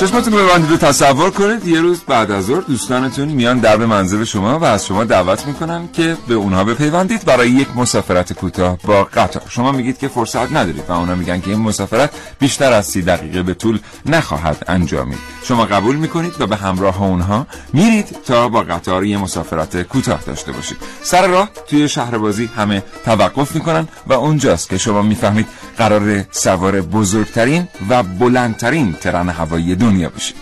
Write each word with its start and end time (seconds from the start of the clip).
چشمتون 0.00 0.32
رو 0.32 0.46
ببندید 0.46 0.72
و 0.72 0.76
تصور 0.76 1.30
کنید. 1.30 1.66
یه 1.66 1.80
روز 1.80 2.00
بعد 2.00 2.30
از 2.30 2.44
ظهر 2.44 2.60
دوستانتون 2.60 3.28
میان 3.28 3.58
درب 3.58 3.82
منزل 3.82 4.24
شما 4.24 4.58
و 4.58 4.64
از 4.64 4.86
شما 4.86 5.04
دعوت 5.04 5.46
می‌کنن 5.46 5.88
که 5.92 6.16
به 6.28 6.34
اونها 6.34 6.64
بپیوندید 6.64 7.24
برای 7.24 7.50
یک 7.50 7.68
مسافرت 7.76 8.32
کوتاه 8.32 8.78
با 8.84 9.04
قطار. 9.04 9.42
شما 9.48 9.72
میگید 9.72 9.98
که 9.98 10.08
فرصت 10.08 10.52
ندارید 10.52 10.84
و 10.88 10.92
اونا 10.92 11.14
میگن 11.14 11.40
که 11.40 11.50
این 11.50 11.60
مسافرت 11.60 12.10
بیشتر 12.38 12.72
از 12.72 12.86
سی 12.86 13.02
دقیقه 13.02 13.42
به 13.42 13.54
طول 13.54 13.78
نخواهد 14.06 14.64
انجامید. 14.68 15.18
شما 15.44 15.64
قبول 15.64 15.96
می‌کنید 15.96 16.40
و 16.40 16.46
به 16.46 16.56
همراه 16.56 17.02
اونها 17.02 17.46
میرید 17.72 18.16
تا 18.26 18.48
با 18.48 18.60
قطار 18.60 19.04
یه 19.04 19.18
مسافرت 19.18 19.82
کوتاه 19.82 20.20
داشته 20.26 20.52
باشید. 20.52 20.76
سر 21.02 21.26
راه 21.26 21.50
توی 21.68 21.88
شهر 21.88 22.18
بازی 22.18 22.50
همه 22.56 22.82
توقف 23.04 23.54
می‌کنن 23.54 23.88
و 24.06 24.12
اونجاست 24.12 24.68
که 24.68 24.78
شما 24.78 25.02
می‌فهمید 25.02 25.46
قرار 25.78 26.24
سوار 26.30 26.80
بزرگترین 26.80 27.68
و 27.88 28.02
بلندترین 28.02 28.92
ترن 28.92 29.28
هوایی 29.28 29.74
دنیا 29.74 30.08
بشید. 30.08 30.36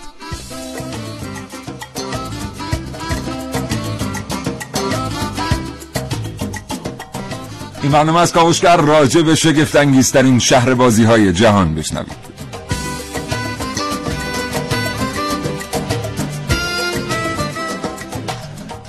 این 7.82 7.92
برنامه 7.92 8.20
از 8.20 8.32
کاوشگر 8.32 8.76
راجع 8.76 9.22
به 9.22 9.34
شگفتانگیزترین 9.34 10.38
شهر 10.38 10.74
بازی 10.74 11.04
های 11.04 11.32
جهان 11.32 11.74
بشنوید. 11.74 12.35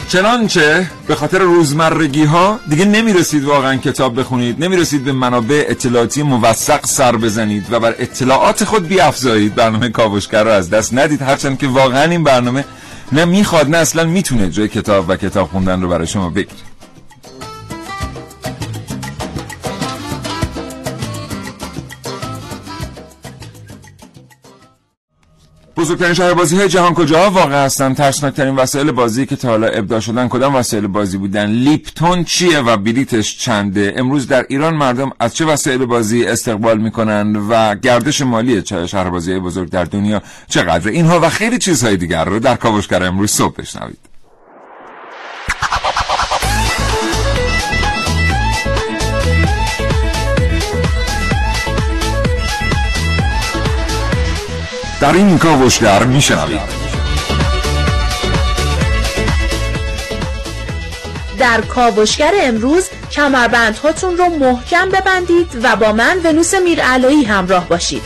چنانچه 0.07 0.91
به 1.07 1.15
خاطر 1.15 1.39
روزمرگی 1.39 2.23
ها 2.23 2.59
دیگه 2.69 2.85
نمی‌رسید 2.85 3.43
واقعا 3.43 3.75
کتاب 3.75 4.19
بخونید 4.19 4.63
نمی‌رسید 4.63 5.03
به 5.03 5.11
منابع 5.11 5.65
اطلاعاتی 5.67 6.23
موثق 6.23 6.85
سر 6.85 7.15
بزنید 7.15 7.65
و 7.71 7.79
بر 7.79 7.95
اطلاعات 7.99 8.63
خود 8.63 8.87
بیافزایید. 8.87 9.55
برنامه 9.55 9.89
کاوشگر 9.89 10.43
رو 10.43 10.49
از 10.49 10.69
دست 10.69 10.93
ندید. 10.93 11.21
هرچند 11.21 11.57
که 11.57 11.67
واقعا 11.67 12.03
این 12.03 12.23
برنامه 12.23 12.65
نه 13.11 13.25
می‌خواد 13.25 13.69
نه 13.69 13.77
اصلا 13.77 14.03
می‌تونه 14.03 14.49
جای 14.49 14.67
کتاب 14.67 15.09
و 15.09 15.15
کتاب 15.15 15.49
خوندن 15.49 15.81
رو 15.81 15.89
برای 15.89 16.07
شما 16.07 16.29
بگیره. 16.29 16.76
بزرگترین 25.77 26.13
شهر 26.13 26.33
بازی 26.33 26.57
های 26.57 26.67
جهان 26.67 26.93
کجا 26.93 27.29
واقع 27.29 27.65
هستن؟ 27.65 27.93
ترسناکترین 27.93 28.55
وسایل 28.55 28.91
بازی 28.91 29.25
که 29.25 29.35
تا 29.35 29.47
حالا 29.47 29.67
ابداع 29.67 29.99
شدن 29.99 30.27
کدام 30.27 30.55
وسایل 30.55 30.87
بازی 30.87 31.17
بودن؟ 31.17 31.45
لیپتون 31.45 32.23
چیه 32.23 32.59
و 32.59 32.77
بلیتش 32.77 33.37
چنده؟ 33.37 33.93
امروز 33.97 34.27
در 34.27 34.45
ایران 34.49 34.75
مردم 34.75 35.11
از 35.19 35.35
چه 35.35 35.45
وسایل 35.45 35.85
بازی 35.85 36.25
استقبال 36.25 36.77
می‌کنن 36.77 37.35
و 37.35 37.75
گردش 37.75 38.21
مالی 38.21 38.63
شهر 38.65 39.09
بازی 39.09 39.39
بزرگ 39.39 39.69
در 39.69 39.83
دنیا 39.83 40.21
چقدر 40.49 40.89
اینها 40.89 41.19
و 41.19 41.29
خیلی 41.29 41.57
چیزهای 41.57 41.97
دیگر 41.97 42.25
رو 42.25 42.39
در 42.39 42.55
کاوشگر 42.55 43.03
امروز 43.03 43.31
صبح 43.31 43.55
بشنوید. 43.55 44.16
در 55.07 55.13
این 55.13 55.37
کاوشگر 55.37 56.03
میشنوید 56.03 56.59
در 61.39 61.61
کاوشگر 61.61 62.33
امروز 62.41 62.89
کمربندهاتون 63.11 64.17
رو 64.17 64.25
محکم 64.25 64.89
ببندید 64.89 65.47
و 65.63 65.75
با 65.75 65.91
من 65.91 66.17
ونوس 66.23 66.53
میرعلایی 66.53 67.23
همراه 67.23 67.67
باشید. 67.69 68.01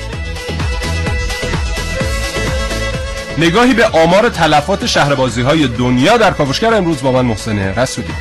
نگاهی 3.38 3.73
به 3.73 3.85
آمار 3.85 4.29
تلفات 4.29 4.85
شهربازی 4.85 5.41
های 5.41 5.67
دنیا 5.67 6.17
در 6.17 6.31
کاوشگر 6.31 6.73
امروز 6.73 7.01
با 7.01 7.11
من 7.11 7.25
محسن 7.25 7.59
رسولی. 7.59 8.13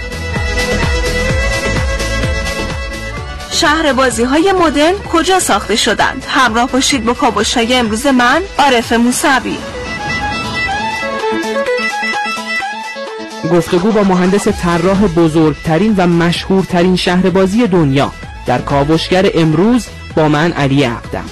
شهر 3.61 3.93
بازی 3.93 4.25
های 4.25 4.53
مدرن 4.53 4.93
کجا 5.13 5.39
ساخته 5.39 5.77
شدند؟ 5.77 6.25
همراه 6.29 6.71
باشید 6.71 7.05
با 7.05 7.15
کاوش 7.15 7.57
های 7.57 7.75
امروز 7.75 8.07
من 8.07 8.43
عارف 8.59 8.93
موسوی. 8.93 9.57
گفتگو 13.53 13.93
با 13.93 14.03
مهندس 14.03 14.49
طراح 14.49 15.07
بزرگترین 15.07 15.95
و 15.97 16.07
مشهورترین 16.07 16.97
شهر 16.97 17.31
بازی 17.31 17.67
دنیا. 17.67 18.13
در 18.47 18.59
کاوشگر 18.59 19.31
امروز 19.35 19.87
با 20.17 20.29
من 20.29 20.53
علی 20.53 20.85
عقدم 20.85 21.31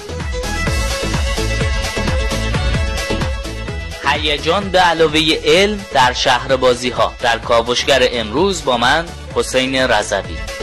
هیجان 4.07 4.69
به 4.69 4.79
علاوه 4.79 5.19
علم 5.45 5.79
در 5.93 6.13
شهر 6.13 6.55
بازی 6.55 6.89
ها 6.89 7.13
در 7.21 7.37
کاوشگر 7.37 8.07
امروز 8.11 8.65
با 8.65 8.77
من 8.77 9.05
حسین 9.35 9.75
رضوی. 9.75 10.58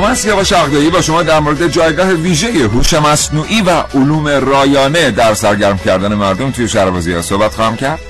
من 0.00 0.14
سیاوش 0.14 0.52
اقدایی 0.52 0.90
با 0.90 1.00
شما 1.00 1.22
در 1.22 1.40
مورد 1.40 1.68
جایگاه 1.68 2.12
ویژه 2.12 2.48
هوش 2.48 2.94
مصنوعی 2.94 3.62
و 3.62 3.70
علوم 3.70 4.28
رایانه 4.28 5.10
در 5.10 5.34
سرگرم 5.34 5.78
کردن 5.78 6.14
مردم 6.14 6.50
توی 6.50 6.68
شهر 6.68 6.88
ها 6.88 7.22
صحبت 7.22 7.54
خواهم 7.54 7.76
کرد. 7.76 8.00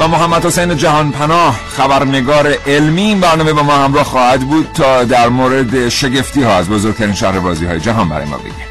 و 0.00 0.08
محمد 0.08 0.46
حسین 0.46 0.76
جهان 0.76 1.12
پناه 1.12 1.60
خبرنگار 1.76 2.54
علمی 2.66 3.02
این 3.02 3.20
برنامه 3.20 3.52
با 3.52 3.62
ما 3.62 3.72
همراه 3.72 4.04
خواهد 4.04 4.40
بود 4.40 4.68
تا 4.74 5.04
در 5.04 5.28
مورد 5.28 5.88
شگفتی 5.88 6.42
ها 6.42 6.56
از 6.56 6.68
بزرگترین 6.68 7.14
شهر 7.14 7.38
بازی 7.38 7.66
های 7.66 7.80
جهان 7.80 8.08
برای 8.08 8.26
ما 8.26 8.38
بگه 8.38 8.67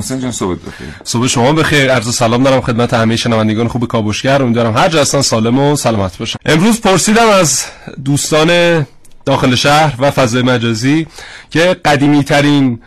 محسن 0.00 0.20
جان 0.20 0.32
صبح 0.32 0.54
بخیر. 0.54 0.88
صبح 1.04 1.26
شما 1.26 1.52
بخیر. 1.52 1.92
عرض 1.92 2.14
سلام 2.14 2.42
دارم 2.42 2.60
خدمت 2.60 2.94
همه 2.94 3.16
شنوندگان 3.16 3.68
خوب 3.68 3.86
کاوشگر 3.86 4.42
امیدوارم 4.42 4.76
هر 4.76 4.88
جا 4.88 5.00
هستن 5.00 5.20
سالم 5.20 5.58
و 5.58 5.76
سلامت 5.76 6.18
باشن. 6.18 6.38
امروز 6.46 6.80
پرسیدم 6.80 7.28
از 7.28 7.64
دوستان 8.04 8.86
داخل 9.26 9.54
شهر 9.54 9.94
و 9.98 10.10
فضای 10.10 10.42
مجازی 10.42 11.06
که 11.50 11.76
قدیمی 11.84 12.24
ترین 12.24 12.80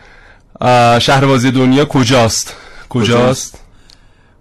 شهر 0.98 1.20
دنیا 1.36 1.84
کجاست؟ 1.84 2.54
کجاست؟ 2.88 3.63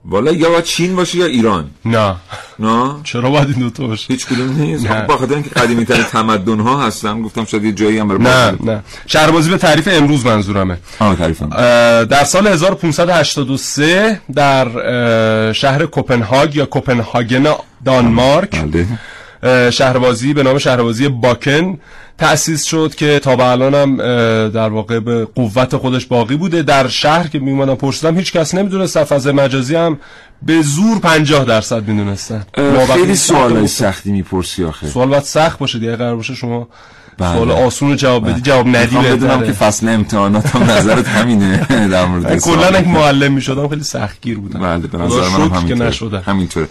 والا 0.05 0.31
یا 0.31 0.49
باید 0.49 0.63
چین 0.63 0.95
باشه 0.95 1.17
یا 1.17 1.25
ایران. 1.25 1.69
نه. 1.85 2.15
نه؟ 2.59 2.95
چرا 3.03 3.29
باید 3.29 3.47
این 3.47 3.59
دوتا 3.59 3.87
باشه؟ 3.87 4.13
هیچ 4.13 4.25
کدوم 4.25 4.61
نیست. 4.61 4.87
با 4.87 5.17
خاطر 5.17 5.33
اینکه 5.33 5.49
قدیمی 5.49 5.85
ترین 5.85 6.03
تمدن 6.03 6.59
ها 6.59 6.85
هستن 6.87 7.21
گفتم 7.21 7.45
شاید 7.45 7.63
یه 7.63 7.71
جایی 7.71 7.97
هم 7.97 8.11
نه 8.11 8.51
نه. 8.63 8.83
شهربازی 9.07 9.49
به 9.49 9.57
تعریف 9.57 9.89
امروز 9.91 10.25
منظورمه. 10.25 10.77
آه 10.99 11.15
تعریف 11.15 11.41
در 12.09 12.23
سال 12.23 12.47
1583 12.47 14.21
در 14.35 15.53
شهر 15.53 15.85
کوپنهاگ 15.85 16.55
یا 16.55 16.65
کوپنهاگن 16.65 17.53
دانمارک 17.85 18.61
بله. 18.61 18.87
شهربازی 19.71 20.33
به 20.33 20.43
نام 20.43 20.57
شهربازی 20.57 21.07
باکن 21.07 21.79
تأسیس 22.17 22.63
شد 22.63 22.95
که 22.95 23.19
تا 23.19 23.35
به 23.35 23.45
الان 23.45 23.75
هم 23.75 23.97
در 24.49 24.69
واقع 24.69 24.99
به 24.99 25.25
قوت 25.25 25.77
خودش 25.77 26.05
باقی 26.05 26.35
بوده. 26.35 26.63
در 26.63 26.87
شهر 26.87 27.27
که 27.27 27.39
میمونم 27.39 27.75
پرسیدم 27.75 28.17
هیچ 28.17 28.33
کس 28.33 28.55
نمی‌دونست 28.55 29.03
فضای 29.03 29.33
مجازی 29.33 29.75
هم 29.75 29.99
به 30.41 30.61
زور 30.61 30.99
50 30.99 31.45
درصد 31.45 31.87
می‌دونستن. 31.87 32.45
خیلی 32.93 33.15
سوال 33.15 33.65
سختی 33.65 34.11
می‌پرسی 34.11 34.63
آخه. 34.63 34.87
سوال 34.87 35.07
باید 35.07 35.23
سخت 35.23 35.59
باشه 35.59 35.79
دیگه 35.79 35.95
قرار 35.95 36.15
باشه 36.15 36.35
شما. 36.35 36.67
سوال 37.19 37.51
آسون 37.51 37.95
جواب 37.95 38.29
بدی 38.29 38.41
جواب 38.41 38.67
ندی 38.67 38.97
بدونم 38.97 39.43
که 39.43 39.51
فصل 39.51 39.89
امتحانات 39.89 40.55
هم 40.55 40.63
نظرت 40.63 41.07
همینه 41.07 41.87
در 41.87 42.05
مورد 42.05 42.39
کلا 42.39 42.79
یک 42.79 42.87
معلم 42.87 43.33
می‌شدم 43.33 43.67
خیلی 43.67 43.83
سختگیر 43.83 44.39
بودم. 44.39 44.59
بله 44.59 44.87
به 44.87 44.97
نظر 44.97 45.29
من 45.37 45.49
همینطوره. 45.49 46.19
همینطوره. 46.19 46.67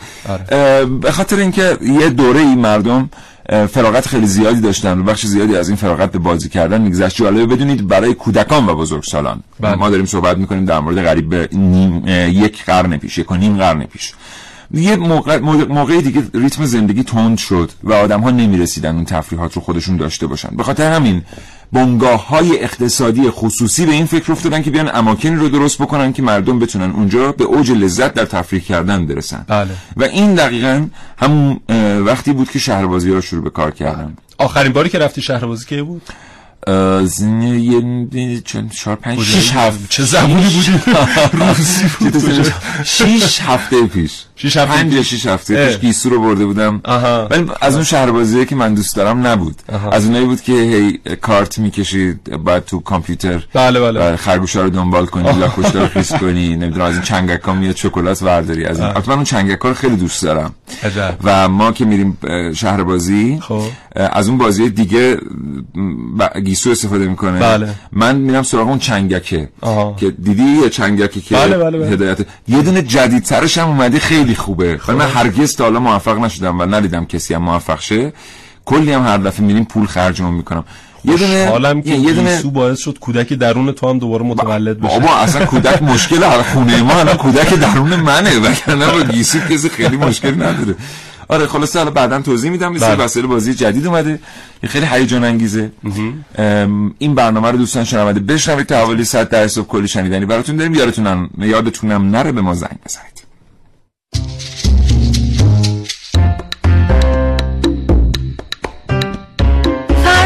به 1.00 1.12
خاطر 1.12 1.36
اینکه 1.36 1.78
یه 1.82 2.10
دوره 2.10 2.40
ای 2.40 2.54
مردم 2.54 3.10
فراغت 3.72 4.08
خیلی 4.08 4.26
زیادی 4.26 4.60
داشتن 4.60 4.98
و 4.98 5.02
بخش 5.02 5.26
زیادی 5.26 5.56
از 5.56 5.68
این 5.68 5.76
فراغت 5.76 6.12
به 6.12 6.18
بازی 6.18 6.48
کردن 6.48 6.80
میگذشت. 6.80 7.16
جالبه 7.16 7.46
بدونید 7.46 7.88
برای 7.88 8.14
کودکان 8.14 8.68
و 8.68 8.74
بزرگسالان. 8.74 9.42
بله. 9.60 9.74
ما 9.74 9.90
داریم 9.90 10.06
صحبت 10.06 10.36
می‌کنیم 10.38 10.64
در 10.64 10.80
مورد 10.80 11.04
قریب 11.04 11.28
به 11.28 11.48
یک 12.32 12.64
قرن 12.64 12.96
پیش 12.96 13.18
یک 13.18 13.30
و 13.30 13.34
نیم 13.36 13.56
قرن 13.56 13.84
پیش. 13.84 14.12
یه 14.74 14.96
موقع 14.96 15.38
موقع 15.68 16.00
دیگه 16.00 16.22
ریتم 16.34 16.64
زندگی 16.64 17.02
تند 17.02 17.38
شد 17.38 17.70
و 17.84 17.92
آدم 17.92 18.20
ها 18.20 18.30
نمی 18.30 18.58
رسیدن 18.58 18.94
اون 18.94 19.04
تفریحات 19.04 19.52
رو 19.54 19.62
خودشون 19.62 19.96
داشته 19.96 20.26
باشن. 20.26 20.56
به 20.56 20.62
خاطر 20.62 20.92
همین 20.92 21.22
بنگاه 21.72 22.28
های 22.28 22.62
اقتصادی 22.64 23.30
خصوصی 23.30 23.86
به 23.86 23.92
این 23.92 24.06
فکر 24.06 24.32
افتادن 24.32 24.62
که 24.62 24.70
بیان 24.70 24.90
اماکنی 24.94 25.36
رو 25.36 25.48
درست 25.48 25.82
بکنن 25.82 26.12
که 26.12 26.22
مردم 26.22 26.58
بتونن 26.58 26.90
اونجا 26.90 27.32
به 27.32 27.44
اوج 27.44 27.70
لذت 27.70 28.14
در 28.14 28.24
تفریح 28.24 28.62
کردن 28.62 29.06
برسن. 29.06 29.44
بله. 29.48 29.70
و 29.96 30.02
این 30.02 30.34
دقیقا 30.34 30.86
همون 31.18 31.60
وقتی 32.06 32.32
بود 32.32 32.50
که 32.50 32.58
شهربازی 32.58 33.10
رو 33.10 33.20
شروع 33.20 33.44
به 33.44 33.50
کار 33.50 33.70
کردن. 33.70 34.16
آخرین 34.38 34.72
باری 34.72 34.88
که 34.88 34.98
رفتی 34.98 35.22
شهربازی 35.22 35.66
که 35.66 35.82
بود؟ 35.82 36.02
یه 36.68 38.40
چهار 38.70 38.96
پنج 38.96 39.22
شیش 39.22 39.52
هفت 39.52 39.80
چه 39.88 40.02
زمانی 40.02 40.34
بودی 40.34 40.80
روسی 41.32 41.84
بود. 42.00 42.52
شیش 42.84 43.40
هفته 43.40 43.86
پیش. 43.86 44.24
شیش 44.36 44.56
هفته 44.56 44.74
پنج 44.74 44.92
یا 44.92 45.02
شیش 45.02 45.26
هفته 45.26 45.66
پیش 45.66 45.78
گیسو 45.78 46.10
رو 46.10 46.20
برده 46.20 46.46
بودم. 46.46 46.80
ولی 47.30 47.46
از 47.60 47.74
اون 47.74 47.84
شهربازی 47.84 48.46
که 48.46 48.56
من 48.56 48.74
دوست 48.74 48.96
دارم 48.96 49.26
نبود. 49.26 49.62
از 49.92 50.04
اونایی 50.04 50.24
بود 50.24 50.40
که 50.40 50.52
هی 50.52 51.00
کارت 51.20 51.58
می‌کشید 51.58 52.44
بعد 52.44 52.64
تو 52.64 52.80
کامپیوتر 52.80 53.46
بله 53.54 53.80
بله. 53.80 54.16
خرگوشا 54.16 54.62
رو 54.62 54.70
دنبال 54.70 55.06
کنی 55.06 55.38
لاکوشتا 55.38 55.82
رو 55.82 55.88
خیس 55.88 56.12
کنی 56.12 56.48
نمی‌دونم 56.56 56.84
از 56.84 56.92
این 56.92 57.02
چنگک 57.02 57.42
ها 57.42 57.52
میاد 57.52 57.76
شکلات 57.76 58.22
ورداری. 58.22 58.64
از 58.64 58.80
من 58.80 59.14
اون 59.14 59.24
چنگک 59.24 59.58
رو 59.58 59.74
خیلی 59.74 59.96
دوست 59.96 60.22
دارم. 60.22 60.54
و 61.24 61.48
ما 61.48 61.72
که 61.72 61.84
میریم 61.84 62.18
شهربازی 62.54 63.38
خب. 63.40 63.62
از 63.96 64.28
اون 64.28 64.38
بازی 64.38 64.70
دیگه 64.70 65.16
ب- 66.52 66.54
گیسو 66.54 66.70
استفاده 66.70 67.08
می‌کنه. 67.08 67.38
بله. 67.38 67.68
من 67.92 68.16
میرم 68.16 68.42
سراغ 68.42 68.68
اون 68.68 68.78
چنگکه. 68.78 69.48
آها. 69.60 69.96
که 70.00 70.10
دیدی 70.10 70.42
یه 70.42 70.68
چنگکی 70.68 71.20
که 71.20 71.34
بله، 71.34 71.58
بله، 71.58 71.78
بله. 71.78 71.88
هدایت. 71.88 72.18
یه 72.48 72.62
دونه 72.62 72.82
جدیدترش 72.82 73.58
هم 73.58 73.68
اومده 73.68 73.98
خیلی 73.98 74.34
خوبه. 74.34 74.80
ولی 74.88 74.96
من 74.96 75.08
هرگز 75.08 75.56
تا 75.56 75.64
حالا 75.64 75.80
موفق 75.80 76.18
نشدم 76.18 76.58
و 76.58 76.62
ندیدم 76.62 77.04
کسی 77.04 77.34
هم 77.34 77.42
موفق 77.42 77.80
شه. 77.80 78.12
کلی 78.64 78.92
هم 78.92 79.02
هر 79.02 79.18
دفعه 79.18 79.46
میریم 79.46 79.64
پول 79.64 79.86
خرجمون 79.86 80.34
می‌کنم. 80.34 80.64
یه 81.04 81.16
دونه 81.16 81.48
حالم 81.50 81.82
که 81.82 81.94
یه 81.94 82.12
دونه 82.12 82.36
گیسو 82.36 82.50
باعث 82.50 82.78
شد 82.78 82.98
کودک 82.98 83.32
درون 83.32 83.72
تو 83.72 83.88
هم 83.88 83.98
دوباره 83.98 84.24
متولد 84.24 84.80
بشه. 84.80 85.00
بابا 85.00 85.16
اصلا 85.16 85.46
کودک 85.46 85.82
مشکل 85.82 86.22
هر 86.22 86.42
خونه 86.42 86.82
ما 86.82 86.94
الان 86.94 87.16
کودک 87.16 87.54
درون 87.54 87.96
منه. 87.96 88.38
وگرنه 88.38 88.92
با 88.92 89.02
گیسو 89.02 89.38
کسی 89.38 89.68
خیلی 89.68 89.96
مشکل 89.96 90.34
نداره. 90.34 90.74
آره 91.32 91.46
خلاصه 91.46 91.78
حالا 91.78 91.90
بعدا 91.90 92.20
توضیح 92.20 92.50
میدم. 92.50 92.72
مثل 92.72 92.94
بله. 92.94 93.04
وسایل 93.04 93.26
بازی 93.26 93.54
جدید 93.54 93.86
اومده. 93.86 94.18
خیلی 94.64 94.86
هیجان 94.86 95.24
انگیزه. 95.24 95.72
این 96.98 97.14
برنامه 97.14 97.50
رو 97.50 97.58
دوستان 97.58 97.84
شنونده 97.84 98.20
بشنوید. 98.20 98.66
تا 98.66 98.76
حوالی 98.76 99.04
100 99.04 99.28
در 99.28 99.48
صبح 99.48 99.66
کلی 99.66 99.88
شنیدنی 99.88 100.26
براتون 100.26 100.56
داریم. 100.56 100.74
یادتونم 100.74 101.30
یادتونم 101.38 102.10
نره 102.10 102.32
به 102.32 102.40
ما 102.40 102.54
زنگ 102.54 102.78
بزنید. 102.86 103.11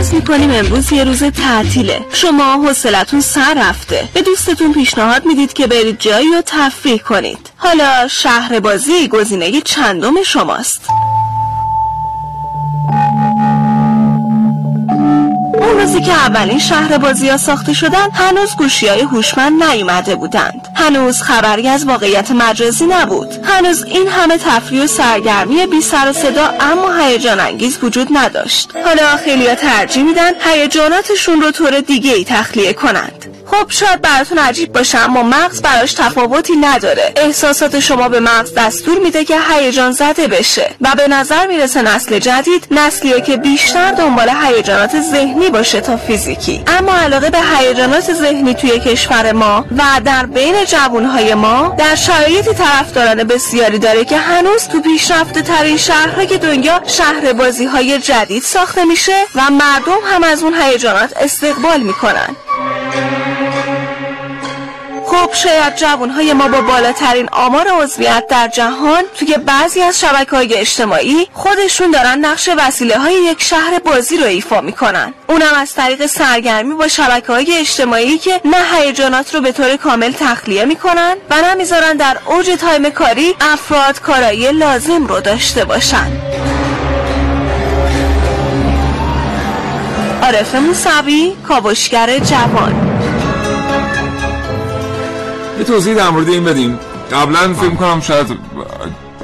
فرض 0.06 0.14
می‌کنیم 0.14 0.50
امروز 0.50 0.93
یه 0.93 1.05
روز 1.05 1.23
تعطیله. 1.23 2.00
شما 2.12 2.53
حوصلتون 2.53 3.20
سر 3.20 3.55
رفته. 3.56 4.08
به 4.14 4.23
دوستتون 4.23 4.73
پیشنهاد 4.73 5.26
می‌دید 5.26 5.53
که 5.53 5.67
برید 5.67 5.99
جایی 5.99 6.29
و 6.29 6.43
تفریح 6.47 6.99
کنید. 6.99 7.50
حالا 7.56 8.08
شهر 8.08 8.61
بازی 8.61 9.08
گزینه 9.08 9.61
چندم 9.61 10.23
شماست. 10.23 10.81
روزی 15.87 16.00
که 16.00 16.12
اولین 16.12 16.59
شهر 16.59 16.99
بازی 16.99 17.29
ها 17.29 17.37
ساخته 17.37 17.73
شدن 17.73 18.11
هنوز 18.11 18.56
گوشی 18.56 18.88
های 18.88 19.00
هوشمند 19.00 19.65
نیومده 19.65 20.15
بودند. 20.15 20.69
هنوز 20.75 21.23
خبری 21.23 21.69
از 21.69 21.85
واقعیت 21.85 22.31
مجازی 22.31 22.87
نبود. 22.87 23.29
هنوز 23.44 23.83
این 23.83 24.09
همه 24.09 24.38
تفریح 24.38 24.85
و 24.85 24.87
سرگرمی 24.87 25.67
بی 25.67 25.81
سر 25.81 26.11
و 26.11 26.12
صدا 26.12 26.55
اما 26.61 26.97
هیجان 26.99 27.41
انگیز 27.41 27.79
وجود 27.83 28.09
نداشت. 28.11 28.71
حالا 28.85 29.17
خیلی 29.17 29.55
ترجیح 29.55 30.03
میدن 30.03 30.33
هیجاناتشون 30.41 31.41
رو 31.41 31.50
طور 31.50 31.81
دیگه 31.81 32.15
ای 32.15 32.25
تخلیه 32.25 32.73
کنند. 32.73 33.36
خب 33.47 33.71
شاید 33.71 34.03
براتون 34.03 34.39
عجیب 34.39 34.73
باشه 34.73 34.99
اما 34.99 35.23
مغز 35.23 35.63
براش 35.63 35.93
تفاوتی 35.93 36.57
نداره. 36.57 37.13
احساسات 37.17 37.81
شما 37.81 38.09
به 38.09 38.21
مغز 38.21 38.55
دستور 38.55 38.99
میده 38.99 39.25
که 39.25 39.39
هیجان 39.51 39.93
زده 39.93 40.27
بشه 40.29 40.71
و 40.81 40.95
به 40.97 41.09
نظر 41.09 41.47
می‌رسه 41.47 41.83
نسل 41.83 42.19
جدید 42.19 42.67
نسلیه 42.71 43.21
که 43.21 43.37
بیشتر 43.37 43.93
دنبال 43.93 44.31
هیجانات 44.43 45.01
ذهنی 45.01 45.51
باشه 45.51 45.81
تا 45.81 45.97
فیزیکی. 45.97 46.65
اما 46.67 46.93
علاقه 46.93 47.31
به 47.31 47.39
هیجانات 47.59 48.13
ذهنی 48.13 48.55
توی 48.55 48.81
کشور 48.81 49.33
ما 49.33 49.65
و 49.79 49.83
در 50.05 50.27
بین 50.27 50.65
جوانهای 50.65 51.35
ما 51.35 51.75
در 51.79 51.95
شرایطی 51.95 52.55
طرفداران 52.55 53.25
بسیاری 53.25 53.79
داره 53.79 54.05
که 54.05 54.19
هنوز 54.19 54.69
تو 54.69 54.81
پیشرفته 54.81 55.43
ترین 55.43 55.77
شهرهای 55.77 56.39
دنیا 56.39 56.81
شهر 56.87 57.33
بازی 57.33 57.65
های 57.65 57.99
جدید 57.99 58.43
ساخته 58.43 58.85
میشه 58.85 59.17
و 59.35 59.51
مردم 59.51 59.99
هم 60.13 60.23
از 60.23 60.43
اون 60.43 60.55
هیجانات 60.55 61.13
استقبال 61.17 61.81
می‌کنن. 61.81 62.37
خب 65.17 65.35
شاید 65.35 65.77
جوانهای 65.77 66.33
ما 66.33 66.49
با 66.49 66.61
بالاترین 66.61 67.29
آمار 67.33 67.69
عضویت 67.83 68.27
در 68.29 68.49
جهان 68.49 69.03
توی 69.19 69.37
بعضی 69.47 69.83
از 69.83 70.01
شبکه 70.01 70.31
های 70.37 70.55
اجتماعی 70.55 71.29
خودشون 71.33 71.91
دارن 71.91 72.19
نقش 72.19 72.49
وسیله 72.59 72.99
های 72.99 73.15
یک 73.15 73.43
شهر 73.43 73.79
بازی 73.79 74.17
رو 74.17 74.25
ایفا 74.25 74.61
می‌کنن. 74.61 75.15
اونم 75.29 75.55
از 75.57 75.75
طریق 75.75 76.07
سرگرمی 76.07 76.75
با 76.75 76.89
شبکه 76.89 77.33
های 77.33 77.59
اجتماعی 77.59 78.19
که 78.19 78.41
نه 78.45 78.57
هیجانات 78.73 79.35
رو 79.35 79.41
به 79.41 79.53
طور 79.53 79.77
کامل 79.77 80.13
تخلیه 80.13 80.65
می‌کنن 80.65 81.17
و 81.31 81.35
نه 81.43 81.55
می‌ذارن 81.55 81.97
در 81.97 82.17
اوج 82.27 82.47
تایم 82.61 82.91
کاری 82.91 83.35
افراد 83.41 84.01
کارایی 84.01 84.53
لازم 84.53 85.07
رو 85.07 85.21
داشته 85.21 85.65
باشن. 85.65 86.12
عارف 90.23 90.55
موسوی 90.55 91.37
کاوشگر 91.49 92.19
جوان. 92.19 92.86
یه 95.58 95.64
توضیح 95.64 95.94
در 95.94 96.11
مورد 96.11 96.29
این 96.29 96.44
بدیم 96.44 96.79
قبلا 97.12 97.55
فکر 97.55 97.75
کنم 97.75 98.00
شاید 98.00 98.26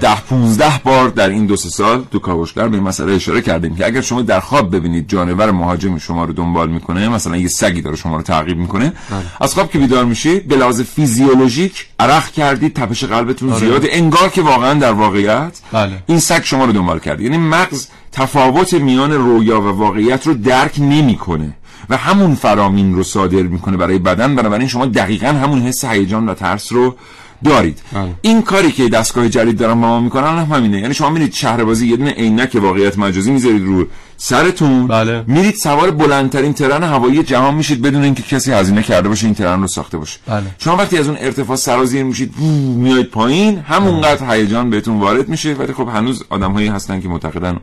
ده 0.00 0.20
15 0.20 0.80
بار 0.84 1.08
در 1.08 1.28
این 1.28 1.46
دو 1.46 1.56
سه 1.56 1.68
سال 1.68 2.04
تو 2.10 2.18
کاوشگر 2.18 2.68
به 2.68 2.76
این 2.76 2.86
مسئله 2.86 3.12
اشاره 3.12 3.40
کردیم 3.40 3.76
که 3.76 3.86
اگر 3.86 4.00
شما 4.00 4.22
در 4.22 4.40
خواب 4.40 4.76
ببینید 4.76 5.08
جانور 5.08 5.50
مهاجم 5.50 5.98
شما 5.98 6.24
رو 6.24 6.32
دنبال 6.32 6.70
می‌کنه 6.70 7.08
مثلا 7.08 7.36
یه 7.36 7.48
سگی 7.48 7.82
داره 7.82 7.96
شما 7.96 8.16
رو 8.16 8.22
تعقیب 8.22 8.58
می‌کنه 8.58 8.92
از 9.40 9.54
خواب 9.54 9.70
که 9.70 9.78
بیدار 9.78 10.04
میشید 10.04 10.48
به 10.48 10.56
لحاظ 10.56 10.80
فیزیولوژیک 10.80 11.86
عرق 12.00 12.30
کردید 12.30 12.74
تپش 12.74 13.04
قلبتون 13.04 13.58
زیاده 13.58 13.88
انگار 13.90 14.28
که 14.28 14.42
واقعا 14.42 14.74
در 14.74 14.92
واقعیت 14.92 15.60
بله. 15.72 16.02
این 16.06 16.18
سگ 16.18 16.40
شما 16.44 16.64
رو 16.64 16.72
دنبال 16.72 16.98
کرده. 16.98 17.22
یعنی 17.22 17.38
مغز 17.38 17.88
تفاوت 18.12 18.74
میان 18.74 19.12
رویا 19.12 19.60
و 19.60 19.64
واقعیت 19.64 20.26
رو 20.26 20.34
درک 20.34 20.74
نمی‌کنه. 20.78 21.56
و 21.90 21.96
همون 21.96 22.34
فرامین 22.34 22.94
رو 22.94 23.02
صادر 23.02 23.42
می‌کنه 23.42 23.76
برای 23.76 23.98
بدن 23.98 24.34
بنابراین 24.34 24.68
شما 24.68 24.86
دقیقا 24.86 25.26
همون 25.26 25.62
حس 25.62 25.84
هیجان 25.84 26.28
و 26.28 26.34
ترس 26.34 26.72
رو 26.72 26.96
دارید. 27.44 27.82
این 28.22 28.42
کاری 28.42 28.72
که 28.72 28.88
دستگاه 28.88 29.28
جدید 29.28 29.58
دارن 29.58 29.74
با 29.74 29.86
ما 29.86 30.00
می‌کنن 30.00 30.38
هم 30.38 30.56
همینه. 30.56 30.80
یعنی 30.80 30.94
شما 30.94 31.10
میرید 31.10 31.32
شهر 31.32 31.64
بازی 31.64 31.88
یه 31.88 31.96
دونه 31.96 32.10
عینک 32.10 32.58
واقعیت 32.62 32.98
مجازی 32.98 33.30
می‌ذارید 33.30 33.64
رو 33.64 33.86
سرتون. 34.16 34.86
بله. 34.86 35.24
میرید 35.26 35.54
سوار 35.54 35.90
بلندترین 35.90 36.52
ترن 36.52 36.82
هوایی 36.82 37.22
جهان 37.22 37.54
میشید 37.54 37.82
بدون 37.82 38.02
اینکه 38.02 38.22
کسی 38.22 38.52
هزینه 38.52 38.82
کرده 38.82 39.08
باشه 39.08 39.26
این 39.26 39.34
ترن 39.34 39.60
رو 39.60 39.66
ساخته 39.66 39.98
باشه. 39.98 40.18
بله. 40.26 40.42
شما 40.58 40.76
وقتی 40.76 40.98
از 40.98 41.08
اون 41.08 41.16
ارتفاع 41.20 41.56
سرازیر 41.56 42.02
میشید 42.02 42.34
میاید 42.76 43.10
پایین 43.10 43.58
همونقدر 43.58 44.34
هیجان 44.34 44.70
بهتون 44.70 45.00
وارد 45.00 45.28
میشه. 45.28 45.54
ولی 45.54 45.72
خب 45.72 45.88
هنوز 45.88 46.24
آدمهایی 46.30 46.68
هستن 46.68 47.00
که 47.00 47.08
معتقدن 47.08 47.60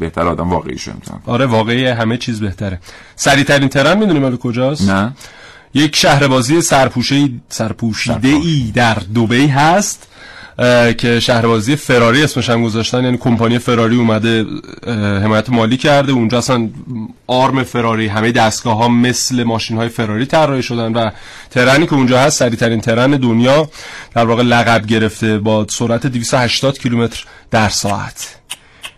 بهتر 0.00 0.26
آدم 0.26 0.50
واقعیش 0.50 0.82
رو 0.82 0.92
امتحان. 0.92 1.20
آره 1.26 1.46
واقعی 1.46 1.86
همه 1.86 2.16
چیز 2.16 2.40
بهتره. 2.40 2.80
سریع 3.16 3.44
ترین 3.44 3.68
ترن 3.68 3.98
می‌دونی 3.98 4.18
مال 4.18 4.36
کجاست؟ 4.36 4.90
نه. 4.90 5.12
یک 5.74 5.96
شهربازی 5.96 6.60
سرپوشه 6.60 7.28
سرپوشیده 7.48 8.28
ای 8.28 8.72
در 8.74 8.94
دبی 8.94 9.46
هست 9.46 10.06
که 10.98 11.20
شهربازی 11.20 11.76
فراری 11.76 12.22
اسمش 12.22 12.50
هم 12.50 12.62
گذاشتن. 12.62 13.04
یعنی 13.04 13.16
کمپانی 13.18 13.58
فراری 13.58 13.96
اومده 13.96 14.46
حمایت 15.24 15.50
مالی 15.50 15.76
کرده. 15.76 16.12
اونجا 16.12 16.38
اصلا 16.38 16.68
آرم 17.26 17.62
فراری 17.62 18.06
همه 18.06 18.32
دستگاه 18.32 18.76
ها 18.76 18.88
مثل 18.88 19.42
ماشین 19.42 19.76
های 19.76 19.88
فراری 19.88 20.26
طراحی 20.26 20.62
شدن 20.62 20.92
و 20.92 21.10
ترنی 21.50 21.86
که 21.86 21.94
اونجا 21.94 22.20
هست 22.20 22.38
سریع 22.38 22.56
ترین 22.56 22.80
ترن 22.80 23.10
دنیا. 23.10 23.70
در 24.14 24.24
واقع 24.24 24.42
لقب 24.42 24.86
گرفته 24.86 25.38
با 25.38 25.66
سرعت 25.70 26.06
280 26.06 26.78
کیلومتر 26.78 27.24
در 27.50 27.68
ساعت. 27.68 28.36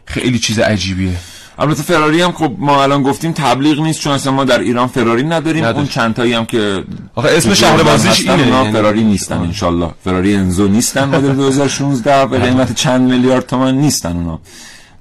خیلی 0.04 0.38
چیز 0.38 0.59
عجیبیه. 0.59 1.16
البته 1.59 1.82
فراری 1.82 2.23
هم 2.23 2.32
خب 2.32 2.52
ما 2.59 2.82
الان 2.82 3.02
گفتیم 3.02 3.32
تبلیغ 3.32 3.80
نیست 3.80 4.00
چون 4.00 4.12
اصلا 4.12 4.32
ما 4.32 4.44
در 4.44 4.59
ایران 4.61 4.87
فراری 4.88 5.23
نداریم. 5.23 5.62
نداریم. 5.62 5.78
اون 5.78 5.87
چند 5.88 6.14
تایی 6.14 6.32
هم 6.32 6.44
که 6.47 6.85
آخه 7.14 7.28
اسم 7.28 7.54
شهر 7.54 7.82
بازیش 7.82 8.21
اینه، 8.21 8.42
اونا 8.42 8.61
یعنی- 8.62 8.73
فراری 8.73 9.04
نیستن 9.04 9.37
انشالله. 9.38 9.90
فراری 10.04 10.37
انزو 10.37 10.68
نیستن 10.68 11.04
مدل 11.04 11.32
2016 11.42 12.26
به 12.26 12.38
قیمت 12.38 12.75
چند 12.75 13.11
میلیارد 13.11 13.47
تومن 13.47 13.75
نیستن 13.75 14.12
اونا. 14.16 14.40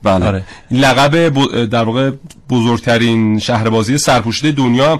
بله. 0.03 0.25
آره. 0.25 0.43
لقب 0.71 1.29
در 1.65 1.83
واقع 1.83 2.11
بزرگترین 2.49 3.39
شهربازی 3.39 3.97
سرپوشیده 3.97 4.51
دنیا 4.51 4.91
هم 4.91 4.99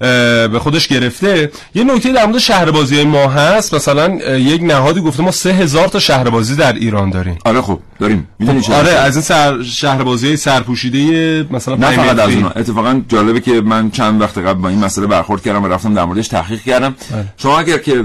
به 0.00 0.58
خودش 0.60 0.88
گرفته. 0.88 1.50
یه 1.74 1.84
نکته 1.84 2.12
در 2.12 2.26
مورد 2.26 2.38
شهربازی 2.38 2.96
های 2.96 3.04
ما 3.04 3.28
هست. 3.28 3.74
مثلا 3.74 4.14
یک 4.36 4.62
نهادی 4.62 5.00
گفته 5.00 5.22
ما 5.22 5.30
سه 5.30 5.52
هزار 5.52 5.88
تا 5.88 5.98
شهربازی 5.98 6.56
در 6.56 6.72
ایران 6.72 7.10
داریم. 7.10 7.38
آره 7.44 7.60
خب 7.60 7.78
داریم. 8.00 8.28
می‌دونی 8.38 8.60
چرا؟ 8.60 8.76
آره 8.76 8.90
از 8.90 9.16
این 9.16 9.22
سر 9.22 9.62
شهربازی 9.62 10.26
های 10.26 10.36
سرپوشیده 10.36 11.46
مثلا 11.50 11.74
نه 11.76 11.90
فقط 11.90 12.18
از. 12.18 12.34
اونا. 12.34 12.50
اتفاقا 12.50 13.00
جالبه 13.08 13.40
که 13.40 13.60
من 13.60 13.90
چند 13.90 14.20
وقت 14.20 14.38
قبل 14.38 14.60
با 14.60 14.68
این 14.68 14.78
مسئله 14.78 15.06
برخورد 15.06 15.42
کردم 15.42 15.64
و 15.64 15.68
رفتم 15.68 15.94
در 15.94 16.04
موردش 16.04 16.28
تحقیق 16.28 16.60
کردم. 16.62 16.94
بله. 17.10 17.24
شما 17.36 17.58
اگر 17.58 17.78
که 17.78 18.02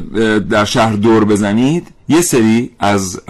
در 0.49 0.65
شهر 0.65 0.93
دور 0.93 1.25
بزنید 1.25 1.87
یه 2.07 2.21
سری 2.21 2.71
از 2.79 3.21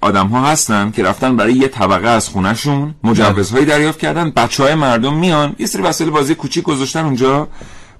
آدم 0.00 0.26
ها 0.26 0.46
هستن 0.46 0.90
که 0.90 1.02
رفتن 1.02 1.36
برای 1.36 1.52
یه 1.52 1.68
طبقه 1.68 2.08
از 2.08 2.28
خونهشون. 2.28 2.94
مجوزهایی 3.04 3.64
دریافت 3.64 3.98
کردن. 3.98 4.30
بچه 4.30 4.62
های 4.62 4.74
مردم 4.74 5.14
میان. 5.14 5.56
یه 5.58 5.66
سری 5.66 5.82
وسایل 5.82 6.10
بازی 6.10 6.34
کوچیک 6.34 6.64
گذاشتن 6.64 7.04
اونجا. 7.04 7.48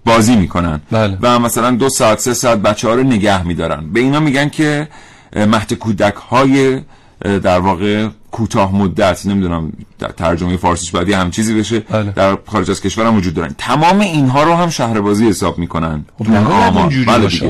بازی 0.04 0.36
می‌کنن 0.36 0.80
بله. 0.90 1.18
و 1.20 1.38
مثلا 1.38 1.70
دو 1.70 1.88
ساعت 1.88 2.20
سه 2.20 2.34
ساعت 2.34 2.58
بچه 2.58 2.88
ها 2.88 2.94
رو 2.94 3.02
نگه 3.02 3.46
میدارن 3.46 3.92
به 3.92 4.00
اینا 4.00 4.20
میگن 4.20 4.48
که 4.48 4.88
مهد 5.36 5.72
کودک 5.72 6.14
های 6.14 6.80
در 7.20 7.58
واقع 7.58 8.08
کوتاه 8.30 8.76
مدت 8.76 9.26
نمی‌دونم 9.26 9.72
در 9.98 10.08
ترجمه 10.08 10.56
فارسیش 10.56 10.90
باید 10.90 11.08
یه 11.08 11.18
هم 11.18 11.30
چیزی 11.30 11.54
بشه 11.54 11.80
بله. 11.80 12.12
در 12.12 12.38
خارج 12.46 12.70
از 12.70 12.80
کشور 12.80 13.06
هم 13.06 13.16
وجود 13.16 13.34
دارن 13.34 13.54
تمام 13.58 14.00
اینها 14.00 14.42
رو 14.42 14.54
هم 14.54 14.68
شهربازی 14.68 15.28
حساب 15.28 15.58
می‌کنن 15.58 16.04
خب 16.18 16.30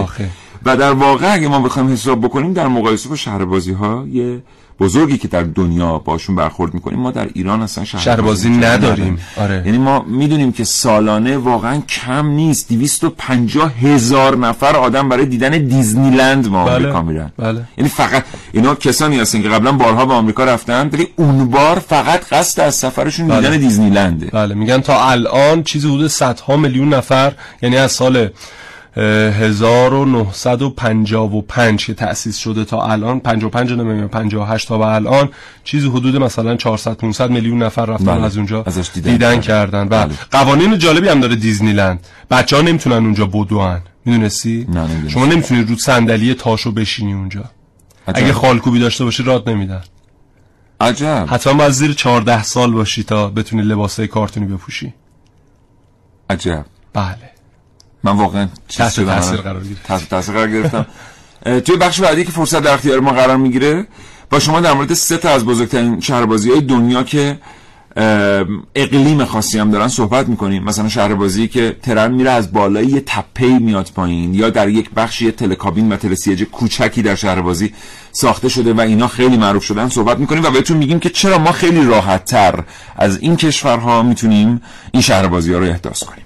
آخه. 0.01 0.29
و 0.65 0.77
در 0.77 0.93
واقع 0.93 1.35
اگه 1.35 1.49
ما 1.49 1.61
بخوایم 1.61 1.93
حساب 1.93 2.21
بکنیم 2.21 2.53
در 2.53 2.69
مقایسه 2.69 3.09
با 3.09 3.17
شهربازی 3.17 3.73
ها 3.73 4.05
یه 4.13 4.43
بزرگی 4.83 5.19
که 5.19 5.29
در 5.29 5.43
دنیا 5.43 5.99
باشون 5.99 6.37
برخورد 6.37 6.75
می‌کنیم 6.75 6.99
ما 6.99 7.11
در 7.11 7.29
ایران 7.35 7.63
اصلا 7.63 7.85
شهربازی 7.85 8.51
نداریم. 8.51 9.19
آره. 9.37 9.63
یعنی 9.67 9.79
ما 9.79 10.05
می‌دونیم 10.09 10.53
که 10.53 10.65
سالانه 10.65 11.37
واقعا 11.37 11.81
کم 11.81 12.27
نیست 12.27 12.73
250 12.73 13.73
هزار 13.81 14.37
نفر 14.37 14.77
آدم 14.77 15.09
برای 15.09 15.27
دیدن 15.27 15.51
دیزنیلند 15.51 16.49
ما 16.49 16.65
بله. 16.65 16.75
آمریکا 16.75 17.03
میرن 17.03 17.33
بله. 17.39 17.63
یعنی 17.77 17.91
فقط 17.91 18.25
اینا 18.53 18.75
کسانی 18.75 19.21
هستن 19.21 19.43
که 19.43 19.49
قبلا 19.49 19.73
بارها 19.73 20.07
به 20.07 20.13
آمریکا 20.15 20.45
رفتن 20.45 20.91
ولی 20.93 21.09
اون 21.17 21.51
بار 21.51 21.79
فقط 21.79 22.33
قصد 22.33 22.61
از 22.61 22.75
سفرشون 22.75 23.29
بله. 23.29 23.41
دیدن 23.41 23.57
دیزنیلنده 23.57 24.27
بله 24.27 24.55
میگن 24.55 24.81
تا 24.81 25.11
الان 25.11 25.63
چیزی 25.63 25.89
حدود 25.89 26.07
صدها 26.07 26.57
میلیون 26.57 26.95
نفر 26.95 27.33
یعنی 27.63 27.77
از 27.77 27.93
سال 27.93 28.29
1955 28.97 31.87
که 31.87 31.95
تأسیس 31.95 32.37
شده 32.37 32.65
تا 32.65 32.83
الان 32.83 33.21
55 33.21 33.73
نمی‌دونم 33.73 34.09
58 34.09 34.69
تا 34.69 34.79
به 34.79 34.87
الان 34.87 35.29
چیزی 35.65 35.89
حدود 35.89 36.17
مثلا 36.17 36.57
400 36.57 36.97
500 36.97 37.31
میلیون 37.31 37.63
نفر 37.63 37.87
رفتن 37.87 38.05
بله. 38.05 38.25
از 38.25 38.37
اونجا 38.37 38.65
دیدن 38.95 39.13
دیدن 39.13 39.41
کردن. 39.41 39.89
بله. 39.89 40.07
بله. 40.07 40.17
قوانین 40.31 40.79
جالبی 40.79 41.09
هم 41.09 41.21
داره 41.21 41.37
دیزنیلند 41.37 42.07
بچه 42.31 42.57
ها 42.57 42.63
نمی‌تونن 42.63 42.97
اونجا 42.97 43.27
بدوان 43.27 43.81
می‌دونستی 44.05 44.67
نه،. 44.69 45.09
شما 45.09 45.27
نمی‌تونی 45.27 45.65
رو 45.65 45.77
صندلی 45.77 46.35
تاشو 46.35 46.73
بشینی 46.73 47.13
اونجا 47.13 47.45
عجب. 48.09 48.25
اگه 48.25 48.33
خالکوبی 48.33 48.79
داشته 48.79 49.05
باشی 49.05 49.23
راد 49.23 49.51
نمیدن 49.51 49.83
عجب 50.81 51.27
حتما 51.31 51.55
باید 51.55 51.71
زیر 51.71 51.93
14 51.93 52.43
سال 52.43 52.73
باشی 52.73 53.03
تا 53.03 53.29
بتونی 53.29 53.63
لباسای 53.63 54.07
کارتونی 54.07 54.47
بپوشی 54.47 54.95
عجب 56.31 56.65
بله 56.93 57.32
من 58.05 58.13
واقعا 58.13 58.49
چیز 58.69 58.89
شدم. 58.89 59.15
تاثیر 59.15 59.41
قرار 59.41 59.65
گرفت. 59.65 59.83
تحت 59.85 60.09
تاثیر 60.11 60.35
قرار 60.35 60.51
گرفتم 60.51 60.87
توی 61.61 61.77
بخش 61.77 62.01
بعدی 62.01 62.25
که 62.25 62.31
فرصت 62.31 62.63
در 62.63 62.75
اختیار 62.75 63.01
ما 63.01 63.13
قرار 63.13 63.37
می‌گیره 63.37 63.87
با 64.31 64.39
شما 64.39 64.61
در 64.61 64.73
مورد 64.73 64.95
سه 64.95 65.17
تا 65.17 65.31
از 65.31 65.45
بزرگترین 65.45 66.01
شهربازی 66.01 66.51
های 66.51 66.61
دنیا 66.61 67.03
که 67.03 67.39
اقلیم 68.75 69.25
خاصی 69.25 69.59
هم 69.59 69.71
دارن 69.71 69.89
صحبت 69.89 70.29
می‌کنیم 70.29 70.65
مثلا 70.65 70.89
شهربازی 70.89 71.49
که 71.49 71.77
ترن 71.83 72.11
میره 72.15 72.31
از 72.31 72.53
بالای 72.53 72.87
یه 72.87 73.03
تپه 73.07 73.47
میاد 73.47 73.91
پایین 73.95 74.35
یا 74.35 74.51
در 74.51 74.69
یک 74.69 74.91
بخش 74.91 75.23
یه 75.23 75.31
تلکابین 75.31 75.93
و 75.93 75.97
تلسیج 75.97 76.45
کوچکی 76.45 77.03
در 77.03 77.15
شهربازی 77.15 77.75
ساخته 78.13 78.49
شده 78.49 78.73
و 78.73 78.81
اینا 78.81 79.09
خیلی 79.09 79.37
معروف 79.37 79.65
شدن 79.65 79.89
صحبت 79.89 80.19
می‌کنیم 80.19 80.45
و 80.45 80.51
بهتون 80.51 80.77
میگیم 80.77 81.01
که 81.01 81.11
چرا 81.11 81.39
ما 81.39 81.53
خیلی 81.53 81.85
راحت 81.85 82.25
تر 82.25 82.65
از 82.97 83.19
این 83.19 83.37
کشورها 83.37 84.03
می‌تونیم 84.03 84.63
این 84.93 85.03
شهربازی 85.03 85.53
ها 85.53 85.59
رو 85.59 85.67
احداث 85.67 86.03
کنیم 86.03 86.25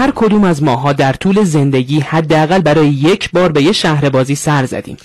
هر 0.00 0.12
کدوم 0.14 0.44
از 0.44 0.62
ماها 0.62 0.92
در 0.92 1.12
طول 1.12 1.44
زندگی 1.44 2.00
حداقل 2.00 2.58
برای 2.58 2.88
یک 2.88 3.30
بار 3.30 3.52
به 3.52 3.62
یه 3.62 3.72
شهر 3.72 4.08
بازی 4.08 4.34
سر 4.34 4.66
زدیم. 4.66 4.96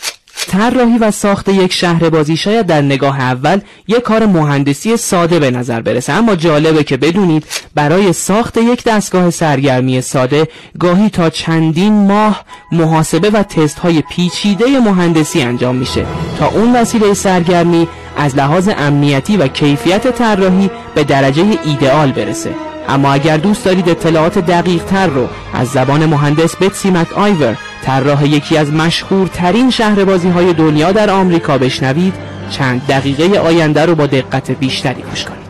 طراحی 0.47 0.97
و 0.97 1.11
ساخت 1.11 1.49
یک 1.49 1.73
شهر 1.73 2.09
بازی 2.09 2.37
شاید 2.37 2.65
در 2.65 2.81
نگاه 2.81 3.19
اول 3.19 3.59
یک 3.87 3.99
کار 3.99 4.25
مهندسی 4.25 4.97
ساده 4.97 5.39
به 5.39 5.51
نظر 5.51 5.81
برسه. 5.81 6.13
اما 6.13 6.35
جالبه 6.35 6.83
که 6.83 6.97
بدونید 6.97 7.43
برای 7.75 8.13
ساخت 8.13 8.57
یک 8.57 8.83
دستگاه 8.83 9.29
سرگرمی 9.29 10.01
ساده 10.01 10.47
گاهی 10.79 11.09
تا 11.09 11.29
چندین 11.29 12.07
ماه 12.07 12.45
محاسبه 12.71 13.29
و 13.29 13.43
تست 13.43 13.79
های 13.79 14.01
پیچیده 14.01 14.79
مهندسی 14.79 15.41
انجام 15.41 15.75
میشه. 15.75 16.05
تا 16.39 16.47
اون 16.47 16.75
وسیله 16.75 17.13
سرگرمی 17.13 17.87
از 18.17 18.35
لحاظ 18.35 18.69
امنیتی 18.77 19.37
و 19.37 19.47
کیفیت 19.47 20.15
طراحی 20.15 20.69
به 20.95 21.03
درجه 21.03 21.57
ایدئال 21.65 22.11
برسه. 22.11 22.74
اما 22.89 23.13
اگر 23.13 23.37
دوست 23.37 23.65
دارید 23.65 23.89
اطلاعات 23.89 24.39
دقیق 24.39 24.83
تر 24.83 25.07
رو 25.07 25.27
از 25.53 25.67
زبان 25.67 26.05
مهندس 26.05 26.55
بتسی 26.55 26.91
مک 26.91 27.13
آیور 27.13 27.57
طراح 27.83 28.27
یکی 28.27 28.57
از 28.57 28.73
مشهورترین 28.73 29.69
شهربازی 29.69 30.29
های 30.29 30.53
دنیا 30.53 30.91
در 30.91 31.09
آمریکا 31.09 31.57
بشنوید 31.57 32.13
چند 32.49 32.87
دقیقه 32.87 33.39
آینده 33.39 33.85
رو 33.85 33.95
با 33.95 34.05
دقت 34.05 34.51
بیشتری 34.51 35.01
گوش 35.01 35.23
کنید. 35.23 35.44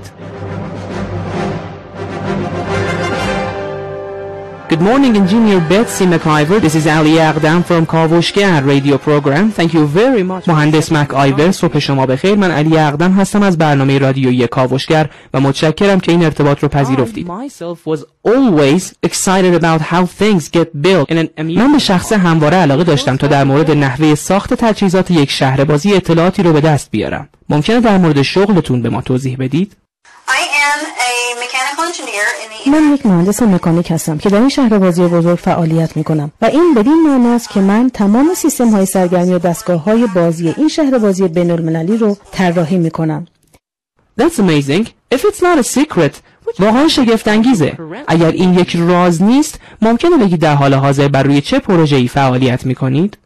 Good 4.76 4.90
morning, 4.92 5.16
Engineer 5.16 5.62
Betsy 5.62 6.06
McIver. 6.06 6.60
This 6.60 6.76
is 6.76 6.86
Ali 6.86 7.16
Aqdam 7.30 7.64
from 7.64 7.86
Kavoshgar 7.86 8.60
radio 8.68 8.98
program. 8.98 9.50
Thank 9.50 9.74
you 9.74 9.88
very 9.88 10.24
much. 10.24 10.48
مهندس 10.48 10.92
مک 10.92 11.14
آیور 11.14 11.52
صبح 11.52 11.80
شما 11.80 12.06
بخیر 12.06 12.36
من 12.36 12.52
علی 12.52 12.78
اقدم 12.78 13.12
هستم 13.12 13.44
از 13.44 13.58
برنامه 13.58 13.98
رادیویی 13.98 14.48
کاوشگر 14.48 15.10
و 15.34 15.40
متشکرم 15.40 16.00
که 16.00 16.12
این 16.12 16.24
ارتباط 16.24 16.60
رو 16.60 16.70
پذیرفتید. 16.70 17.28
myself 17.28 17.92
was 17.92 18.00
always 18.28 18.94
excited 19.08 19.62
about 19.62 19.82
how 19.82 20.06
things 20.06 20.50
get 20.50 20.82
built 20.82 21.10
in 21.10 21.18
an 21.18 21.40
من 21.40 21.72
به 21.72 21.80
شخص 21.80 22.14
همواره 22.14 22.58
علاقه 22.58 22.84
داشتم 22.84 23.18
تا 23.18 23.28
در 23.28 23.44
مورد 23.44 23.72
نحوه 23.72 24.16
ساخت 24.16 24.54
تجهیزات 24.54 25.12
یک 25.12 25.32
شهربازی 25.32 25.94
اطلاعاتی 25.94 26.44
رو 26.44 26.54
به 26.54 26.62
دست 26.62 26.92
بیارم. 26.92 27.30
ممکنه 27.50 27.80
در 27.80 27.98
مورد 27.98 28.22
شغلتون 28.22 28.82
به 28.82 28.90
ما 28.90 29.02
توضیح 29.02 29.38
بدید؟ 29.40 29.76
I 30.28 30.32
am 30.32 30.85
a 31.06 31.16
mechanical 31.44 31.84
engineer 31.92 32.28
in 32.44 32.50
the 32.66 32.70
من 32.70 32.94
یک 32.94 33.06
مهندس 33.06 33.42
مکانیک 33.42 33.92
هستم 33.92 34.18
که 34.18 34.30
در 34.30 34.40
این 34.40 34.50
شهر 34.50 34.78
بازی 34.78 35.08
بزرگ 35.08 35.40
فعالیت 35.40 35.98
می 35.98 36.04
کنم 36.04 36.32
و 36.42 36.46
این 36.46 36.74
بدین 36.74 37.04
معناست 37.08 37.50
که 37.50 37.60
من 37.60 37.90
تمام 37.90 38.34
سیستم 38.34 38.70
های 38.70 38.86
سرگرمی 38.86 39.34
و 39.34 39.40
دستگاه 39.40 39.84
های 39.84 40.08
بازی 40.16 40.54
این 40.58 40.68
شهر 40.68 40.98
بازی 40.98 41.28
بین 41.28 41.52
المللی 41.52 41.98
رو 41.98 42.18
طراحی 42.32 42.78
می 42.78 42.92
کنم 42.92 43.26
That's 44.20 44.40
amazing. 44.40 44.86
If 45.16 45.22
it's 45.26 45.42
not 45.42 45.58
a 45.60 45.64
secret, 45.64 46.14
واقعا 46.60 46.88
شگفت 46.88 47.28
انگیزه. 47.28 47.78
اگر 48.08 48.32
این 48.32 48.54
یک 48.54 48.76
راز 48.76 49.24
نیست، 49.24 49.60
ممکنه 49.82 50.18
بگید 50.18 50.40
در 50.40 50.56
حال 50.56 50.74
حاضر 50.74 51.08
بر 51.08 51.24
روی 51.24 51.42
چه 51.42 51.60
پروژه‌ای 51.60 52.08
فعالیت 52.08 52.66
می 52.66 52.76
کنید؟ 52.76 53.18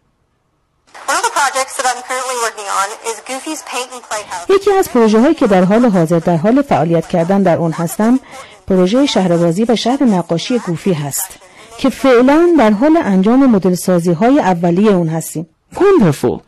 یکی 4.49 4.71
از 4.71 4.89
پروژه 4.89 5.19
هایی 5.19 5.35
که 5.35 5.47
در 5.47 5.63
حال 5.63 5.85
حاضر 5.85 6.19
در 6.19 6.35
حال 6.35 6.61
فعالیت 6.61 7.07
کردن 7.07 7.43
در 7.43 7.57
اون 7.57 7.71
هستم 7.71 8.19
پروژه 8.67 9.05
شهربازی 9.05 9.63
و 9.63 9.75
شهر 9.75 10.03
نقاشی 10.03 10.59
گوفی 10.59 10.93
هست 10.93 11.29
که 11.77 11.89
فعلا 11.89 12.55
در 12.59 12.71
حال 12.71 12.97
انجام 12.97 13.45
مدل 13.45 13.75
سازی 13.75 14.11
های 14.11 14.39
اولیه 14.39 14.91
اون 14.91 15.07
هستیم 15.07 15.47
Wonderful. 15.75 16.41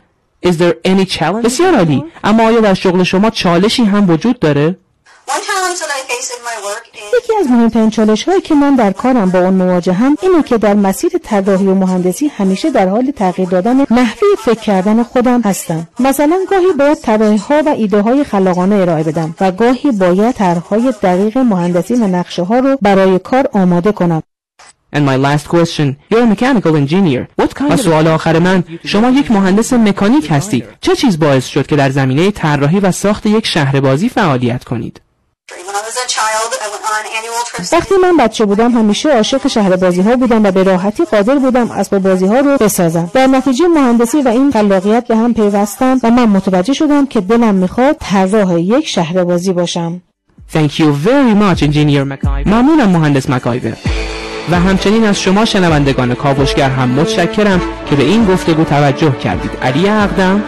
Is 0.45 0.57
there 0.57 0.75
any 0.85 1.05
challenge? 1.05 1.45
بسیار 1.45 1.75
عالی. 1.75 2.03
اما 2.23 2.47
آیا 2.47 2.59
در 2.59 2.73
شغل 2.73 3.03
شما 3.03 3.29
چالشی 3.29 3.83
هم 3.83 4.09
وجود 4.09 4.39
داره؟ 4.39 4.77
یکی 7.17 7.33
از 7.39 7.47
مهمترین 7.47 7.89
چالش 7.89 8.23
هایی 8.23 8.41
که 8.41 8.55
من 8.55 8.75
در 8.75 8.91
کارم 8.91 9.31
با 9.31 9.39
اون 9.39 9.53
مواجهم 9.53 10.17
اینه 10.21 10.43
که 10.43 10.57
در 10.57 10.73
مسیر 10.73 11.11
طراحی 11.23 11.67
و 11.67 11.75
مهندسی 11.75 12.27
همیشه 12.27 12.71
در 12.71 12.87
حال 12.87 13.11
تغییر 13.11 13.49
دادن 13.49 13.77
نحوه 13.91 14.27
فکر 14.45 14.59
کردن 14.59 15.03
خودم 15.03 15.41
هستم 15.41 15.87
مثلا 15.99 16.39
گاهی 16.49 16.73
باید 16.79 16.97
طراحی 16.97 17.37
ها 17.37 17.63
و 17.65 17.69
ایده 17.69 18.01
های 18.01 18.23
خلاقانه 18.23 18.75
ارائه 18.75 19.03
بدم 19.03 19.35
و 19.41 19.51
گاهی 19.51 19.91
باید 19.91 20.35
طرحهای 20.35 20.93
دقیق 21.01 21.37
مهندسی 21.37 21.93
و 21.93 22.07
نقشه 22.07 22.43
ها 22.43 22.59
رو 22.59 22.77
برای 22.81 23.19
کار 23.19 23.49
آماده 23.53 23.91
کنم 23.91 24.23
And 24.93 25.05
my 25.05 25.15
last 25.15 25.47
question, 25.47 25.95
you're 26.09 26.23
a 26.23 26.25
mechanical 26.25 26.75
engineer. 26.75 27.27
What 27.41 27.53
kind 27.55 27.71
و 27.71 27.77
سوال 27.77 28.07
آخر 28.07 28.39
من، 28.39 28.63
شما 28.85 29.09
یک 29.09 29.31
مهندس 29.31 29.73
مکانیک 29.73 30.27
هستید. 30.31 30.65
چه 30.81 30.95
چیز 30.95 31.19
باعث 31.19 31.47
شد 31.47 31.67
که 31.67 31.75
در 31.75 31.89
زمینه 31.89 32.31
طراحی 32.31 32.79
و 32.79 32.91
ساخت 32.91 33.25
یک 33.25 33.45
شهر 33.45 33.79
بازی 33.79 34.09
فعالیت 34.09 34.63
کنید؟ 34.63 35.01
When 35.51 35.75
I 35.75 35.83
was 35.89 35.97
a 36.05 36.07
child, 36.17 36.49
I 36.65 36.67
went 36.73 36.85
on 36.95 37.05
annual 37.17 37.43
trips. 37.49 37.73
وقتی 37.73 37.95
من 38.03 38.17
بچه 38.17 38.45
بودم 38.45 38.71
همیشه 38.71 39.09
عاشق 39.09 39.47
شهر 39.47 39.75
بازی 39.75 40.01
ها 40.01 40.15
بودم 40.15 40.43
و 40.43 40.51
به 40.51 40.63
راحتی 40.63 41.05
قادر 41.05 41.35
بودم 41.35 41.71
اسباب 41.71 42.03
بازی 42.03 42.25
ها 42.25 42.39
رو 42.39 42.57
بسازم. 42.57 43.11
در 43.13 43.27
نتیجه 43.27 43.67
مهندسی 43.67 44.21
و 44.21 44.27
این 44.27 44.51
خلاقیت 44.51 45.07
به 45.07 45.15
هم 45.15 45.33
پیوستن 45.33 45.99
و 46.03 46.11
من 46.11 46.25
متوجه 46.25 46.73
شدم 46.73 47.05
که 47.05 47.21
دلم 47.21 47.55
می‌خواد 47.55 47.95
طراح 47.99 48.61
یک 48.61 48.87
شهر 48.87 49.23
بازی 49.23 49.53
باشم. 49.53 50.01
Thank 50.53 50.71
you 50.71 50.87
very 51.05 51.35
much 51.41 51.61
engineer 51.61 52.05
McIver. 52.13 52.47
ممنونم 52.47 52.89
مهندس 52.89 53.29
مکایور 53.29 53.77
و 54.51 54.55
همچنین 54.59 55.05
از 55.05 55.21
شما 55.21 55.45
شنوندگان 55.45 56.15
کاوشگر 56.15 56.69
هم 56.69 56.89
متشکرم 56.89 57.61
که 57.89 57.95
به 57.95 58.03
این 58.03 58.25
گفتگو 58.25 58.63
توجه 58.63 59.11
کردید. 59.23 59.51
علی 59.61 59.89
اقدم 59.89 60.43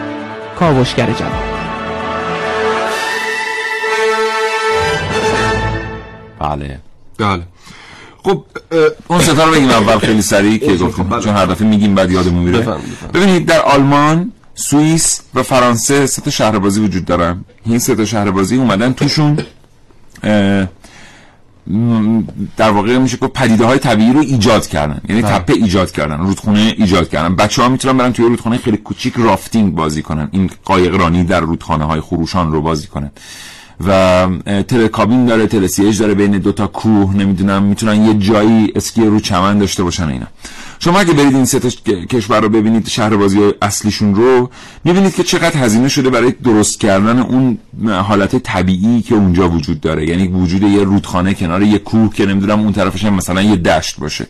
کاوشگر 0.59 1.05
جوان. 1.05 1.52
بله. 6.43 6.79
بله. 7.17 7.43
خب 8.23 8.43
اون 9.07 9.21
ستا 9.21 9.45
رو 9.45 9.51
بگیم 9.51 9.69
اول 9.69 9.97
خیلی 9.97 10.21
سریع 10.21 10.57
که 10.57 10.75
گفتیم 10.75 11.09
بله. 11.09 11.21
چون 11.21 11.35
هر 11.35 11.45
دفعه 11.45 11.67
میگیم 11.67 11.95
بعد 11.95 12.11
یادمون 12.11 12.43
میره. 12.43 12.77
ببینید 13.13 13.45
در 13.45 13.61
آلمان 13.61 14.31
سوئیس 14.55 15.21
و 15.33 15.43
فرانسه 15.43 16.05
سه 16.05 16.21
تا 16.21 16.31
شهر 16.31 16.59
بازی 16.59 16.81
وجود 16.81 17.05
دارن. 17.05 17.45
این 17.65 17.79
سه 17.79 17.95
تا 17.95 18.05
شهر 18.05 18.31
بازی 18.31 18.57
اومدن 18.57 18.93
توشون 18.93 19.37
در 22.57 22.71
واقع 22.71 22.97
میشه 22.97 23.17
که 23.17 23.27
پدیده 23.27 23.65
های 23.65 23.79
طبیعی 23.79 24.13
رو 24.13 24.19
ایجاد 24.19 24.67
کردن. 24.67 25.01
یعنی 25.09 25.21
بله. 25.21 25.31
تپه 25.31 25.53
ایجاد 25.53 25.91
کردن 25.91 26.19
رودخونه 26.19 26.75
ایجاد 26.77 27.09
کردن. 27.09 27.35
بچه 27.35 27.61
ها 27.61 27.69
می‌تونن 27.69 27.97
برن 27.97 28.13
توی 28.13 28.25
رودخونه 28.25 28.57
خیلی 28.57 28.77
کوچیک 28.77 29.13
رافتینگ 29.17 29.75
بازی 29.75 30.01
کنن. 30.01 30.29
این 30.31 30.49
قایق 30.65 30.95
رانی 30.95 31.23
در 31.23 31.39
رودخانه 31.39 31.85
های 31.85 32.01
خروشان 32.01 32.51
رو 32.51 32.61
بازی 32.61 32.87
کنن. 32.87 33.11
و 33.87 34.27
تلکابین 34.67 35.25
داره 35.25 35.47
تلسیج 35.47 35.99
داره 35.99 36.13
بین 36.13 36.31
دوتا 36.31 36.67
کوه 36.67 37.15
نمی‌دونم 37.15 37.63
می‌تونن 37.63 38.05
یه 38.05 38.13
جایی 38.13 38.71
اسکی 38.75 39.05
رو 39.05 39.19
چمن 39.19 39.57
داشته 39.57 39.83
باشن 39.83 40.09
اینا. 40.09 40.27
شما 40.79 40.99
اگه 40.99 41.13
برید 41.13 41.35
این 41.35 41.45
سه 41.45 41.59
کشور 42.09 42.41
رو 42.41 42.49
ببینید 42.49 42.87
شهر 42.87 43.15
بازی 43.15 43.39
اصلیشون 43.61 44.15
رو 44.15 44.49
می‌بینید 44.83 45.15
که 45.15 45.23
چقدر 45.23 45.57
هزینه 45.57 45.89
شده 45.89 46.09
برای 46.09 46.31
درست 46.31 46.79
کردن 46.79 47.19
اون 47.19 47.57
حالت 47.87 48.35
طبیعی 48.35 49.01
که 49.01 49.15
اونجا 49.15 49.49
وجود 49.49 49.81
داره. 49.81 50.07
یعنی 50.07 50.27
وجود 50.27 50.63
یه 50.63 50.83
رودخانه 50.83 51.33
کنار 51.33 51.63
یه 51.63 51.79
کوه 51.79 52.13
که 52.13 52.25
نمی‌دونم 52.25 52.59
اون 52.59 52.73
طرفش 52.73 53.05
هم 53.05 53.13
مثلا 53.13 53.41
یه 53.41 53.55
دشت 53.55 53.99
باشه. 53.99 54.27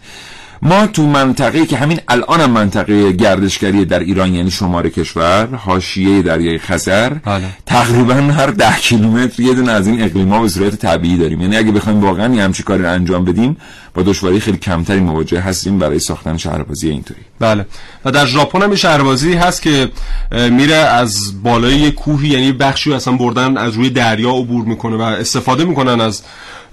ما 0.65 0.87
تو 0.87 1.07
منطقه 1.07 1.65
که 1.65 1.77
همین 1.77 1.99
الان 2.07 2.39
هم 2.41 2.51
منطقه 2.51 3.11
گردشگری 3.11 3.85
در 3.85 3.99
ایران 3.99 4.33
یعنی 4.33 4.51
شمال 4.51 4.89
کشور 4.89 5.55
حاشیه 5.55 6.21
دریای 6.21 6.57
خزر 6.57 7.09
بله. 7.09 7.45
تقریبا 7.65 8.13
هر 8.13 8.47
ده 8.47 8.75
کیلومتر 8.77 9.43
یه 9.43 9.53
دونه 9.53 9.71
از 9.71 9.87
این 9.87 10.03
اقلیما 10.03 10.41
به 10.41 10.47
صورت 10.47 10.75
طبیعی 10.75 11.17
داریم. 11.17 11.41
یعنی 11.41 11.57
اگه 11.57 11.71
بخوایم 11.71 12.01
واقعا 12.01 12.35
یه 12.35 12.43
همچین 12.43 12.65
کاری 12.65 12.83
رو 12.83 12.89
انجام 12.89 13.25
بدیم 13.25 13.57
با 13.93 14.01
دشواری 14.01 14.39
خیلی 14.39 14.57
کمتری 14.57 14.99
مواجه 14.99 15.39
هستیم 15.39 15.79
برای 15.79 15.99
ساختن 15.99 16.37
شهربازی 16.37 16.89
اینطوری. 16.89 17.21
بله. 17.39 17.65
و 18.05 18.11
در 18.11 18.25
ژاپن 18.25 18.61
هم 18.61 18.75
شهربازی 18.75 19.33
هست 19.33 19.61
که 19.61 19.89
میره 20.31 20.75
از 20.75 21.43
بالای 21.43 21.91
کوهی 21.91 22.29
یعنی 22.29 22.51
بخشی 22.51 22.93
اصلا 22.93 23.13
بردن 23.13 23.57
از 23.57 23.73
روی 23.73 23.89
دریا 23.89 24.31
عبور 24.31 24.65
می‌کنه 24.65 24.95
و 24.95 25.01
استفاده 25.01 25.65
می‌کنن 25.65 26.01
از 26.01 26.21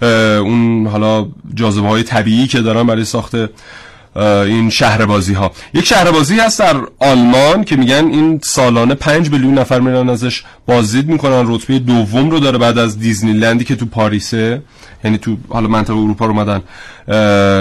اون 0.02 0.86
حالا 0.86 1.26
جاذبه 1.54 1.88
های 1.88 2.02
طبیعی 2.02 2.46
که 2.46 2.60
دارن 2.60 2.86
برای 2.86 3.04
ساخت 3.04 3.34
این 4.16 4.70
شهربازی 4.70 5.34
ها 5.34 5.52
یک 5.74 5.86
شهربازی 5.86 6.38
هست 6.38 6.58
در 6.58 6.76
آلمان 6.98 7.64
که 7.64 7.76
میگن 7.76 7.94
این 7.94 8.40
سالانه 8.42 8.94
پنج 8.94 9.30
میلیون 9.30 9.58
نفر 9.58 9.80
میرن 9.80 10.08
ازش 10.08 10.42
بازدید 10.66 11.08
می‌کنن. 11.08 11.44
رتبه 11.46 11.78
دوم 11.78 12.30
رو 12.30 12.40
داره 12.40 12.58
بعد 12.58 12.78
از 12.78 12.98
دیزنی 12.98 13.32
لندی 13.32 13.64
که 13.64 13.76
تو 13.76 13.86
پاریسه 13.86 14.62
یعنی 15.04 15.18
تو 15.18 15.36
حالا 15.48 15.68
منطقه 15.68 15.96
اروپا 15.96 16.26
رو 16.26 16.32
اومدن. 16.32 16.62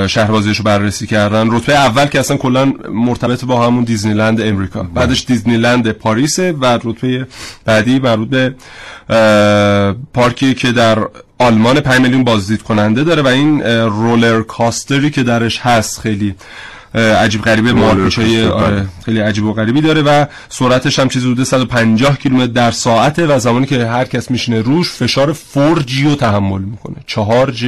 شهربازیش 0.08 0.58
رو 0.58 0.64
بررسی 0.64 1.08
کردن. 1.08 1.52
رتبه 1.52 1.74
اول 1.74 2.06
که 2.06 2.20
اصلا 2.20 2.38
کلا 2.38 2.74
مرتبط 2.92 3.46
با 3.46 3.66
همون 3.66 3.84
دیزنی 3.84 4.14
لند 4.14 4.42
امریکا 4.42 4.84
بعدش 4.84 5.26
دیزنی 5.26 5.58
لند 5.58 5.92
پاریسه 5.92 6.52
و 6.52 6.66
رتبه 6.66 7.28
بعدی 7.66 8.00
مربوط 8.00 8.30
به 8.30 8.56
پارکی 10.14 10.54
که 10.54 10.72
در 10.72 10.98
آلمان 11.40 11.80
5 11.80 12.02
میلیون 12.02 12.24
بازدید 12.24 12.62
کننده 12.62 13.04
داره 13.04 13.22
و 13.22 13.28
این 13.28 13.62
رولر 13.86 14.42
کاستری 14.42 15.10
که 15.10 15.24
درش 15.24 15.60
هست 15.60 16.00
خیلی 16.00 16.36
عجیب 16.96 17.42
غریبه 17.42 17.74
مارپیچای 17.74 18.46
آره 18.46 18.76
بله. 18.76 18.86
خیلی 19.06 19.20
عجیب 19.20 19.46
و 19.46 19.54
غریبی 19.54 19.82
داره 19.82 20.02
و 20.02 20.26
سرعتش 20.50 21.00
هم 21.00 21.10
چیزی 21.10 21.32
حدود 21.32 21.46
150 21.46 22.18
کیلومتر 22.18 22.52
در 22.52 22.72
ساعته 22.72 23.28
و 23.28 23.40
زمانی 23.40 23.66
که 23.66 23.86
هر 23.86 24.06
کس 24.06 24.32
میشینه 24.32 24.62
روش 24.62 24.92
فشار 24.92 25.34
4G 25.34 26.04
رو 26.04 26.16
تحمل 26.16 26.62
می‌کنه. 26.62 26.96
4G 27.08 27.64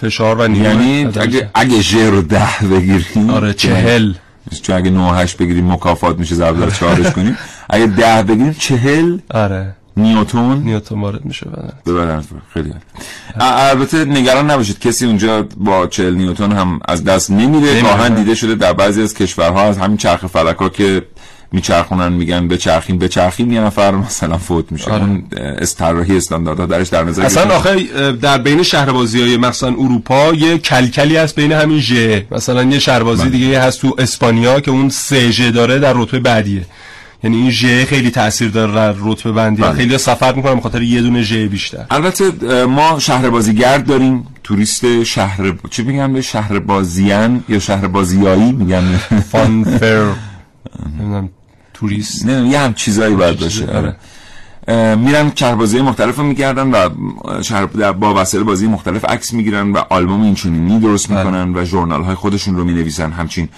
فشار 0.00 0.38
و 0.38 0.48
نیمه 0.48 0.64
یعنی 0.64 1.04
اگه 1.04 1.50
اگه 1.54 1.80
ژ 1.80 1.94
رو 1.94 2.22
ده 2.22 2.68
بگیریم 2.70 3.30
آره 3.30 3.52
چهل. 3.54 4.12
چون 4.62 4.76
اگه 4.76 4.90
9 4.90 5.14
8 5.14 5.36
بگیریم 5.36 5.72
مکافات 5.72 6.18
میشه 6.18 6.34
ضرب 6.34 6.60
در 6.60 6.70
چهارش 6.70 7.12
کنیم 7.12 7.38
اگه 7.70 7.86
ده 7.86 8.22
بگیریم 8.22 8.52
چهل. 8.58 9.18
آره. 9.30 9.74
نیوتون. 9.96 10.58
نیوتن 10.58 11.00
وارد 11.00 11.24
میشه 11.24 11.46
بدن 11.46 11.72
ببرن 11.86 12.24
خیلی 12.54 12.72
البته 13.40 14.04
نگران 14.04 14.50
نباشید 14.50 14.78
کسی 14.78 15.06
اونجا 15.06 15.42
با 15.56 15.86
40 15.86 16.14
نیوتن 16.14 16.52
هم 16.52 16.80
از 16.88 17.04
دست 17.04 17.30
نمیره. 17.30 17.48
نمیره. 17.50 17.82
گاهن 17.82 18.14
دیده 18.14 18.34
شده 18.34 18.54
در 18.54 18.72
بعضی 18.72 19.02
از 19.02 19.14
کشورها 19.14 19.62
از 19.62 19.78
همین 19.78 19.96
چرخ 19.96 20.26
فلک 20.26 20.56
ها 20.56 20.68
که 20.68 21.02
میچرخونن 21.52 22.12
میگن 22.12 22.48
بچرخیم 22.48 22.98
بچرخیم 22.98 23.52
یه 23.52 23.60
نفر 23.60 23.90
مثلا 23.90 24.38
فوت 24.38 24.72
میشه. 24.72 24.90
آره. 24.90 25.02
اون 25.02 25.22
استراحی 25.36 26.16
استانداردها 26.16 26.66
درش 26.66 26.88
در 26.88 27.04
نظر 27.04 27.22
اصلا 27.22 27.54
آخه 27.56 28.12
در 28.12 28.38
بین 28.38 28.62
شهربازی 28.62 29.20
های 29.20 29.36
مثلا 29.36 29.68
اروپا 29.68 30.32
یه 30.32 30.58
کلکلی 30.58 31.16
هست 31.16 31.34
بین 31.34 31.52
همین 31.52 31.78
ژ 31.78 31.92
مثلا 32.30 32.62
یه 32.62 32.78
شهربازی 32.78 33.22
بله. 33.22 33.30
دیگه 33.30 33.60
هست 33.60 33.80
تو 33.80 33.94
اسپانیا 33.98 34.60
که 34.60 34.70
اون 34.70 34.88
سه 34.88 35.50
داره 35.50 35.78
در 35.78 35.92
رتبه 35.92 36.20
بعدیه. 36.20 36.64
یعنی 37.24 37.36
این 37.36 37.50
ژ 37.50 37.84
خیلی 37.84 38.10
تاثیر 38.10 38.48
داره 38.48 38.72
در 38.72 38.94
رتبه 38.98 39.32
بندی. 39.32 39.62
بله. 39.62 39.72
خیلی 39.72 39.98
سفر 39.98 40.32
می‌کنن 40.32 40.54
به 40.54 40.60
خاطر 40.60 40.82
یه 40.82 41.00
دونه 41.00 41.22
ژ 41.22 41.32
بیشتر. 41.32 41.86
البته 41.90 42.30
ما 42.64 42.98
شهر 42.98 43.30
بازیگرد 43.30 43.86
داریم. 43.86 44.26
توریست 44.44 45.02
شهر 45.02 45.54
چی 45.70 45.82
میگن 45.82 46.12
به؟ 46.12 46.20
شهر 46.20 46.58
بازیان 46.58 47.44
یا 47.48 47.58
شهر 47.58 47.86
بازیایی 47.86 48.52
میگن. 48.52 48.96
fun 49.32 49.64
fair. 49.64 50.06
نمی‌دونم. 51.00 51.28
توریست 51.80 52.26
نه 52.26 52.48
یه 52.48 52.58
هم 52.60 52.74
چیزایی 52.74 53.14
باید 53.14 53.40
باشه 53.40 53.66
آره. 53.66 53.96
آره. 54.68 54.94
میرن 54.94 55.32
شهربازی 55.34 55.80
مختلف 55.80 56.16
رو 56.16 56.24
میگردن 56.24 56.70
و 56.70 56.88
در- 57.78 57.92
با 57.92 58.14
وسایل 58.22 58.44
بازی 58.44 58.66
مختلف 58.66 59.04
عکس 59.04 59.32
می‌گیرن 59.32 59.72
و 59.72 59.82
آلبوم 59.90 60.22
اینچنینی 60.22 60.80
درست 60.80 61.08
بله. 61.08 61.18
می‌کنن 61.18 61.56
و 61.56 61.64
ژورنال 61.64 62.02
های 62.02 62.14
خودشون 62.14 62.56
رو 62.56 62.64
می‌نویسن 62.64 63.12
همچین 63.12 63.48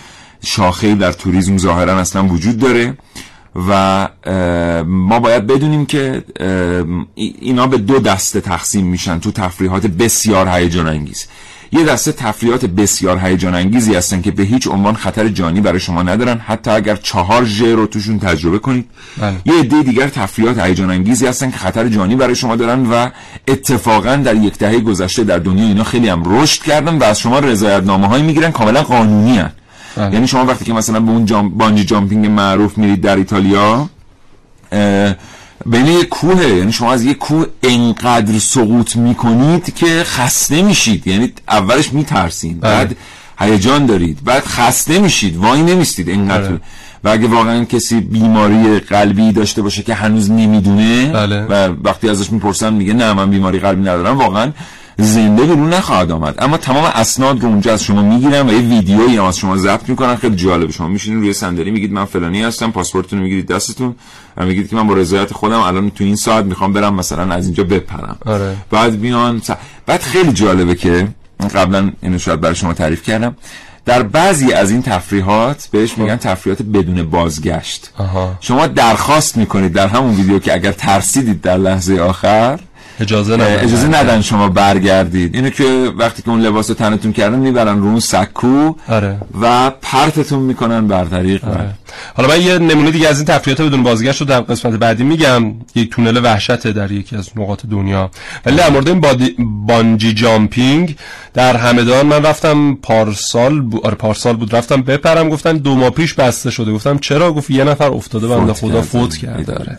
شاخه 0.45 0.95
در 0.95 1.13
توریسم 1.13 1.59
ظاهرا 1.59 1.99
اصلا 1.99 2.25
وجود 2.27 2.59
داره 2.59 2.95
و 3.69 4.09
ما 4.87 5.21
باید 5.21 5.47
بدونیم 5.47 5.87
که 5.87 6.25
اینا 7.15 7.67
به 7.67 7.79
دو 7.79 7.99
دسته 7.99 8.41
تقسیم 8.41 8.87
میشن 8.87 9.19
تو 9.19 9.33
تفریحات 9.33 9.87
بسیار 9.87 10.49
هیجان 10.49 10.89
انگیز 10.89 11.27
یه 11.73 11.85
دسته 11.85 12.13
تفریحات 12.13 12.65
بسیار 12.65 13.19
هیجان 13.19 13.55
انگیزی 13.55 13.95
هستن 13.95 14.23
که 14.23 14.31
به 14.31 14.43
هیچ 14.43 14.69
عنوان 14.69 14.95
خطر 14.95 15.29
جانی 15.29 15.61
برای 15.61 15.81
شما 15.81 16.03
ندارن 16.03 16.39
حتی 16.39 16.71
اگر 16.71 16.97
چهار 16.97 17.45
ژ 17.45 17.63
رو 17.63 17.87
توشون 17.87 18.19
تجربه 18.19 18.59
کنید 18.59 18.89
بله. 19.19 19.37
یه 19.45 19.55
عده 19.55 19.83
دیگر 19.83 20.09
تفریحات 20.09 20.59
هیجان 20.59 20.91
انگیزی 20.91 21.27
هستن 21.27 21.51
که 21.51 21.57
خطر 21.57 21.89
جانی 21.89 22.17
برای 22.17 22.35
شما 22.35 22.57
دارن 22.57 22.87
و 22.87 23.09
اتفاقا 23.49 24.17
در 24.17 24.35
یک 24.35 24.59
دهه 24.59 24.81
گذشته 24.81 25.25
در 25.25 25.39
دنیا 25.39 25.65
اینا 25.65 25.85
خیلی 25.85 26.09
هم 26.09 26.23
رشد 26.27 26.63
کردن 26.63 26.99
و 26.99 27.05
از 27.05 27.19
شما 27.19 27.39
رضایت 27.39 27.83
نامه 27.83 28.07
هایی 28.07 28.23
می‌گیرن 28.23 28.51
کاملا 28.51 28.83
قانونی 28.83 29.39
هن. 29.39 29.51
بله. 29.97 30.15
یعنی 30.15 30.27
شما 30.27 30.45
وقتی 30.45 30.65
که 30.65 30.73
مثلا 30.73 31.01
به 31.01 31.11
اون 31.11 31.25
جام 31.27 31.49
بانجی 31.49 31.85
جامپینگ 31.85 32.27
معروف 32.27 32.79
میرید 32.79 33.01
در 33.01 33.17
ایتالیا 33.17 33.89
اه، 34.73 35.15
بین 35.67 35.87
یک 35.87 36.09
کوهه 36.09 36.49
یعنی 36.49 36.73
شما 36.73 36.93
از 36.93 37.05
یک 37.05 37.19
کوه 37.19 37.47
انقدر 37.63 38.39
سقوط 38.39 38.97
می‌کنید 38.97 39.75
که 39.75 40.05
خسته 40.05 40.63
میشید 40.63 41.07
یعنی 41.07 41.33
اولش 41.49 41.93
میترسید 41.93 42.61
بله. 42.61 42.73
بعد 42.73 42.97
هیجان 43.39 43.87
دارید 43.87 44.25
بعد 44.25 44.45
خسته 44.45 44.99
میشید 44.99 45.37
وای 45.37 45.63
نمیستید 45.63 46.11
انقدر 46.11 46.49
بله. 46.49 46.61
و 47.05 47.09
اگه 47.09 47.27
واقعا 47.29 47.65
کسی 47.65 48.01
بیماری 48.01 48.79
قلبی 48.79 49.33
داشته 49.33 49.63
باشه 49.63 49.83
که 49.83 49.95
هنوز 49.95 50.31
نمی‌دونه 50.31 51.13
بله. 51.13 51.43
و 51.43 51.75
وقتی 51.85 52.09
ازش 52.09 52.33
می‌پرسن 52.33 52.73
میگه 52.73 52.93
نه 52.93 53.13
من 53.13 53.31
بیماری 53.31 53.59
قلبی 53.59 53.83
ندارم 53.83 54.19
واقعا 54.19 54.53
زنده 54.99 55.43
بیرون 55.43 55.73
نخواهد 55.75 56.11
آمد. 56.11 56.35
اما 56.39 56.57
تمام 56.57 56.85
اسناد 56.85 57.43
رو 57.43 57.49
اونجا 57.49 57.73
از 57.73 57.85
شما 57.85 58.03
می‌گیرن 58.03 58.49
و 58.49 58.53
یه 58.53 58.59
ویدیویی 58.59 59.17
هم 59.17 59.25
از 59.25 59.39
شما 59.39 59.57
ضبط 59.57 59.89
می‌کنن 59.89 60.17
خیلی 60.17 60.37
جالبه 60.37 60.73
شما 60.73 60.89
میشینید 60.89 61.21
روی 61.21 61.33
صندلی 61.33 61.71
میگید 61.71 61.93
من 61.93 62.05
فلانی 62.05 62.43
هستم 62.43 62.71
پاسپورتتون 62.71 63.19
رو 63.19 63.23
می‌گیرید 63.25 63.47
دستتون 63.47 63.95
و 64.37 64.47
میگید 64.47 64.69
که 64.71 64.77
من 64.77 64.87
با 64.87 64.95
رضایت 64.95 65.33
خودم 65.33 65.61
الان 65.61 65.91
تو 65.91 66.05
این 66.05 66.17
ساعت 66.17 66.45
می‌خوام 66.45 66.73
برم 66.73 66.95
مثلا 66.95 67.35
از 67.35 67.47
اینجا 67.47 67.65
بپرم. 67.65 68.17
آره. 68.27 68.57
بعد 68.71 68.99
میان 68.99 69.41
س- 69.45 69.51
بعد 69.87 70.01
خیلی 70.03 70.33
جالبه 70.33 70.75
که 70.75 71.09
قبلا 71.55 71.93
اینو 72.03 72.19
شاید 72.19 72.41
برای 72.41 72.55
شما 72.55 72.73
تعریف 72.75 73.03
کردم. 73.03 73.37
در 73.85 74.03
بعضی 74.03 74.53
از 74.53 74.71
این 74.71 74.83
تفریحات 74.83 75.69
بهش 75.73 75.99
میگن 75.99 76.17
تفریحات 76.17 76.63
بدون 76.63 77.03
بازگشت. 77.03 77.91
آها. 77.99 78.35
شما 78.41 78.67
درخواست 78.67 79.37
می‌کنید 79.37 79.73
در 79.73 79.87
همون 79.87 80.15
ویدیو 80.15 80.39
که 80.39 80.55
اگر 80.55 80.73
ترسیدید 80.73 81.41
در 81.41 81.57
لحظه 81.57 81.99
آخر 82.01 82.61
اجازه 83.01 83.35
ندن 83.35 83.59
اجازه 83.59 83.89
ندن 83.89 84.21
شما 84.21 84.49
برگردید. 84.49 85.35
اینو 85.35 85.51
که 85.51 85.93
وقتی 85.99 86.23
که 86.23 86.29
اون 86.29 86.41
لباس 86.41 86.69
رو 86.69 86.75
تنتون 86.75 87.13
کردن 87.13 87.39
می‌برن 87.39 87.79
رو 87.79 87.87
اون 87.87 88.01
سکو 88.01 88.75
آره. 88.89 89.19
و 89.41 89.71
پرتتون 89.71 90.39
می‌کنن 90.39 90.87
بر 90.87 91.05
طریق 91.05 91.45
آره. 91.45 91.75
حالا 92.15 92.29
من 92.29 92.41
یه 92.41 92.59
نمونه 92.59 92.91
دیگه 92.91 93.09
از 93.09 93.17
این 93.17 93.25
تفریحات 93.27 93.63
بدون 93.63 93.83
بازگشت 93.83 94.21
رو 94.21 94.27
در 94.27 94.41
قسمت 94.41 94.75
بعدی 94.75 95.05
میگم. 95.05 95.55
یک 95.75 95.91
تونل 95.91 96.21
وحشته 96.25 96.73
در 96.73 96.93
یکی 96.93 97.17
از 97.17 97.31
نقاط 97.37 97.67
دنیا. 97.71 98.11
ولی 98.47 98.57
در 98.57 98.71
مورد 98.71 98.89
این 98.89 99.01
بادی... 99.01 99.37
بانجی 99.67 100.13
جامپینگ 100.15 100.97
در 101.35 101.57
همدان 101.57 102.07
من 102.07 102.23
رفتم 102.23 102.75
پارسال 102.75 103.61
بود 103.61 103.87
آره 103.87 103.95
پارسال 103.95 104.37
بود. 104.37 104.57
رفتم 104.57 104.83
بپرم 104.83 105.29
گفتن 105.29 105.57
دو 105.57 105.75
ماه 105.75 105.91
پیش 105.91 106.15
بسته 106.15 106.51
شده. 106.51 106.73
گفتم 106.73 106.99
چرا؟ 106.99 107.33
گفت 107.33 107.51
یه 107.51 107.65
نفر 107.65 107.89
افتاده 107.89 108.29
بنده 108.29 108.53
خدا. 108.53 108.83
فوت 108.83 109.17
کرده. 109.17 109.53
آره. 109.55 109.79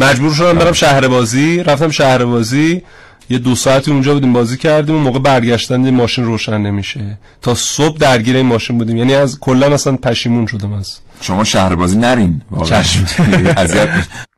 مجبور 0.00 0.34
شدم 0.34 0.58
برم 0.58 0.72
شهر 0.72 1.08
بازی. 1.08 1.62
رفتم 1.62 1.90
شهر 1.90 2.24
بازی. 2.24 2.82
یه 3.30 3.38
دو 3.38 3.54
ساعتی 3.54 3.90
اونجا 3.90 4.14
بودیم 4.14 4.32
بازی 4.32 4.56
کردیم 4.56 4.94
اون 4.94 5.04
موقع 5.04 5.18
برگشتن 5.18 5.90
ماشین 5.90 6.24
روشن 6.24 6.58
نمیشه. 6.58 7.18
تا 7.42 7.54
صبح 7.54 7.98
درگیر 7.98 8.36
این 8.36 8.46
ماشین 8.46 8.78
بودیم. 8.78 8.96
یعنی 8.96 9.14
از 9.14 9.40
کلا 9.40 9.74
اصلا 9.74 9.96
پشیمون 9.96 10.46
شدم 10.46 10.72
از. 10.72 10.98
شما 11.20 11.44
شهر 11.44 11.74
بازی 11.74 11.98
نرین 11.98 12.42
واقعا. 12.50 12.82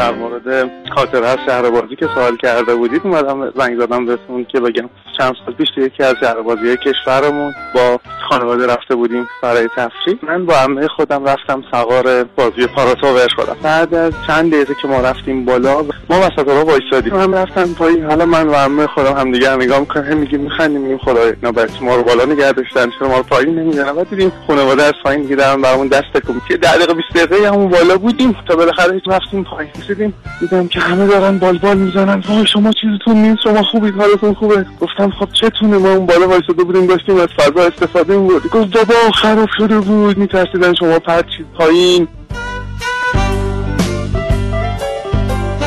در 0.00 0.12
مورد 0.12 0.70
خاطر 0.94 1.24
از 1.24 1.38
شهر 1.46 1.70
بازی 1.70 1.96
که 1.96 2.08
سوال 2.14 2.36
کرده 2.36 2.74
بودید 2.74 3.00
اومدم 3.04 3.52
زنگ 3.56 3.80
زدم 3.80 4.06
بهتون 4.06 4.44
که 4.44 4.60
بگم 4.60 4.88
چند 5.18 5.34
سال 5.44 5.54
پیش 5.54 5.68
توی 5.74 5.84
یکی 5.84 6.02
از 6.02 6.14
شهر 6.20 6.42
بازی 6.42 6.76
کشورمون 6.76 7.54
با 7.74 8.00
خانواده 8.28 8.66
رفته 8.66 8.94
بودیم 8.94 9.28
برای 9.42 9.68
تفریح. 9.76 10.18
من 10.22 10.46
با 10.46 10.54
عمه 10.54 10.88
خودم 10.88 11.24
رفتم 11.24 11.62
سوار 11.70 12.24
بازی 12.24 12.66
پاراتو 12.66 13.14
بهش 13.14 13.34
خودم 13.36 13.56
بعد 13.62 13.94
از 13.94 14.12
چند 14.26 14.52
دقیقه 14.52 14.74
که 14.82 14.88
ما 14.88 15.00
رفتیم 15.00 15.44
بالا 15.44 15.76
ما 16.10 16.20
وسط 16.20 16.48
راه 16.48 16.62
وایسادیم 16.62 17.14
هم 17.14 17.34
رفتن 17.34 17.72
پایین 17.72 18.04
حالا 18.04 18.26
من 18.26 18.48
و 18.48 18.54
عمه 18.54 18.86
خودم 18.86 19.12
هم 19.12 19.32
دیگه 19.32 19.56
نگاه 19.56 19.80
می‌کنیم 19.80 20.16
میگیم 20.16 20.40
میخندیم 20.40 20.80
میگیم 20.80 20.98
خدای 20.98 21.32
اینا 21.42 21.66
ما 21.80 21.96
رو 21.96 22.02
بالا 22.02 22.24
نگه 22.24 22.52
داشتن 22.52 22.90
چرا 22.98 23.08
ما 23.08 23.16
رو 23.16 23.22
پایین 23.22 23.58
نمی‌دونن 23.58 23.92
بعد 23.92 24.10
دیدیم 24.10 24.32
خانواده 24.46 24.82
از 24.82 24.94
پایین 25.04 25.22
دیگه 25.22 25.36
برامون 25.36 25.88
دست 25.88 26.12
تکون 26.14 26.40
که 26.48 26.56
ده 26.56 26.76
دقیقه 26.76 26.94
20 26.94 27.08
دقیقه 27.14 27.48
همون 27.48 27.68
بالا 27.68 27.98
بودیم 27.98 28.36
تا 28.48 28.56
بالاخره 28.56 29.02
رفتیم 29.06 29.44
پایین. 29.44 29.72
رسیدیم 29.90 30.14
دیدم 30.40 30.68
که 30.68 30.80
همه 30.80 31.06
دارن 31.06 31.38
بال 31.38 31.58
بال 31.58 31.78
می‌زنن. 31.78 32.22
وای 32.28 32.46
شما 32.46 32.70
چیزتون 32.72 33.16
نیست 33.16 33.42
شما 33.44 33.62
خوبید 33.62 33.94
حالتون 33.94 34.34
خوبه. 34.34 34.66
گفتم 34.80 35.10
خب 35.10 35.28
چتونه 35.32 35.78
ما 35.78 35.92
اون 35.92 36.06
بالا 36.06 36.28
وایساده 36.28 36.64
بودیم 36.64 36.86
داشتیم 36.86 37.16
از 37.16 37.28
فضا 37.36 37.66
استفاده 37.66 38.16
می‌کردیم 38.16 38.50
گفت 38.52 38.72
بابا 38.72 38.94
خراب 39.14 39.48
شده 39.58 39.80
بود. 39.80 40.18
میترسیدن 40.18 40.74
شما 40.74 40.98
پرت 40.98 41.24
شید 41.36 41.46
پایین. 41.58 42.08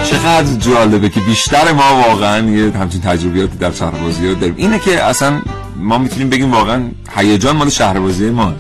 چقدر 0.05 0.53
جالبه 0.59 1.09
که 1.09 1.19
بیشتر 1.19 1.71
ما 1.71 2.03
واقعا 2.07 2.49
یه 2.49 2.71
همچین 2.71 3.01
تجربیاتی 3.01 3.57
در 3.57 3.71
شهربازی 3.71 4.27
ها 4.27 4.33
داریم. 4.33 4.55
اینه 4.57 4.79
که 4.79 5.03
اصلا 5.03 5.39
ما 5.75 5.97
می‌تونیم 5.97 6.29
بگیم 6.29 6.51
واقعا 6.51 6.81
هیجان 7.15 7.55
مال 7.55 7.69
شهربازی 7.69 8.29
ما. 8.29 8.53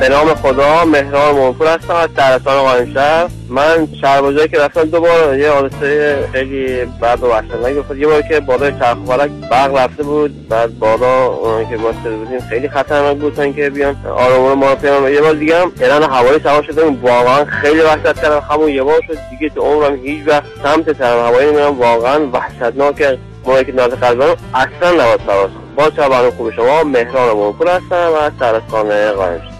به 0.00 0.08
نام 0.08 0.34
خدا 0.34 0.84
مهران 0.84 1.34
منفور 1.34 1.66
هستم. 1.66 1.94
از 1.94 2.08
شهرستان 2.16 2.62
قائمشهر 2.62 3.28
من 3.48 3.88
شهربازی 4.00 4.48
که 4.48 4.58
رفتم 4.58 4.84
دو 4.84 5.00
بار 5.00 5.38
یه 5.38 5.50
حادثه 5.50 6.18
خیلی 6.32 6.84
بد 6.84 7.18
و 7.22 7.26
وحشتناک 7.26 7.78
افتاد 7.78 7.98
یه 7.98 8.06
بار 8.06 8.22
که 8.22 8.40
بالای 8.40 8.72
چرخ 8.72 8.96
فلک 9.06 9.30
برق 9.50 9.76
رفته 9.76 10.02
بود. 10.02 10.48
بعد 10.48 10.78
بالا 10.78 11.64
که 11.64 11.76
واسطه 11.76 12.10
بودیم 12.10 12.40
خیلی 12.40 12.68
خطرناک 12.68 13.16
بود 13.16 13.34
تا 13.34 13.42
اینکه 13.42 13.70
بیان 13.70 13.96
آرامون 14.16 14.52
ما 14.52 14.70
رو 14.70 14.76
پیام 14.76 15.08
یه 15.08 15.20
بار 15.20 15.34
دیگه 15.34 15.60
هم 15.60 15.70
ترن 15.70 16.02
هوایی 16.02 16.40
سوار 16.40 16.62
شدم 16.62 17.02
واقعا 17.02 17.44
خیلی 17.44 17.80
وحشت 17.80 18.22
کردم 18.22 18.42
همون 18.50 18.68
یه 18.68 18.82
بار 18.82 19.00
شد. 19.06 19.18
دیگه 19.30 19.54
تو 19.54 19.60
عمرم 19.60 19.94
هیچ 19.94 20.22
وقت 20.26 20.44
سمت 20.62 20.90
ترن 20.90 21.18
هوایی 21.18 21.50
نمیرم. 21.50 21.78
واقعا 21.78 22.26
وحشتناکه 22.32 23.18
ما 23.44 23.62
که 23.62 23.72
ناز 23.72 23.90
قلبم 23.90 24.36
اصلا 24.54 24.92
نباید 24.92 25.20
سوار. 25.26 25.50
با 25.76 25.90
چه 25.90 26.08
برنامه 26.08 26.30
خوب 26.30 26.50
شما 26.50 26.84
مهران 26.84 27.36
منفور 27.36 27.68
هستم. 27.68 28.12
از 28.24 28.32
شهرستان 28.38 29.12
قائمشهر 29.12 29.57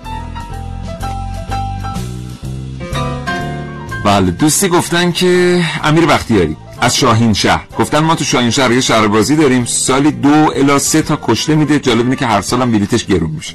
بله 4.09 4.31
دوستی 4.31 4.69
گفتن 4.69 5.13
که 5.13 5.63
امیر 5.85 6.07
بختیاری 6.07 6.57
از 6.81 6.97
شاهین 6.97 7.33
شهر. 7.33 7.65
گفتن 7.79 7.99
ما 7.99 8.15
تو 8.15 8.25
شاهین 8.25 8.51
شهر 8.51 8.73
یه 8.73 8.81
شهربازی 8.81 9.37
داریم 9.37 9.65
سالی 9.65 10.11
دو 10.11 10.53
الا 10.57 10.79
سه 10.79 11.03
تا 11.03 11.19
کشته 11.23 11.55
میده. 11.55 11.79
جالب 11.79 12.05
اینه 12.05 12.17
که 12.17 12.27
هر 12.27 12.41
سالم 12.41 12.73
بلیتش 12.73 13.07
گرون 13.07 13.31
میشه. 13.31 13.55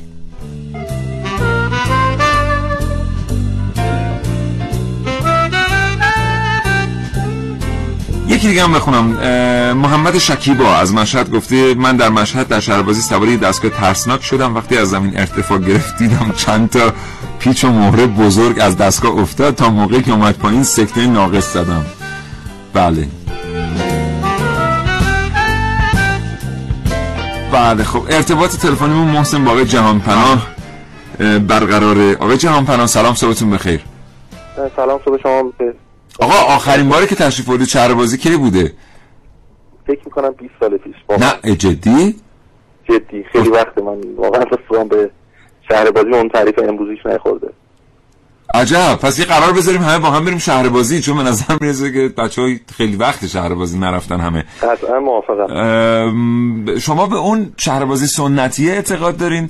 یکی 8.27 8.47
دیگه 8.47 8.63
هم 8.63 8.73
بخونم. 8.73 9.05
محمد 9.73 10.17
شکیبا 10.17 10.75
از 10.75 10.93
مشهد 10.93 11.31
گفته 11.31 11.73
من 11.73 11.97
در 11.97 12.09
مشهد 12.09 12.47
در 12.47 12.59
شهربازی 12.59 13.01
سوار 13.01 13.27
یه 13.27 13.37
دستگاه 13.37 13.71
ترسناک 13.71 14.23
شدم. 14.23 14.55
وقتی 14.55 14.77
از 14.77 14.89
زمین 14.89 15.17
ارتفاع 15.17 15.59
گرفت 15.59 15.97
دیدم 15.97 16.33
چند 16.37 16.69
تا 16.69 16.93
پیچ 17.43 17.63
و 17.63 17.69
مهره 17.69 18.07
بزرگ 18.07 18.57
از 18.61 18.77
دستگاه 18.77 19.19
افتاد 19.19 19.55
تا 19.55 19.69
موقعی 19.69 20.01
که 20.01 20.11
اومد 20.11 20.37
پایین 20.37 20.63
سکته 20.63 21.07
ناقص 21.07 21.53
زدم. 21.53 21.85
بله. 22.73 23.07
بله 27.53 27.83
خب 27.83 28.01
ارتباط 28.09 28.55
تلفنیمون 28.55 29.07
محسن 29.07 29.45
با 29.45 29.51
آقای 29.51 29.65
جهان 29.65 29.99
پناه 29.99 30.47
اه، 31.19 31.39
برقراره 31.39 32.15
آقای 32.15 32.37
جهان 32.37 32.65
پناه 32.65 32.87
سلام 32.87 33.15
صبحتون 33.15 33.51
بخیر. 33.51 33.81
سلام 34.75 34.99
صبح 35.05 35.21
شما 35.23 35.43
بخیر. 35.43 35.73
آقا 36.19 36.55
آخرین 36.55 36.89
باری 36.89 37.07
که 37.07 37.15
تشریف 37.15 37.47
بردید 37.49 37.67
شهربازی 37.67 38.17
کی 38.17 38.37
بوده؟ 38.37 38.73
فکر 39.87 40.01
می‌کنم 40.05 40.31
20 40.31 40.53
سال 40.59 40.77
پیش. 40.77 40.95
با 41.07 41.15
نه 41.15 41.55
جدی؟ 41.55 42.15
جدی 42.89 43.23
خیلی 43.31 43.49
وقت 43.49 43.77
من 43.77 44.01
واقعا 44.17 44.43
رسیدم 44.43 44.87
به 44.87 45.09
شهر 45.69 45.91
بازی 45.91 46.09
اون 46.09 46.29
تعریف 46.29 46.59
امروزیش 46.59 47.05
نخورده. 47.05 47.49
عجب. 48.53 48.99
پس 49.01 49.19
یه 49.19 49.25
قرار 49.25 49.53
بذاریم 49.53 49.81
همه 49.81 49.99
با 49.99 50.07
هم 50.07 50.25
بریم 50.25 50.37
شهر 50.37 50.69
بازی 50.69 51.01
چون 51.01 51.17
به 51.17 51.23
نظر 51.23 51.57
می‌رسه 51.61 51.91
که 51.91 52.13
بچه 52.17 52.41
های 52.41 52.59
خیلی 52.77 52.95
وقت 52.95 53.25
شهر 53.27 53.53
بازی 53.53 53.79
نرفتن 53.79 54.19
همه. 54.19 54.43
قطعا 54.61 54.99
موافقم. 54.99 55.47
شما 56.79 57.07
به 57.07 57.15
اون 57.15 57.53
شهر 57.57 57.85
بازی 57.85 58.07
سنتیه 58.07 58.71
اعتقاد 58.71 59.17
دارین؟ 59.17 59.49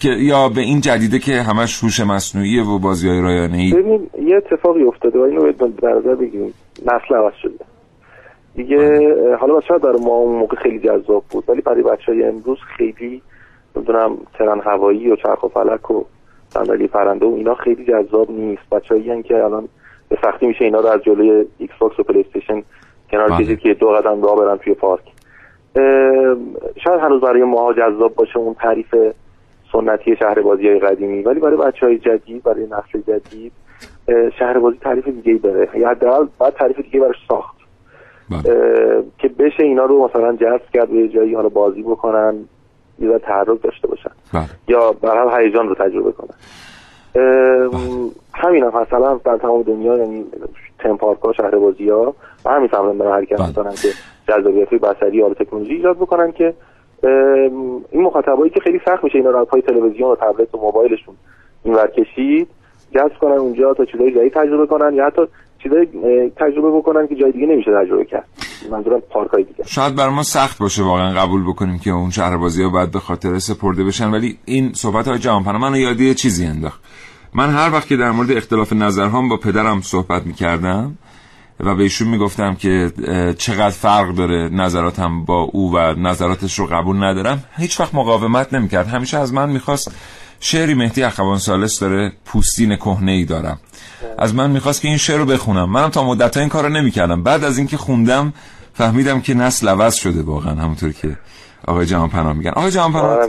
که 0.00 0.08
یا 0.08 0.48
به 0.48 0.60
این 0.60 0.80
جدیده 0.80 1.18
که 1.18 1.42
همش 1.42 1.84
هوش 1.84 2.00
مصنوعیه 2.00 2.62
و 2.62 2.78
بازی 2.78 3.08
های 3.08 3.20
رایانه 3.20 3.58
ای 3.58 3.72
ببینید 3.72 4.10
یه 4.22 4.36
اتفاقی 4.36 4.82
افتاده 4.82 5.18
و 5.18 5.22
اینو 5.22 5.40
باید 5.40 5.76
در 5.76 5.88
نظر 5.88 6.14
بگیریم. 6.14 6.54
نسل 6.82 7.14
عوض 7.14 7.34
شده. 7.42 7.64
دیگه 8.54 8.76
اه، 8.76 9.38
حالا 9.40 9.60
شاید 9.68 9.82
برای 9.82 10.00
ما 10.00 10.12
اون 10.12 10.38
موقع 10.38 10.56
خیلی 10.56 10.78
جذاب 10.78 11.24
بود 11.30 11.44
ولی 11.48 11.60
برای 11.60 11.82
بچه 11.82 12.12
های 12.12 12.24
امروز 12.24 12.58
خیلی 12.76 13.22
نمی‌دونم 13.76 14.18
ترن 14.38 14.60
هوایی 14.60 15.10
و 15.10 15.16
چرخ 15.16 15.42
و 15.42 15.48
فلک 15.48 15.90
و 15.90 16.04
صندلی 16.48 16.86
پرنده 16.86 17.26
و 17.26 17.34
اینا 17.34 17.54
خیلی 17.54 17.84
جذاب 17.84 18.30
نیست. 18.30 18.70
بچه‌ای 18.72 19.22
که 19.22 19.44
الان 19.44 19.68
به 20.08 20.18
سختی 20.24 20.46
میشه 20.46 20.64
اینا 20.64 20.80
رو 20.80 20.86
از 20.86 21.02
جلوی 21.02 21.46
Xbox 21.58 22.00
و 22.00 22.02
PlayStation 22.02 22.62
کنار 23.10 23.28
بله. 23.28 23.44
کشید 23.44 23.58
که 23.58 23.74
دو 23.74 23.88
قدم 23.88 24.22
راه 24.22 24.36
برن 24.36 24.56
توی 24.56 24.74
پارک. 24.74 25.02
شاید 26.84 27.00
هنوز 27.00 27.20
برای 27.20 27.44
ما 27.44 27.72
جذاب 27.72 28.14
باشه 28.14 28.38
اون 28.38 28.54
تعریف 28.54 28.94
سنتی 29.72 30.16
شهر 30.16 30.40
بازی 30.40 30.68
های 30.68 30.78
قدیمی 30.78 31.22
ولی 31.22 31.40
برای 31.40 31.56
بچه 31.56 31.86
های 31.86 31.98
جدید 31.98 32.42
برای 32.42 32.64
نسل 32.66 33.00
جدید 33.06 33.52
شهر 34.38 34.58
بازی 34.58 34.78
تعریف 34.78 35.08
دیگه 35.08 35.32
ای 35.32 35.38
داره. 35.38 35.68
یا 35.74 35.88
حداقل 35.88 36.26
باید 36.38 36.54
تعریف 36.54 36.80
دیگه 36.80 37.00
براش 37.00 37.16
ساخت. 37.28 37.56
بله. 38.30 38.42
که 39.18 39.28
بشه 39.28 39.62
اینا 39.62 39.84
رو 39.84 40.08
مثلا 40.08 40.36
جذب 40.36 40.70
کرد 40.74 40.90
به 40.90 41.08
جایی 41.08 41.34
حالا 41.34 41.48
بازی 41.48 41.82
بکنن. 41.82 42.44
ذره 43.08 43.18
تحرک 43.18 43.62
داشته 43.62 43.88
باشن 43.88 44.10
بله. 44.34 44.44
یا 44.68 44.92
برای 44.92 45.44
هیجان 45.44 45.68
رو 45.68 45.74
تجربه 45.74 46.12
کنن 46.12 46.34
ام، 47.14 48.10
همین 48.34 48.64
هم 48.64 48.80
مثلا 48.80 49.20
در 49.24 49.36
تمام 49.36 49.62
دنیا 49.62 49.96
یعنی 49.96 50.24
تم 50.78 50.96
پارک 50.96 51.18
ها 51.18 51.32
شهر 51.32 51.50
بازی 51.50 51.88
ها 51.88 52.14
و 52.44 52.50
همین 52.50 52.68
سمت 52.68 52.98
دارن 52.98 53.12
حرکت 53.12 53.36
بله. 53.36 53.46
می‌کنن 53.46 53.74
که 53.74 53.88
جذابیت 54.28 54.68
های 54.68 54.78
بصری 54.78 55.16
یا 55.16 55.34
تکنولوژی 55.34 55.72
ایجاد 55.72 55.96
بکنن 55.96 56.32
که 56.32 56.54
این 57.90 58.02
مخاطبایی 58.02 58.50
که 58.50 58.60
خیلی 58.60 58.80
سخت 58.84 59.04
میشه 59.04 59.18
اینا 59.18 59.30
رو 59.30 59.44
پای 59.44 59.62
تلویزیون 59.62 60.10
و 60.10 60.16
تبلت 60.16 60.54
و 60.54 60.58
موبایلشون 60.58 61.14
اینور 61.64 61.86
کشید 61.86 62.48
جذب 62.94 63.18
کنن 63.20 63.32
اونجا 63.32 63.74
تا 63.74 63.84
چیزای 63.84 64.10
جدید 64.10 64.32
تجربه 64.32 64.66
کنن 64.66 64.94
یا 64.94 65.06
حتی 65.06 65.22
چیزای 65.62 65.86
تجربه 66.36 66.78
بکنن 66.78 67.08
که 67.08 67.14
جای 67.14 67.32
دیگه 67.32 67.46
نمیشه 67.46 67.70
تجربه 67.84 68.04
کرد. 68.04 68.24
منظورم 68.70 69.00
پارک 69.00 69.30
های 69.30 69.44
دیگه. 69.44 69.64
شاید 69.66 69.94
بر 69.94 70.08
ما 70.08 70.22
سخت 70.22 70.58
باشه 70.58 70.82
واقعا 70.82 71.12
قبول 71.12 71.42
بکنیم 71.42 71.78
که 71.78 71.90
اون 71.90 72.10
شهر 72.10 72.32
ها 72.32 72.68
باید 72.68 72.90
به 72.90 73.00
خاطر 73.00 73.38
سپرده 73.38 73.84
بشن. 73.84 74.10
ولی 74.10 74.38
این 74.44 74.72
صحبت 74.72 75.08
های 75.08 75.18
جهان 75.18 75.44
پناه 75.44 75.60
منو 75.60 75.76
یادی 75.76 76.06
یه 76.06 76.14
چیزی 76.14 76.46
انداخت. 76.46 76.80
من 77.34 77.50
هر 77.50 77.72
وقت 77.72 77.88
که 77.88 77.96
در 77.96 78.10
مورد 78.10 78.32
اختلاف 78.32 78.72
نظرهام 78.72 79.28
با 79.28 79.36
پدرم 79.36 79.80
صحبت 79.80 80.26
می‌کردم 80.26 80.98
و 81.60 81.74
به 81.74 81.82
ایشون 81.82 82.08
می‌گفتم 82.08 82.54
که 82.54 82.92
چقدر 83.38 83.70
فرق 83.70 84.14
داره 84.14 84.48
نظراتم 84.52 85.24
با 85.24 85.42
او 85.52 85.72
و 85.74 85.94
نظراتش 85.98 86.58
رو 86.58 86.66
قبول 86.66 87.04
ندارم 87.04 87.44
هیچ 87.56 87.80
وقت 87.80 87.94
مقاومت 87.94 88.54
نمی‌کرد. 88.54 88.86
همیشه 88.86 89.18
از 89.18 89.34
من 89.34 89.50
می‌خواست 89.50 89.94
شعری 90.40 90.74
مهدی 90.74 91.02
اخوان 91.02 91.38
سالس 91.38 91.80
داره 91.80 92.12
پوستین 92.24 92.76
کهنه 92.76 93.12
ای 93.12 93.24
دارم. 93.24 93.58
از 94.18 94.34
من 94.34 94.50
می‌خواست 94.50 94.82
که 94.82 94.88
این 94.88 94.96
شعر 94.96 95.18
رو 95.18 95.24
بخونم. 95.24 95.70
منم 95.70 95.88
تا 95.88 96.04
مدت 96.04 96.36
این 96.36 96.48
کار 96.48 96.62
رو 96.62 96.68
نمی‌کردم. 96.68 97.22
بعد 97.22 97.44
از 97.44 97.58
اینکه 97.58 97.76
خوندم 97.76 98.32
فهمیدم 98.72 99.20
که 99.20 99.34
نسل 99.34 99.68
عوض 99.68 99.94
شده 99.94 100.22
واقعا 100.22 100.54
همونطور 100.54 100.92
که 100.92 101.08
آقای 101.68 101.86
جهان 101.86 102.08
پناه 102.08 102.32
میگن. 102.32 102.50
آقای 102.50 102.70
جهان 102.70 102.92
پناه 102.92 103.26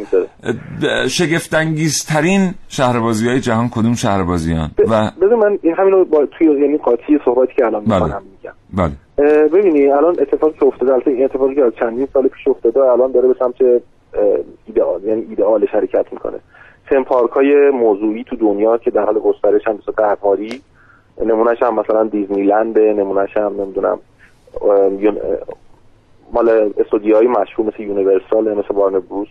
شگفتانگیز 1.07 2.05
ترین 2.05 2.53
شهربازی 2.67 3.27
های 3.27 3.39
جهان 3.39 3.69
کدوم 3.69 3.95
شهربازی 3.95 4.53
هن؟ 4.53 4.71
و 4.79 5.11
بذار 5.21 5.35
من 5.35 5.57
این 5.61 5.75
همین 5.77 5.91
رو 5.91 6.05
با 6.05 6.25
توی 6.37 6.47
یعنی 6.47 6.77
قاطی 6.77 7.19
صحبتی 7.25 7.53
که 7.55 7.65
الان 7.65 7.85
بله. 7.85 8.03
می‌کنم 8.03 8.21
میگم. 8.31 8.53
بله. 8.73 8.91
ببینی 9.47 9.87
الان 9.87 10.15
اتفاقی 10.21 10.53
که 10.59 10.65
افتاده 10.65 10.93
البته 10.93 11.11
این 11.11 11.25
اتفاقی 11.25 11.55
که 11.55 11.61
از 11.61 11.73
چندین 11.79 12.07
سال 12.13 12.27
پیش 12.27 12.47
افتاده 12.47 12.79
الان 12.79 13.11
داره 13.11 13.27
به 13.27 13.35
سمت 13.39 13.55
ایدئال 14.67 15.03
یعنی 15.03 15.21
ایدئال 15.29 15.65
حرکت 15.73 16.05
می‌کنه. 16.11 16.39
theme 16.91 17.03
park 17.03 17.29
های 17.29 17.69
موضوعی 17.69 18.23
تو 18.23 18.35
دنیا 18.35 18.77
که 18.77 18.91
در 18.91 19.05
حال 19.05 19.19
گسترش 19.19 19.67
هم 19.67 19.73
مثل 19.75 19.91
قهرمانی 19.91 20.61
نمونهش 21.25 21.63
هم 21.63 21.79
مثلا 21.79 22.03
Disneyland 22.03 22.79
نمونهش 22.79 23.37
هم 23.37 23.61
نمی‌دونم 23.61 23.99
مال 26.33 26.73
استودیوهای 26.77 27.27
مشهور 27.27 27.67
مثل 27.67 27.83
Universal 27.83 28.53
مثل 28.53 28.73
Warner 28.73 28.99
Bros. 28.99 29.27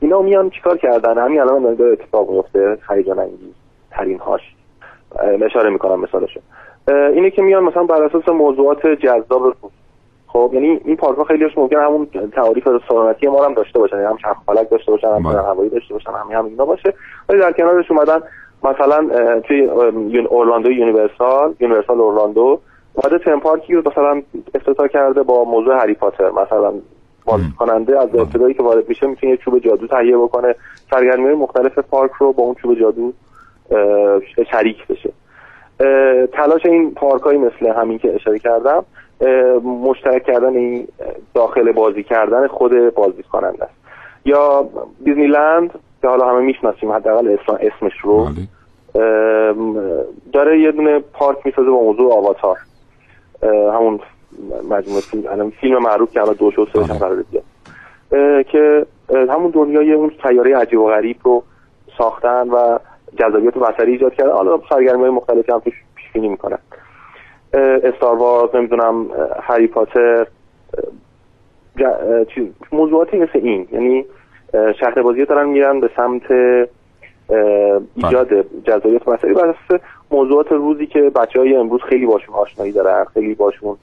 اینا 0.00 0.22
میان 0.22 0.50
چیکار 0.50 0.76
کردن؟ 0.76 1.18
همین 1.18 1.40
الان 1.40 1.74
داره 1.74 1.92
اتفاق 1.92 2.30
میفته 2.30 2.78
هیجان 2.90 3.18
انگیز 3.18 3.54
ترین 3.90 4.18
هاش 4.18 4.40
اشاره 5.42 5.70
می‌کنم 5.70 6.00
مثالشو. 6.00 6.40
اینه 6.88 7.30
که 7.30 7.42
میان 7.42 7.64
مثلا 7.64 7.84
بر 7.84 8.02
اساس 8.02 8.28
موضوعات 8.28 8.86
جذاب 8.86 9.56
خب 10.32 10.50
یعنی 10.54 10.80
این 10.84 10.96
پارک 10.96 11.18
ها 11.18 11.24
خیلیش 11.24 11.58
ممکن 11.58 11.76
همون 11.76 12.08
تعاریف 12.34 12.68
سنتی 12.88 13.26
ما 13.26 13.44
هم 13.44 13.54
داشته 13.54 13.78
باشن 13.78 13.96
هم 13.96 14.16
چرخ 14.16 14.36
فلک 14.46 14.70
داشته 14.70 14.92
باشن 14.92 15.08
هم 15.08 15.26
هوایی 15.26 15.70
داشته 15.70 15.94
باشن 15.94 16.10
همین 16.10 16.36
هم 16.36 16.44
اینا 16.44 16.64
باشه. 16.64 16.94
ولی 17.28 17.40
در 17.40 17.52
کنارش 17.52 17.90
اومدن 17.90 18.20
مثلا 18.64 19.08
توی 19.40 19.60
اورلاندو 20.30 20.70
Universal 20.70 21.54
Universal 21.60 22.00
اورلاندو 22.00 22.60
اومده 22.94 23.18
theme 23.18 23.40
park 23.40 23.67
ی 23.67 23.74
رو 23.74 23.82
مثلا 23.90 24.22
افتتاح 24.54 24.86
کرده 24.86 25.22
با 25.22 25.44
موضوع 25.44 25.82
هری 25.82 25.94
پاتر 25.94 26.30
مثلا 26.30 26.72
بازی 27.24 27.52
کننده 27.58 28.00
از 28.00 28.14
ابتدایی 28.14 28.54
که 28.54 28.62
وارد 28.62 28.88
میشه 28.88 29.06
می‌تونه 29.06 29.32
یه 29.32 29.36
چوب 29.36 29.58
جادو 29.58 29.86
تهیه 29.86 30.16
بکنه. 30.16 30.54
سرگرمی 30.90 31.34
مختلف 31.34 31.78
پارک 31.78 32.10
رو 32.18 32.32
با 32.32 32.42
اون 32.42 32.54
چوب 32.54 32.74
جادو 32.74 33.12
شریک 34.50 34.86
بشه. 34.86 35.12
تلاش 36.32 36.66
این 36.66 36.94
پارک 36.94 37.22
های 37.22 37.36
مثل 37.36 37.66
همین 37.66 37.98
که 37.98 38.14
اشاره 38.14 38.38
کردم 38.38 38.84
مشترک 39.64 40.24
کردن 40.24 40.56
این 40.56 40.88
داخل 41.34 41.72
بازی 41.72 42.02
کردن 42.02 42.46
خود 42.46 42.94
بازدید 42.94 43.26
کننده 43.26 43.64
است. 43.64 43.74
یا 44.24 44.68
دیزنیلند 45.04 45.70
که 46.02 46.08
حالا 46.08 46.28
همه 46.28 46.40
می‌شناسیم 46.40 46.92
حداقل 46.92 47.36
اسمش 47.60 47.92
رو 48.02 48.28
داره 50.32 50.60
یه 50.60 50.72
دونه 50.72 50.98
پارک 50.98 51.38
می‌سازه 51.44 51.70
با 51.70 51.82
موضوع 51.82 52.12
آواتار. 52.12 52.56
همون 53.42 54.00
مجموعه 54.70 55.00
فیلم 55.00 55.50
فیلم 55.50 55.78
معروف 55.78 56.12
که 56.12 56.20
الان 56.20 56.34
دو 56.34 56.50
شو 56.50 56.66
هم 56.80 56.98
قرار 56.98 57.24
بیاد. 57.30 58.46
که 58.46 58.86
همون 59.12 59.50
دنیای 59.50 59.92
اون 59.92 60.12
سیاره 60.22 60.56
عجیب 60.56 60.80
و 60.80 60.86
غریب 60.86 61.16
رو 61.22 61.42
ساختن 61.98 62.48
و 62.48 62.78
جذابیت 63.16 63.54
بصری 63.54 63.92
ایجاد 63.92 64.14
کردن. 64.14 64.32
حالا 64.32 64.60
سرگرمی 64.68 65.08
مختلفی 65.08 65.52
هم 65.52 65.58
توش 65.58 65.74
پیش 65.94 66.12
بینی 66.12 66.28
می‌کنن. 66.28 66.58
استار 67.54 68.16
وارز 68.16 68.56
نمی‌دونم 68.56 69.06
هری 69.42 69.66
پاتر 69.66 70.26
موضوعاتی 72.72 73.16
مثل 73.16 73.38
این. 73.38 73.68
یعنی 73.72 74.04
شهر 74.80 75.02
بازی 75.02 75.24
دارن 75.24 75.48
میرن 75.48 75.80
به 75.80 75.90
سمت 75.96 76.22
ایجاد 77.96 78.28
جذابیت 78.64 79.04
بصری 79.04 79.34
بر 79.34 79.46
اساس 79.46 79.80
موضوعات 80.10 80.52
روزی 80.52 80.86
که 80.86 81.00
بچه 81.00 81.40
های 81.40 81.56
امروز 81.56 81.80
خیلی 81.82 82.06
باشون 82.06 82.34
آشنایی 82.34 82.72
دارن 82.72 83.04
خیلی 83.04 83.34
باشون 83.34 83.76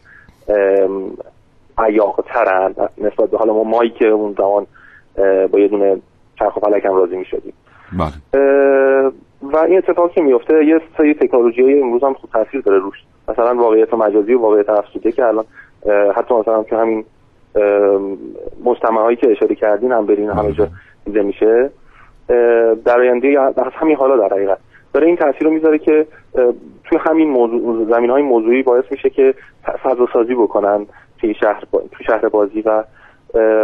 عیاق 1.78 2.26
ترن 2.28 2.76
نسبت 2.98 3.30
به 3.30 3.38
حالا 3.38 3.54
ما 3.54 3.64
مایی 3.64 3.90
که 3.90 4.08
اون 4.08 4.36
زمان 4.38 4.66
با 5.48 5.60
یه 5.60 5.68
دونه 5.68 5.98
چرخ 6.40 6.58
و 6.58 6.60
فلک 6.60 6.86
هم 6.86 6.96
راضی 6.96 7.18
می 7.18 7.26
شدیم 7.26 7.54
و 9.42 9.58
این 9.58 9.78
اتفاق 9.78 10.12
که 10.12 10.22
میفته 10.22 10.66
یه 10.66 10.82
سری 10.98 11.14
تکنولوژی 11.14 11.62
های 11.62 11.82
امروز 11.82 12.04
هم 12.04 12.14
خوب 12.14 12.30
تاثیر 12.30 12.62
داره 12.62 12.80
روش. 12.80 12.96
مثلا 13.30 13.56
واقعیت 13.56 13.94
مجازی 13.94 14.34
و 14.34 14.42
واقعیت 14.42 14.70
افزوده 14.70 15.12
که 15.12 15.26
الان 15.26 15.46
حتی 16.16 16.36
مثلا 16.36 16.64
که 16.64 16.76
همین 16.76 17.06
مجتمع 18.64 19.02
هایی 19.02 19.18
که 19.18 19.32
اشاره 19.32 19.56
کردین 19.56 19.92
هم 19.92 20.06
برین 20.06 20.30
همه 20.30 20.52
جا 20.52 20.68
دیده 21.06 21.22
میشه. 21.22 21.70
در 22.86 23.00
آینده 23.00 23.54
در 23.58 23.70
همین 23.74 23.96
حالا 23.96 24.28
در 24.28 24.36
حقیقت. 24.36 24.58
داره 24.94 25.08
این 25.08 25.16
تاثیر 25.16 25.44
رو 25.44 25.52
می‌ذاره 25.52 25.80
که 25.80 26.08
توی 26.84 27.00
همین 27.10 27.30
موضوع 27.30 27.86
زمین 27.90 28.10
های 28.10 28.22
موضوعی 28.22 28.64
باعث 28.64 28.84
میشه 28.92 29.10
که 29.10 29.34
فضا 29.84 30.08
سازی 30.14 30.36
بکنن 30.36 30.86
توی 31.22 31.34
شهر 31.34 31.64
توی 31.72 32.06
شهر 32.08 32.30
بازی 32.30 32.62
و 32.62 32.84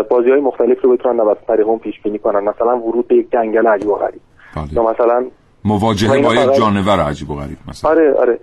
بازی 0.09 0.29
های 0.29 0.39
مختلف 0.39 0.81
رو 0.81 0.91
بتونن 0.91 1.15
نوبت 1.15 1.37
طریق 1.47 1.77
پیش 1.77 2.01
بینی 2.03 2.19
کنن. 2.19 2.39
مثلا 2.39 2.77
ورود 2.77 3.07
به 3.07 3.15
یک 3.15 3.31
جنگل 3.31 3.67
عجیب 3.67 3.89
و 3.89 3.95
غریب. 3.95 4.21
یا 4.71 4.83
مثلا 4.83 5.25
مواجهه 5.65 6.21
با 6.21 6.33
یک 6.33 6.53
جانور 6.57 6.99
عجیب 6.99 7.29
و 7.29 7.35
غریب 7.35 7.57
مثلا. 7.67 7.91
آره 7.91 8.13
آره. 8.13 8.39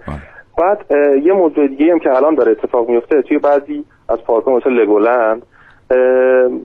بعد 0.58 0.86
یه 1.24 1.32
موضوع 1.32 1.68
دیگه 1.68 1.92
هم 1.92 1.98
که 1.98 2.16
الان 2.16 2.34
داره 2.34 2.52
اتفاق 2.52 2.88
میفته 2.88 3.22
توی 3.22 3.38
بعضی 3.38 3.84
از 4.08 4.18
پارک 4.26 4.48
مثل 4.48 4.70
لگولند 4.70 5.42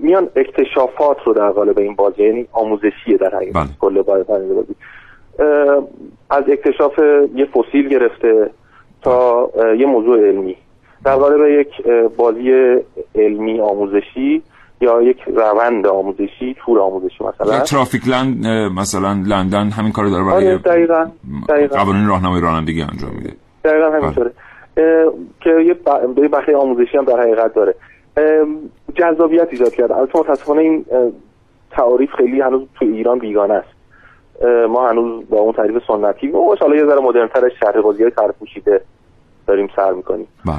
میان 0.01 0.29
اکتشافات 0.35 1.17
رو 1.25 1.33
در 1.33 1.49
قالب 1.49 1.79
این 1.79 1.95
بازی 1.95 2.23
یعنی 2.23 2.47
آموزشیه 2.51 3.17
در 3.19 3.35
حقیقت. 3.35 3.53
بله. 3.53 3.67
کل 3.79 4.01
بازی 4.01 4.75
از 6.29 6.43
اکتشاف 6.49 6.99
یه 7.35 7.45
فسیل 7.45 7.89
گرفته 7.89 8.49
تا 9.01 9.49
یه 9.79 9.85
موضوع 9.85 10.27
علمی. 10.27 10.55
در 11.05 11.15
قالب 11.15 11.59
یک 11.59 11.87
بازی 12.17 12.75
علمی 13.15 13.59
آموزشی 13.59 14.41
یا 14.81 15.01
یک 15.01 15.17
روند 15.27 15.87
آموزشی 15.87 16.55
تور 16.65 16.79
آموزشی 16.79 17.23
مثلا. 17.23 17.59
ترافیک 17.59 18.07
لند 18.07 18.47
مثلا 18.79 19.13
لندن 19.27 19.69
همین 19.69 19.91
کارو 19.91 20.09
داره 20.09 20.23
برای 20.23 20.47
آره 20.47 20.57
دقیقاً 20.57 21.05
دقیقاً. 21.49 21.77
قوانین 21.77 22.07
راهنمای 22.07 22.41
رانندگی 22.41 22.81
انجام 22.81 23.11
میده. 23.15 23.33
دقیقاً 23.67 23.91
همینطوره. 23.91 24.31
که 25.41 25.49
یه 25.49 25.73
بخش 26.27 26.49
آموزشی 26.49 26.97
هم 26.97 27.05
در 27.05 27.19
حقیقت 27.19 27.53
داره. 27.53 27.75
جذابیت 28.95 29.47
ایجاد 29.51 29.73
کرده. 29.73 29.97
البته 29.97 30.19
متاسفانه 30.19 30.61
این 30.61 30.85
تعاریف 31.71 32.13
خیلی 32.13 32.41
هنوز 32.41 32.61
تو 32.79 32.85
ایران 32.85 33.19
بیگانه 33.19 33.53
است. 33.53 33.77
ما 34.69 34.89
هنوز 34.89 35.29
با 35.29 35.39
اون 35.39 35.53
تعریف 35.53 35.83
سنتی 35.87 36.27
و 36.27 36.55
حالا 36.59 36.75
یه 36.75 36.85
ذره 36.85 36.99
مدرن‌تر 36.99 37.49
شهر 37.49 37.81
بازی 37.81 38.03
های 38.03 38.11
پوشیده 38.39 38.81
داریم 39.47 39.69
سر 39.75 39.91
می‌کنیم. 39.91 40.27
بله. 40.45 40.55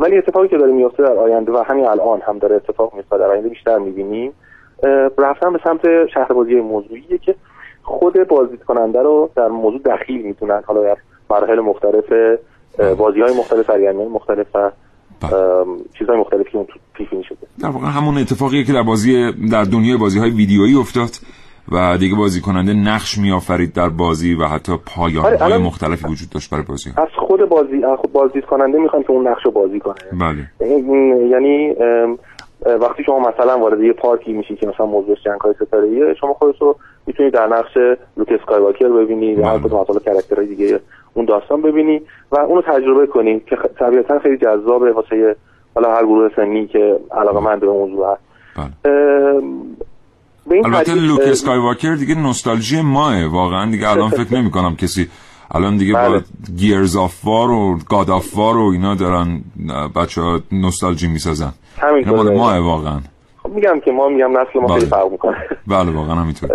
ولی 0.00 0.18
اتفاقی 0.18 0.48
که 0.48 0.58
داره 0.58 0.72
میفته 0.72 1.02
در 1.02 1.12
آینده 1.12 1.52
و 1.52 1.56
همین 1.66 1.86
الان 1.86 2.20
هم 2.20 2.38
داره 2.38 2.56
اتفاق 2.56 2.94
میفته 2.94 3.18
در 3.18 3.30
آینده 3.30 3.48
بیشتر 3.48 3.78
می‌بینیم 3.78 4.32
رفتن 5.18 5.52
به 5.52 5.60
سمت 5.64 6.06
شهر 6.06 6.32
بازی 6.32 6.54
موضوعیه 6.54 7.18
که 7.18 7.34
خود 7.82 8.28
بازدید 8.28 8.62
کننده 8.62 9.02
رو 9.02 9.30
در 9.36 9.48
موضوع 9.48 9.80
دخیل 9.80 10.22
می‌تونن 10.22 10.62
حالا 10.66 10.82
در 10.82 10.96
مراحل 11.32 11.60
مختلف 11.60 12.04
بازی 12.98 13.20
های 13.20 13.38
مختلف 13.38 13.66
سرگرمی 13.66 14.04
مختلف 14.04 14.46
و 14.54 14.70
چیزهای 15.98 16.18
مختلفی 16.18 16.50
که 16.50 16.56
اون 16.56 16.66
پیش 16.94 17.08
شده. 17.28 17.46
در 17.62 17.68
واقع 17.68 17.86
همون 17.86 18.18
اتفاقی 18.18 18.64
که 18.64 18.72
در 18.72 18.82
بازی 18.82 19.32
در 19.52 19.64
دنیای 19.64 19.96
بازی 19.96 20.18
های 20.18 20.30
ویدیویی 20.30 20.74
افتاد 20.74 21.10
و 21.72 21.96
دیگه 21.98 22.16
بازی 22.16 22.40
کننده 22.40 22.72
نقش 22.72 23.18
میآفرید 23.18 23.72
در 23.72 23.88
بازی 23.88 24.34
و 24.34 24.44
حتی 24.44 24.72
پایان 24.96 25.36
های 25.36 25.58
مختلفی 25.58 26.08
وجود 26.08 26.30
داشت 26.30 26.50
برای 26.50 26.64
بازی. 26.64 26.90
از 26.96 27.08
خود 27.28 27.48
بازی 27.48 27.84
از 27.84 27.98
خود 27.98 28.12
بازدید 28.12 28.44
کننده 28.44 28.78
می‌خوان 28.78 29.02
که 29.02 29.10
اون 29.10 29.28
نقش 29.28 29.44
رو 29.44 29.50
بازی 29.50 29.80
کنه. 29.80 29.94
بله. 30.20 30.68
یعنی 31.30 31.74
وقتی 32.66 33.04
شما 33.04 33.18
مثلا 33.18 33.58
وارد 33.58 33.80
یه 33.80 33.92
پارکی 33.92 34.32
میشی 34.32 34.56
که 34.56 34.66
مثلا 34.66 34.86
موضوع 34.86 35.16
جنگ 35.24 35.40
های 35.40 35.54
ستاره 35.54 36.14
شما 36.14 36.32
خودت 36.32 36.62
رو 36.62 36.76
می‌تونید 37.06 37.34
در 37.34 37.46
نقش 37.46 37.76
لوک 38.16 38.28
اسکایواکر 38.40 38.88
ببینی 38.88 39.26
یا 39.26 39.46
هر 39.46 39.58
کدوم 39.58 39.80
از 39.80 39.86
کاراکترهای 39.86 40.46
دیگه 40.46 40.80
اون 41.14 41.24
داستان 41.24 41.62
ببینی 41.62 42.02
و 42.32 42.38
اونو 42.38 42.62
تجربه 42.62 43.06
کنی 43.06 43.40
که 43.40 43.56
طبیعتا 43.78 44.18
خیلی 44.18 44.36
جذابه 44.36 44.92
واسه 44.92 45.36
حالا 45.74 45.94
هر 45.94 46.02
گروه 46.02 46.30
سنی 46.36 46.66
که 46.66 46.98
علاقه 47.20 47.40
مند 47.40 47.60
به 47.60 47.66
موضوع 47.66 48.12
هست. 48.12 48.22
البته 50.64 50.94
لوک 50.94 51.20
اسکایواکر 51.20 51.94
دیگه 51.94 52.14
نوستالژی 52.14 52.82
ماست 52.82 53.26
واقعا 53.26 53.70
دیگه 53.70 53.90
الان 53.90 54.10
فکر 54.20 54.34
نمی 54.34 54.50
کنم 54.50 54.76
کسی 54.76 55.08
الان 55.50 55.76
دیگه 55.76 55.92
با 55.92 56.20
Gears 56.56 56.96
of 56.96 57.24
War 57.24 57.50
و 57.50 57.78
God 57.88 58.10
of 58.10 58.36
War 58.36 58.56
و 58.56 58.70
اینا 58.72 58.94
دارن 58.94 59.40
بچه 59.96 60.20
ها 60.20 60.40
نوستالژی 60.52 61.08
می‌سازن. 61.08 61.52
همین 61.82 62.08
مال 62.08 62.36
ماست 62.36 62.58
واقعا. 62.58 63.00
میگم 63.54 63.80
که 63.84 63.90
ما 63.92 64.08
میگم 64.08 64.30
نسل 64.38 64.60
ما 64.60 64.68
خیلی 64.74 64.86
فرق 64.86 65.10
می‌کنه. 65.10 65.36
بله 65.66 65.90
واقعا 65.90 66.14
همینطور. 66.14 66.50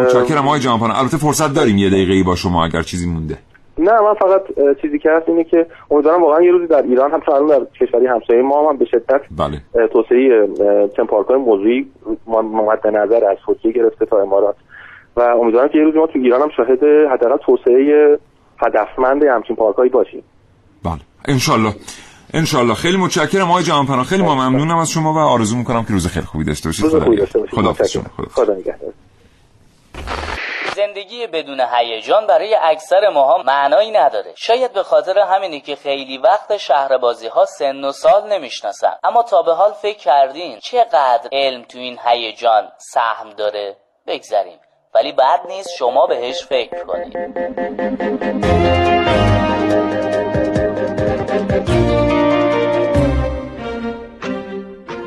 متشکرم 0.00 0.46
آقای 0.46 0.60
جهانپان 0.60 0.90
البته 0.90 1.16
فرصت 1.16 1.54
داریم 1.54 1.78
یه 1.78 1.90
دقیقه 1.90 2.22
با 2.26 2.34
شما 2.34 2.64
اگر 2.64 2.82
چیزی 2.82 3.08
مونده. 3.10 3.38
نه 3.78 3.92
من 3.92 4.14
فقط 4.14 4.42
چیزی 4.82 4.98
که 4.98 5.10
هست 5.10 5.28
اینه 5.28 5.44
که 5.44 5.66
امیدوارم 5.90 6.22
واقعا 6.22 6.42
یه 6.42 6.52
روزی 6.52 6.66
در 6.66 6.82
ایران 6.82 7.10
هم 7.10 7.20
الان 7.28 7.46
در 7.46 7.66
کشوری 7.80 8.06
همسایه 8.06 8.42
ما 8.42 8.70
هم 8.70 8.76
به 8.76 8.84
شدت 8.84 9.20
بله. 9.38 9.86
توسعه 9.86 10.48
های 11.28 11.38
موضوعی 11.38 11.86
ما- 12.26 12.42
مد 12.42 12.86
نظر 12.86 13.24
از 13.24 13.36
ترکیه 13.46 13.72
گرفته 13.72 14.06
تا 14.06 14.22
امارات. 14.22 14.54
و 15.16 15.20
امیدوارم 15.20 15.68
که 15.68 15.78
یه 15.78 15.84
روزی 15.84 15.98
ما 15.98 16.06
تو 16.06 16.18
ایران 16.18 16.42
هم 16.42 16.48
شاهد 16.56 16.78
حداقل 17.12 17.36
توسعه 17.36 18.18
هدفمند 18.58 19.22
همچین 19.24 19.56
پارک 19.56 19.76
هایی 19.76 19.90
باشیم. 19.90 20.22
بله. 20.84 21.00
انشالله 21.28 21.72
انشالله 22.34 22.74
خیلی 22.74 22.96
متشکرم 22.96 23.50
آقای 23.50 23.64
جهانپناه 23.64 24.04
خیلی 24.04 24.22
ما 24.22 24.34
ممنونم 24.34 24.78
از 24.78 24.90
شما 24.90 25.14
و 25.14 25.18
آرزو 25.18 25.56
می‌کنم 25.56 25.84
که 25.84 25.92
روز 25.92 26.06
خیلی 26.06 26.26
خوبی 26.26 26.44
داشته 26.44 26.68
باشید. 26.68 26.86
خدا 26.86 27.00
خوبی. 27.00 27.16
داشته 27.16 27.38
باشید. 27.38 28.32
خدا 28.32 28.54
نگهدار. 28.54 28.92
زندگی 30.76 31.26
بدون 31.26 31.60
هیجان 31.60 32.26
برای 32.26 32.56
اکثر 32.62 33.08
ماها 33.14 33.42
معنایی 33.42 33.90
نداره. 33.90 34.32
شاید 34.36 34.72
به 34.72 34.82
خاطر 34.82 35.18
همینه 35.18 35.60
که 35.60 35.76
خیلی 35.76 36.18
وقت 36.18 36.56
شهر 36.56 36.98
بازی 36.98 37.28
ها 37.28 37.44
سن 37.44 37.84
و 37.84 37.92
سال 37.92 38.32
نمی‌شناسن. 38.32 38.92
اما 39.04 39.22
تا 39.22 39.42
به 39.42 39.54
حال 39.54 39.72
فکر 39.72 39.98
کردین 39.98 40.58
چقدر 40.58 41.28
علم 41.32 41.62
تو 41.62 41.78
این 41.78 41.98
هیجان 42.04 42.68
سهم 42.78 43.30
داره؟ 43.36 43.76
بگذریم. 44.06 44.58
ولی 44.94 45.12
بد 45.12 45.40
نیست 45.48 45.68
شما 45.78 46.06
بهش 46.06 46.44
فکر 46.44 46.84
کنید 46.84 47.16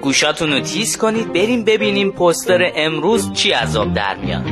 گوشاتون 0.10 0.52
رو 0.52 0.60
تیز 0.60 0.98
کنید 0.98 1.34
بریم 1.34 1.64
ببینیم 1.64 2.12
پوستر 2.12 2.72
امروز 2.76 3.34
چی 3.34 3.52
از 3.52 3.66
آب 3.66 3.94
در 3.94 4.16
میاد. 4.16 4.44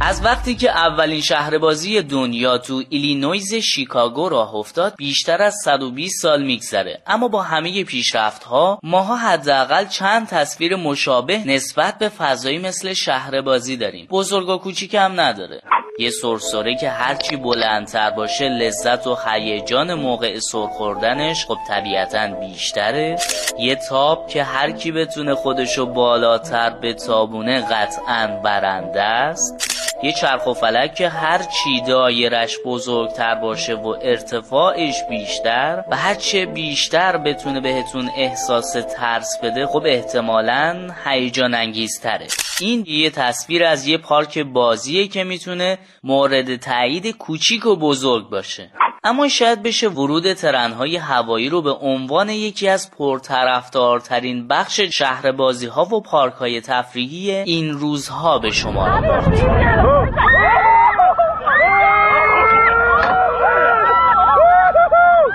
از 0.00 0.24
وقتی 0.24 0.54
که 0.54 0.70
اولین 0.70 1.20
شهربازی 1.20 2.02
دنیا 2.02 2.58
تو 2.58 2.82
ایلینویز 2.88 3.54
شیکاگو 3.54 4.28
راه 4.28 4.54
افتاد 4.54 4.94
بیشتر 4.96 5.42
از 5.42 5.54
120 5.64 6.22
سال 6.22 6.42
میگذره. 6.42 7.02
اما 7.06 7.28
با 7.28 7.42
همه 7.42 7.84
پیشرفت 7.84 8.44
ها 8.44 8.80
ماها 8.82 9.16
حداقل 9.16 9.84
چند 9.84 10.26
تصویر 10.26 10.76
مشابه 10.76 11.38
نسبت 11.46 11.98
به 11.98 12.08
فضایی 12.08 12.58
مثل 12.58 12.92
شهربازی 12.92 13.76
داریم. 13.76 14.06
بزرگ 14.10 14.48
و 14.48 14.58
کوچیک 14.58 14.94
هم 14.94 15.20
نداره. 15.20 15.62
یه 16.00 16.10
سرسره 16.10 16.74
که 16.74 16.90
هرچی 16.90 17.36
بلندتر 17.36 18.10
باشه 18.10 18.48
لذت 18.48 19.06
و 19.06 19.16
هیجان 19.26 19.94
موقع 19.94 20.38
سر 20.38 20.66
خوردنش 20.66 21.46
خب 21.46 21.56
طبیعتا 21.68 22.26
بیشتره. 22.26 23.16
یه 23.58 23.74
تاب 23.74 24.28
که 24.28 24.42
هر 24.42 24.70
کی 24.70 24.92
بتونه 24.92 25.34
خودشو 25.34 25.86
بالاتر 25.86 26.70
به 26.70 26.94
تابونه 26.94 27.60
قطعا 27.60 28.40
برنده 28.44 29.02
است. 29.02 29.77
یه 30.02 30.12
چرخ 30.12 30.46
و 30.46 30.52
فلک 30.52 30.94
که 30.94 31.08
هر 31.08 31.38
چی 31.38 31.80
دایرش 31.80 32.56
بزرگتر 32.64 33.34
باشه 33.34 33.74
و 33.74 33.86
ارتفاعش 34.02 35.04
بیشتر 35.08 35.84
و 35.90 35.96
هرچه 35.96 36.46
بیشتر 36.46 37.16
بتونه 37.16 37.60
بهتون 37.60 38.10
احساس 38.16 38.72
ترس 38.96 39.38
بده 39.42 39.66
خب 39.66 39.82
احتمالا 39.86 40.90
هیجان 41.04 41.54
انگیزتره. 41.54 42.26
این 42.60 42.84
یه 42.86 43.10
تصویر 43.10 43.64
از 43.64 43.86
یه 43.86 43.98
پارک 43.98 44.38
بازیه 44.38 45.08
که 45.08 45.24
می‌تونه 45.24 45.78
مورد 46.02 46.56
تایید 46.56 47.16
کوچیک 47.16 47.66
و 47.66 47.76
بزرگ 47.76 48.30
باشه. 48.30 48.70
اما 49.04 49.28
شاید 49.28 49.62
بشه 49.62 49.88
ورود 49.88 50.32
ترنهای 50.32 50.96
هوایی 50.96 51.48
رو 51.48 51.62
به 51.62 51.72
عنوان 51.72 52.28
یکی 52.28 52.68
از 52.68 52.90
پرطرفدارترین 52.90 54.48
بخش 54.48 54.80
شهر 54.80 55.32
بازی 55.32 55.66
ها 55.66 55.84
و 55.84 56.00
پارک 56.00 56.34
های 56.34 56.60
تفریحی 56.60 57.30
این 57.30 57.70
روزها 57.70 58.38
به 58.38 58.50
شما 58.50 59.00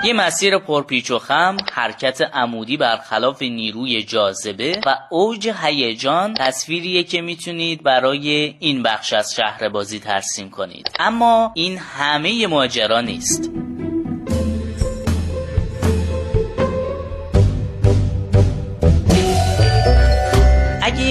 یه 0.06 0.14
مسیر 0.14 0.58
پرپیچ 0.58 1.12
و 1.12 1.20
خم 1.20 1.58
حرکت 1.74 2.22
عمودی 2.22 2.78
برخلاف 2.78 3.42
نیروی 3.42 4.04
جاذبه 4.04 4.82
و 4.86 4.96
اوج 5.10 5.50
هیجان 5.64 6.34
تصویریه 6.34 7.04
که 7.04 7.22
می‌تونید 7.22 7.84
برای 7.84 8.56
این 8.60 8.84
بخش 8.84 9.14
از 9.14 9.34
شهر 9.36 9.70
بازی 9.70 10.00
ترسیم 10.00 10.50
کنید. 10.50 10.92
اما 11.00 11.52
این 11.56 11.78
همه 11.78 12.48
ماجرا 12.48 13.02
نیست. 13.02 13.52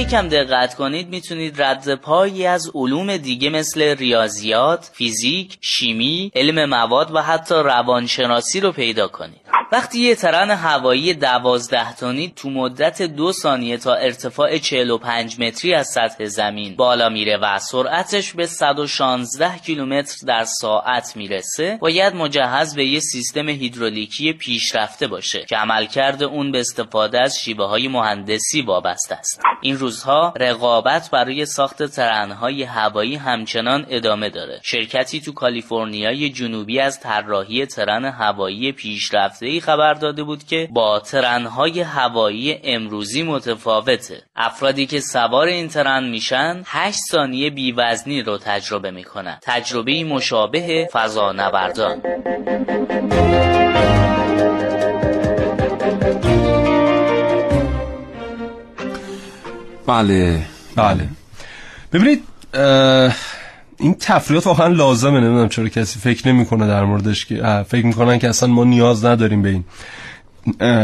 یکم 0.02 0.28
دقت 0.28 0.74
کنید 0.74 1.08
می‌تونید 1.08 1.62
رد 1.62 1.94
پایی 1.94 2.46
از 2.46 2.70
علوم 2.74 3.16
دیگه 3.16 3.50
مثل 3.50 3.96
ریاضیات، 3.96 4.90
فیزیک، 4.94 5.58
شیمی، 5.60 6.32
علم 6.34 6.68
مواد 6.68 7.14
و 7.14 7.22
حتی 7.22 7.54
روانشناسی 7.54 8.60
رو 8.60 8.72
پیدا 8.72 9.08
کنید. 9.08 9.61
وقتی 9.72 9.98
یه 9.98 10.14
ترن 10.14 10.50
هوایی 10.50 11.14
دوازده 11.14 11.94
تنی 11.94 12.32
تو 12.36 12.50
مدت 12.50 13.02
دو 13.02 13.32
ثانیه 13.32 13.76
تا 13.76 13.94
ارتفاع 13.94 14.58
45 14.58 15.40
متری 15.40 15.74
از 15.74 15.86
سطح 15.86 16.24
زمین 16.24 16.76
بالا 16.76 17.08
میره 17.08 17.36
و 17.36 17.58
سرعتش 17.58 18.32
به 18.32 18.46
116 18.46 19.58
کیلومتر 19.58 20.26
در 20.26 20.44
ساعت 20.44 21.16
می‌رسه 21.16 21.78
باید 21.80 22.14
مجهز 22.14 22.74
به 22.74 22.86
یه 22.86 23.00
سیستم 23.00 23.48
هیدرولیکی 23.48 24.32
پیشرفته 24.32 25.06
باشه 25.06 25.44
که 25.48 25.56
عملکرد 25.56 26.22
اون 26.22 26.52
به 26.52 26.60
استفاده 26.60 27.22
از 27.22 27.38
شیوه 27.38 27.66
های 27.66 27.88
مهندسی 27.88 28.62
وابسته 28.62 29.14
است. 29.14 29.42
این 29.62 29.78
روزها 29.78 30.34
رقابت 30.36 31.10
برای 31.10 31.46
ساخت 31.46 31.82
ترنهای 31.82 32.62
هوایی 32.62 33.14
همچنان 33.14 33.86
ادامه 33.90 34.30
داره. 34.30 34.60
شرکتی 34.64 35.20
تو 35.20 35.32
کالیفرنیای 35.32 36.30
جنوبی 36.30 36.80
از 36.80 37.00
طراحی 37.00 37.66
ترن 37.66 38.04
هوایی 38.04 38.72
پیشرفته 38.72 39.61
خبر 39.62 39.94
داده 39.94 40.22
بود 40.22 40.44
که 40.44 40.68
با 40.72 41.00
ترنهای 41.00 41.80
هوایی 41.80 42.60
امروزی 42.64 43.22
متفاوته. 43.22 44.22
افرادی 44.36 44.86
که 44.86 45.00
سوار 45.00 45.46
این 45.46 45.68
ترن 45.68 46.08
میشن 46.08 46.62
8 46.66 46.98
ثانیه 47.10 47.50
بیوزنی 47.50 48.22
رو 48.22 48.38
تجربه 48.38 48.90
می‌کنن. 48.90 49.38
تجربه 49.42 50.04
مشابه 50.04 50.88
فضانوردان. 50.92 52.02
بله. 59.86 60.42
بله. 60.76 61.08
ببینید 61.92 62.22
این 63.82 63.96
تفریحات 64.00 64.46
واقعا 64.46 64.66
لازمه 64.66 65.20
نمی‌دونم 65.20 65.48
چرا 65.48 65.68
کسی 65.68 65.98
فکر 65.98 66.28
نمی‌کنه 66.28 66.66
در 66.66 66.84
موردش 66.84 67.26
که 67.26 67.64
فکر 67.68 67.86
می‌کنن 67.86 68.18
که 68.18 68.28
اصلا 68.28 68.48
ما 68.48 68.64
نیاز 68.64 69.04
نداریم 69.04 69.42
به 69.42 69.48
این 69.48 69.64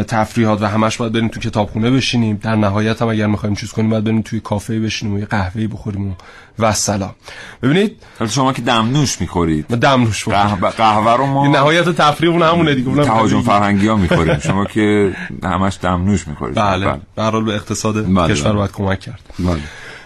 تفریحات 0.04 0.62
و 0.62 0.66
همش 0.66 0.96
باید 0.96 1.12
بریم 1.12 1.28
تو 1.28 1.40
کتابخونه 1.40 1.90
بشینیم. 1.90 2.38
در 2.42 2.56
نهایت 2.56 3.02
هم 3.02 3.08
اگر 3.08 3.26
می‌خوایم 3.26 3.54
چیز 3.54 3.72
کنیم 3.72 3.90
باید 3.90 4.04
بریم 4.04 4.22
توی 4.22 4.40
کافه 4.40 4.80
بشینیم 4.80 5.14
و 5.14 5.18
یه 5.18 5.24
قهوه 5.24 5.66
بخوریم 5.66 6.10
و 6.10 6.14
و 6.58 6.72
سلام 6.72 7.14
ببینید 7.62 7.96
شما 8.28 8.52
که 8.52 8.62
دمنوش 8.62 9.20
می‌خورید. 9.20 9.66
ما 9.70 9.76
دمنوش 9.76 10.24
قهوه, 10.24 10.70
قهوه 10.70 11.16
رو 11.16 11.26
ما 11.26 11.46
نهایت 11.46 11.88
تفریح 11.88 12.30
اون 12.30 12.42
همونه 12.42 12.74
دیگه 12.74 13.04
تهاجم. 13.04 13.42
فرهنگی 13.42 13.86
ها 13.86 13.96
می‌خوریم. 13.96 14.38
شما 14.38 14.64
که 14.64 15.12
همش 15.44 15.78
دمنوش 15.82 16.28
می‌خورید. 16.28 16.54
بله. 16.54 16.86
به 17.14 17.22
هر 17.22 17.30
حال 17.30 17.44
به 17.44 17.54
اقتصاد 17.54 18.14
بله، 18.14 18.34
کشور 18.34 18.48
بله. 18.48 18.58
باید 18.58 18.72
کمک 18.72 19.00
کرد. 19.00 19.20
بله. 19.38 19.60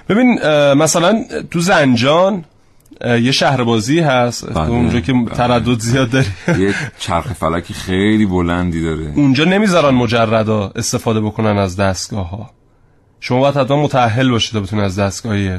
ببین 0.08 0.38
مثلا 0.74 1.24
تو 1.50 1.60
زنجان 1.60 2.44
یه 3.04 3.32
شهر 3.32 3.64
بازی 3.64 4.00
هست. 4.00 4.52
بله، 4.54 4.68
اونجا 4.68 5.00
که 5.00 5.12
بله. 5.12 5.24
تردد 5.24 5.78
زیاد 5.78 6.10
داری 6.10 6.26
یک 6.58 6.76
چرخ 6.98 7.32
فلکی 7.32 7.74
خیلی 7.74 8.26
بلندی 8.26 8.82
داره. 8.82 9.12
اونجا 9.16 9.44
نمی‌ذارن 9.44 9.94
مجردا 9.94 10.72
استفاده 10.76 11.20
بکنن 11.20 11.58
از 11.58 11.76
دستگاه 11.76 12.30
ها 12.30 12.50
شما 13.20 13.40
باید 13.40 13.56
حتما 13.56 13.82
متأهل 13.82 14.30
باشید 14.30 14.52
تا 14.52 14.60
بتونید 14.60 14.84
از 14.84 14.98
دستگاهی 14.98 15.58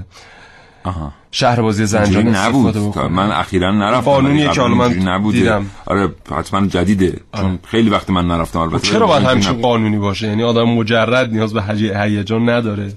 آها. 0.83 1.13
شهر 1.31 1.61
بازی 1.61 1.85
زنجان 1.85 2.27
نبود. 2.27 2.97
من 2.97 3.31
اخیرا 3.31 3.71
نرفتم. 3.71 4.01
قانونیه 4.01 4.45
ولی 4.45 4.55
که 4.55 4.61
حالا 4.61 4.75
من 4.75 4.93
نبوده. 4.93 5.37
دیدم. 5.39 5.65
آره 5.85 6.09
حتما 6.37 6.67
جدیده. 6.67 7.19
چون 7.37 7.59
خیلی 7.67 7.89
وقت 7.89 8.09
من 8.09 8.27
نرفتم. 8.27 8.59
البته 8.59 8.87
چرا 8.87 9.07
باید 9.07 9.23
همچین. 9.23 9.61
قانونی 9.61 9.97
باشه؟ 9.97 10.27
یعنی 10.27 10.43
آدم 10.43 10.63
مجرد 10.63 11.33
نیاز 11.33 11.53
به 11.53 11.63
هی- 11.63 11.93
هیجان 11.95 12.49
نداره. 12.49 12.93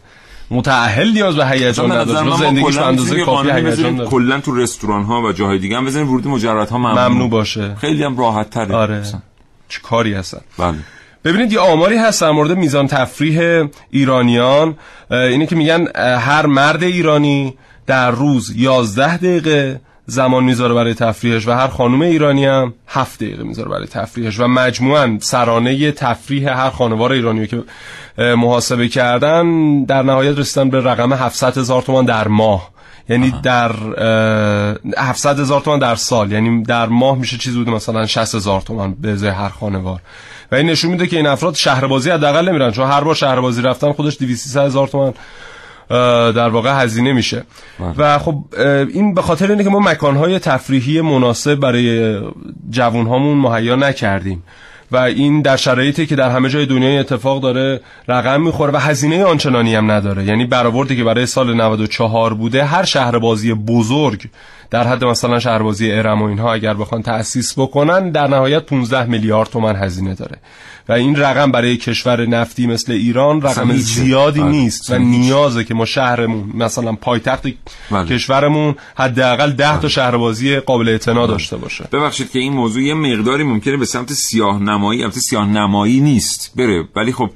متأهل 0.50 1.12
نیاز 1.12 1.36
به 1.36 1.46
هیجان 1.46 2.22
ما 2.22 2.36
زندگیش 2.36 2.78
اندازه 2.78 3.24
کافی 3.24 3.50
هیجان 3.50 4.04
کلا 4.04 4.40
تو 4.40 4.54
رستوران 4.56 5.02
ها 5.02 5.22
و 5.22 5.32
جاهای 5.32 5.58
دیگه. 5.58 5.76
هم 5.76 5.84
بزنیم 5.84 6.08
ورود 6.08 6.28
مجرد 6.28 6.68
ها 6.68 6.78
ممنوع, 6.78 7.08
ممنوع 7.08 7.30
باشه. 7.30 7.74
خیلی 7.74 8.02
هم 8.02 8.18
راحت 8.18 8.50
تره. 8.50 8.74
آره. 8.74 9.02
چه 9.68 9.80
کاری 9.82 10.14
هستن؟ 10.14 10.40
بله. 10.58 10.76
ببینید 11.24 11.52
یه 11.52 11.60
آماری 11.60 11.96
هست 11.96 12.20
در 12.20 12.30
مورد 12.30 12.52
میزان 12.52 12.86
تفریح 12.86 13.68
ایرانیان. 13.90 14.76
اینه 15.10 15.46
که 15.46 15.56
میگن 15.56 15.86
هر 16.18 16.46
مرد 16.46 16.82
ایرانی 16.82 17.54
در 17.86 18.10
روز 18.10 18.52
11 18.56 19.16
دقیقه 19.16 19.80
زمان 20.06 20.44
می‌ذاره 20.44 20.74
برای 20.74 20.94
تفریحش 20.94 21.48
و 21.48 21.52
هر 21.52 21.68
خانم 21.68 22.02
ایرانی 22.02 22.44
هم 22.44 22.74
هفت 22.88 23.22
دقیقه 23.22 23.42
می‌ذاره 23.42 23.68
برای 23.68 23.86
تفریحش 23.86 24.40
و 24.40 24.46
مجموعا 24.46 25.18
سرانه 25.20 25.92
تفریح 25.92 26.50
هر 26.50 26.70
خانوار 26.70 27.12
ایرانی 27.12 27.46
که 27.46 27.62
محاسبه 28.18 28.88
کردن 28.88 29.44
در 29.84 30.02
نهایت 30.02 30.38
رسیدن 30.38 30.70
به 30.70 30.80
رقم 30.80 31.12
700 31.12 31.58
هزار 31.58 31.82
تومان 31.82 32.04
در 32.04 32.28
ماه. 32.28 32.70
یعنی 33.08 33.30
آها. 33.30 33.40
در 33.40 33.72
700 34.98 35.40
هزار 35.40 35.60
تومان 35.60 35.78
در 35.78 35.94
سال. 35.94 36.32
یعنی 36.32 36.62
در 36.62 36.86
ماه 36.86 37.18
میشه 37.18 37.36
چیزی 37.36 37.58
بود 37.58 37.68
مثلا 37.68 38.06
60 38.06 38.34
هزار 38.34 38.60
تومان 38.60 38.94
به 38.94 39.32
هر 39.32 39.48
خانوار. 39.48 40.00
و 40.52 40.54
این 40.54 40.66
نشون 40.66 40.90
میده 40.90 41.06
که 41.06 41.16
این 41.16 41.26
افراد 41.26 41.54
شهربازی 41.54 42.10
حداقل 42.10 42.48
نمیرن 42.48 42.70
چون 42.70 42.90
هر 42.90 43.00
بار 43.00 43.14
شهربازی 43.14 43.62
رفتن 43.62 43.92
خودش 43.92 44.16
200 44.18 44.56
هزار 44.56 44.88
تومان 44.88 45.14
در 45.88 46.48
واقع 46.48 46.82
هزینه 46.82 47.12
میشه. 47.12 47.44
بله. 47.80 47.94
و 47.98 48.18
خب 48.18 48.44
این 48.94 49.14
به 49.14 49.22
خاطر 49.22 49.50
اینه 49.50 49.64
که 49.64 49.70
ما 49.70 49.80
مکانهای 49.80 50.38
تفریحی 50.38 51.00
مناسب 51.00 51.54
برای 51.54 52.20
جوانهامون 52.70 53.38
مهیا 53.38 53.76
نکردیم. 53.76 54.42
و 54.92 54.96
این 54.96 55.42
در 55.42 55.56
شرایطی 55.56 56.06
که 56.06 56.16
در 56.16 56.30
همه 56.30 56.48
جای 56.48 56.66
دنیا 56.66 57.00
اتفاق 57.00 57.42
داره 57.42 57.80
رقم 58.08 58.40
می‌خوره 58.40 58.72
و 58.72 58.76
هزینه 58.76 59.24
آنچنانی 59.24 59.74
هم 59.74 59.90
نداره. 59.90 60.24
یعنی 60.24 60.44
برآوردی 60.46 60.96
که 60.96 61.04
برای 61.04 61.26
سال 61.26 61.54
94 61.54 62.34
بوده 62.34 62.64
هر 62.64 62.84
شهر 62.84 63.18
بازی 63.18 63.54
بزرگ 63.54 64.28
در 64.70 64.88
حد 64.88 65.04
مثلا 65.04 65.38
شهربازی 65.38 65.92
ارم 65.92 66.22
و 66.22 66.24
اینها 66.24 66.52
اگر 66.52 66.74
بخوان 66.74 67.02
تأسیس 67.02 67.58
بکنن 67.58 68.10
در 68.10 68.26
نهایت 68.26 68.66
15 68.66 69.04
میلیارد 69.04 69.48
تومن 69.48 69.76
هزینه 69.76 70.14
داره 70.14 70.38
و 70.88 70.92
این 70.92 71.16
رقم 71.16 71.52
برای 71.52 71.76
کشور 71.76 72.26
نفتی 72.26 72.66
مثل 72.66 72.92
ایران 72.92 73.42
رقم 73.42 73.72
زیادی 73.72 74.40
آره. 74.40 74.50
نیست 74.50 74.90
و 74.90 74.98
نیازه 74.98 75.64
که 75.64 75.74
ما 75.74 75.84
شهرمون 75.84 76.52
مثلا 76.54 76.92
پایتخت 76.92 77.42
بله. 77.90 78.08
کشورمون 78.08 78.74
حداقل 78.96 79.50
10 79.50 79.72
تا 79.72 79.78
بله. 79.78 79.88
شهربازی 79.88 80.56
قابل 80.56 80.88
اعتنا 80.88 81.20
بله. 81.20 81.26
داشته 81.26 81.56
باشه 81.56 81.88
ببخشید 81.92 82.30
که 82.30 82.38
این 82.38 82.52
موضوع 82.52 82.82
یه 82.82 82.94
مقداری 82.94 83.44
ممکنه 83.44 83.76
به 83.76 83.84
سمت 83.84 84.12
سیاه 84.12 84.62
نمایی 84.62 85.02
البته 85.02 85.20
سیاه 85.20 85.46
نمایی 85.46 86.00
نیست 86.00 86.52
بره 86.56 86.84
ولی 86.96 87.12
خب 87.12 87.30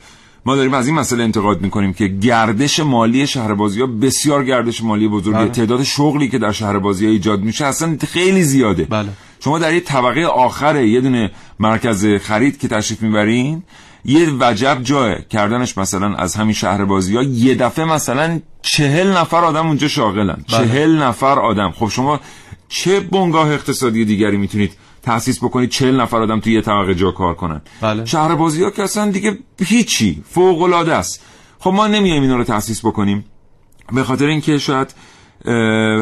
ما 0.46 0.56
داریم 0.56 0.74
از 0.74 0.86
این 0.86 0.96
مسئله 0.96 1.24
انتقاد 1.24 1.60
می‌کنیم 1.60 1.92
که 1.92 2.06
گردش 2.06 2.80
مالی 2.80 3.26
شهربازی 3.26 3.80
ها 3.80 3.86
بسیار 3.86 4.44
گردش 4.44 4.82
مالی 4.82 5.08
بزرگی 5.08 5.38
بله. 5.38 5.48
تعداد 5.48 5.82
شغلی 5.82 6.28
که 6.28 6.38
در 6.38 6.52
شهربازی 6.52 7.06
ها 7.06 7.12
ایجاد 7.12 7.40
میشه 7.40 7.66
اصلا 7.66 7.96
خیلی 8.08 8.42
زیاده 8.42 8.84
بله. 8.84 9.08
شما 9.40 9.58
در 9.58 9.74
یه 9.74 9.80
طبقه 9.80 10.24
آخر 10.24 10.82
یه 10.84 11.00
دونه 11.00 11.30
مرکز 11.60 12.06
خرید 12.06 12.58
که 12.58 12.68
تشریف 12.68 13.02
می‌برین 13.02 13.62
یه 14.04 14.28
وجب 14.40 14.78
جای 14.82 15.16
کردنش 15.30 15.78
مثلا 15.78 16.14
از 16.14 16.34
همین 16.34 16.54
شهر 16.54 16.84
بازی 16.84 17.16
ها 17.16 17.22
یه 17.22 17.54
دفعه 17.54 17.84
مثلا 17.84 18.40
چهل 18.62 19.16
نفر 19.16 19.44
آدم 19.44 19.66
اونجا 19.66 19.88
شاغلن 19.88 20.44
بله. 20.48 20.58
چهل 20.58 21.02
نفر 21.02 21.38
آدم 21.38 21.70
خب 21.70 21.88
شما 21.88 22.20
چه 22.68 23.00
بنگاه 23.00 23.52
اقتصادی 23.52 24.04
دیگری 24.04 24.36
می‌تونید 24.36 24.72
تاسیس 25.02 25.44
بکنید 25.44 25.70
چهل 25.70 26.00
نفر 26.00 26.16
آدم 26.16 26.40
توی 26.40 26.52
یه 26.52 26.60
طبقه 26.60 26.94
جا 26.94 27.10
کار 27.10 27.34
کنن 27.34 27.60
بله. 27.80 28.04
شهر 28.04 28.34
بازی 28.34 28.62
ها 28.62 28.70
که 28.70 28.82
اصلا 28.82 29.10
دیگه 29.10 29.38
هیچی 29.58 30.22
فوق 30.28 30.62
العاده 30.62 30.94
است 30.94 31.24
خب 31.58 31.70
ما 31.70 31.86
نمیایم 31.86 32.22
اینا 32.22 32.36
رو 32.36 32.44
تاسیس 32.44 32.86
بکنیم 32.86 33.24
به 33.92 34.04
خاطر 34.04 34.26
اینکه 34.26 34.58
شاید 34.58 34.94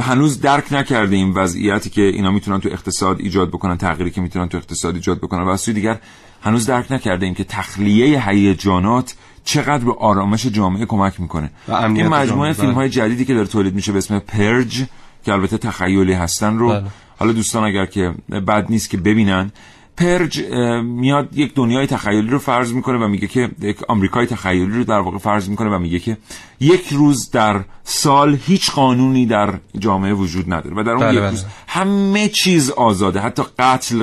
هنوز 0.03 0.41
درک 0.41 0.73
نکرده 0.73 1.17
این 1.17 1.33
وضعیتی 1.33 1.91
که 1.91 2.03
اینا 2.03 2.31
می‌تونن 2.31 2.61
تو 2.61 2.69
اقتصاد 2.69 3.21
ایجاد 3.21 3.49
بکنن 3.49 3.77
تغییری 3.77 4.11
که 4.11 4.21
می‌تونن 4.21 4.49
تو 4.49 4.57
اقتصاد 4.57 4.95
ایجاد 4.95 5.19
بکنن 5.19 5.43
و 5.43 5.49
از 5.49 5.61
سوی 5.61 5.75
دیگر 5.75 5.99
هنوز 6.43 6.67
درک 6.67 6.93
نکرده 6.93 7.27
این 7.27 7.35
که 7.35 7.45
تخلیه 7.45 8.29
هیجانات 8.29 9.15
چقدر 9.45 9.85
به 9.85 9.95
آرامش 9.99 10.47
جامعه 10.47 10.87
کمک 10.87 11.21
می‌کنه 11.21 11.51
این 11.69 12.09
مجموعه 12.09 12.53
فیلم 12.53 12.73
های 12.73 12.89
بله. 12.89 12.95
جدیدی 12.95 13.25
که 13.25 13.35
داره 13.35 13.47
تولید 13.47 13.75
میشه 13.75 13.93
به 13.93 13.99
اسم 13.99 14.19
پرج 14.19 14.85
که 15.25 15.33
البته 15.33 15.59
تخیلی 15.59 16.13
هستن 16.13 16.59
رو 16.59 16.69
بله. 16.69 16.85
حالا 17.19 17.33
دوستان 17.33 17.65
اگر 17.65 17.87
که 17.87 18.15
بد 18.47 18.67
نیست 18.71 18.91
که 18.91 18.97
ببینن 18.97 19.53
پرج 19.97 20.43
میاد 20.83 21.39
یک 21.39 21.55
دنیای 21.55 21.87
تخیلی 21.87 22.31
رو 22.31 22.39
فرض 22.39 22.73
می‌کنه 22.73 22.99
و 22.99 23.09
میگه 23.09 23.27
که 23.27 23.51
یک 23.61 23.83
آمریکای 23.89 24.27
تخیلی 24.27 24.79
رو 24.79 24.85
در 24.85 25.01
واقع 25.01 25.19
فرض 25.19 25.49
می‌کنه 25.49 25.71
و 25.71 25.79
میگه 25.79 25.99
که 25.99 26.17
یک 26.61 26.89
روز 26.93 27.31
در 27.31 27.65
سال 27.85 28.39
هیچ 28.47 28.71
قانونی 28.71 29.27
در 29.27 29.55
جامعه 29.79 30.13
وجود 30.13 30.53
نداره 30.53 30.77
و 30.77 30.83
در 30.83 30.91
اون 30.91 31.01
بله 31.01 31.13
یک 31.13 31.21
بله. 31.21 31.31
روز 31.31 31.45
همه 31.67 32.29
چیز 32.29 32.71
آزاده 32.71 33.21
حتی 33.21 33.43
قتل 33.59 34.03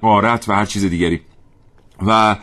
قارت 0.00 0.48
و 0.48 0.52
هر 0.52 0.64
چیز 0.64 0.84
دیگری 0.84 1.20
و 2.06 2.36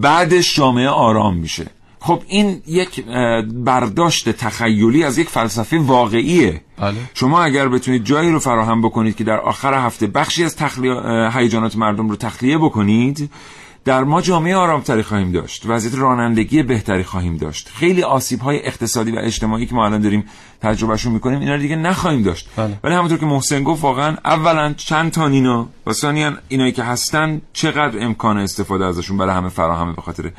بعدش 0.00 0.56
جامعه 0.56 0.88
آرام 0.88 1.36
میشه 1.36 1.66
خب 2.06 2.22
این 2.28 2.62
یک 2.66 3.04
برداشت 3.44 4.28
تخیلی 4.28 5.04
از 5.04 5.18
یک 5.18 5.28
فلسفه 5.28 5.78
واقعیه 5.78 6.60
بله. 6.78 6.94
شما 7.14 7.42
اگر 7.42 7.68
بتونید 7.68 8.04
جایی 8.04 8.30
رو 8.30 8.38
فراهم 8.38 8.82
بکنید 8.82 9.16
که 9.16 9.24
در 9.24 9.38
آخر 9.38 9.74
هفته 9.74 10.06
بخشی 10.06 10.44
از 10.44 10.56
هیجانات 11.32 11.76
مردم 11.76 12.08
رو 12.08 12.16
تخلیه 12.16 12.58
بکنید 12.58 13.30
در 13.84 14.04
ما 14.04 14.20
جامعه 14.20 14.56
آرامتری 14.56 15.02
خواهیم 15.02 15.32
داشت 15.32 15.62
وضعیت 15.66 15.94
رانندگی 15.94 16.62
بهتری 16.62 17.04
خواهیم 17.04 17.36
داشت 17.36 17.68
خیلی 17.68 18.02
آسیب 18.02 18.40
های 18.40 18.66
اقتصادی 18.66 19.10
و 19.10 19.18
اجتماعی 19.18 19.66
که 19.66 19.74
ما 19.74 19.86
الان 19.86 20.00
داریم 20.00 20.24
تجربهشون 20.62 21.12
می‌کنیم 21.12 21.40
اینا 21.40 21.54
رو 21.54 21.60
دیگه 21.60 21.76
نخواهیم 21.76 22.22
داشت 22.22 22.48
بله. 22.56 22.78
ولی 22.84 22.94
همونطور 22.94 23.18
که 23.18 23.26
محسن 23.26 23.62
گفت 23.62 23.82
واقعا 23.82 24.16
اولا 24.24 24.74
چند 24.76 25.10
تا 25.10 25.26
اینا 25.26 25.68
و 25.86 25.92
ثانیا 25.92 26.32
اینایی 26.48 26.72
که 26.72 26.82
هستن 26.82 27.40
چقدر 27.52 28.04
امکان 28.04 28.38
استفاده 28.38 28.84
ازشون 28.84 29.16
برای 29.16 29.34
همه 29.34 29.48
فراهمه 29.48 29.92
به 29.92 30.02
خاطر 30.02 30.30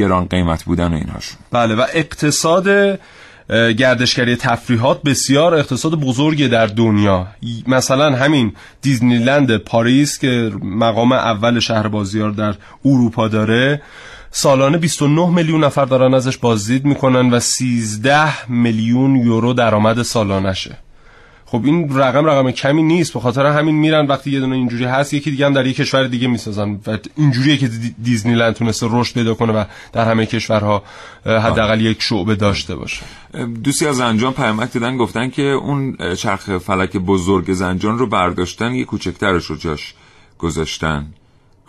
گران 0.00 0.24
قیمت 0.24 0.64
بودن 0.64 0.92
و 0.92 0.94
اینهاشون 0.94 1.38
بله 1.52 1.74
و 1.74 1.86
اقتصاد 1.94 2.98
گردشگری 3.50 4.36
تفریحات 4.36 5.02
بسیار 5.02 5.54
اقتصاد 5.54 5.94
بزرگی 5.94 6.48
در 6.48 6.66
دنیا. 6.66 7.26
مثلا 7.66 8.16
همین 8.16 8.52
دیزنیلند 8.82 9.56
پاریس 9.56 10.18
که 10.18 10.52
مقام 10.62 11.12
اول 11.12 11.60
شهر 11.60 11.88
بازیار 11.88 12.30
در 12.30 12.54
اروپا 12.84 13.28
داره 13.28 13.82
سالانه 14.30 14.78
29 14.78 15.30
میلیون 15.30 15.64
نفر 15.64 15.84
دارن 15.84 16.14
ازش 16.14 16.36
بازدید 16.36 16.84
می‌کنن 16.84 17.30
و 17.30 17.40
13 17.40 18.50
میلیون 18.50 19.16
یورو 19.16 19.52
درآمد 19.52 20.02
سالانشه 20.02 20.78
خب 21.50 21.64
این 21.64 21.98
رقم 21.98 22.26
رقم 22.26 22.50
کمی 22.50 22.82
نیست 22.82 23.12
به 23.12 23.20
خاطر 23.20 23.46
همین 23.46 23.74
میرن 23.74 24.06
وقتی 24.06 24.30
یه 24.30 24.40
دونه 24.40 24.56
اینجوری 24.56 24.84
هست 24.84 25.14
یکی 25.14 25.30
دیگه 25.30 25.46
هم 25.46 25.52
در 25.52 25.66
یک 25.66 25.76
کشور 25.76 26.06
دیگه 26.06 26.28
می‌سازن 26.28 26.80
و 26.86 26.98
اینجوریه 27.16 27.56
که 27.56 27.70
دیزنیلند 28.02 28.54
تونسته 28.54 28.86
رشد 28.90 29.14
پیدا 29.14 29.34
کنه 29.34 29.52
و 29.52 29.64
در 29.92 30.04
همه 30.04 30.26
کشورها 30.26 30.82
حداقل 31.26 31.80
یک 31.80 32.02
شعبه 32.02 32.34
داشته 32.34 32.74
باشه. 32.74 33.02
دوستی 33.64 33.86
از 33.86 33.96
زنجان 33.96 34.32
پیامک 34.32 34.72
دادن 34.72 34.96
گفتن 34.96 35.30
که 35.30 35.42
اون 35.42 35.96
چرخ 36.16 36.58
فلک 36.58 36.96
بزرگ 36.96 37.52
زنجان 37.52 37.98
رو 37.98 38.06
برداشتن 38.06 38.74
یه 38.74 38.84
کوچکترش 38.84 39.46
رو 39.46 39.56
جاش 39.56 39.94
گذاشتن. 40.38 41.06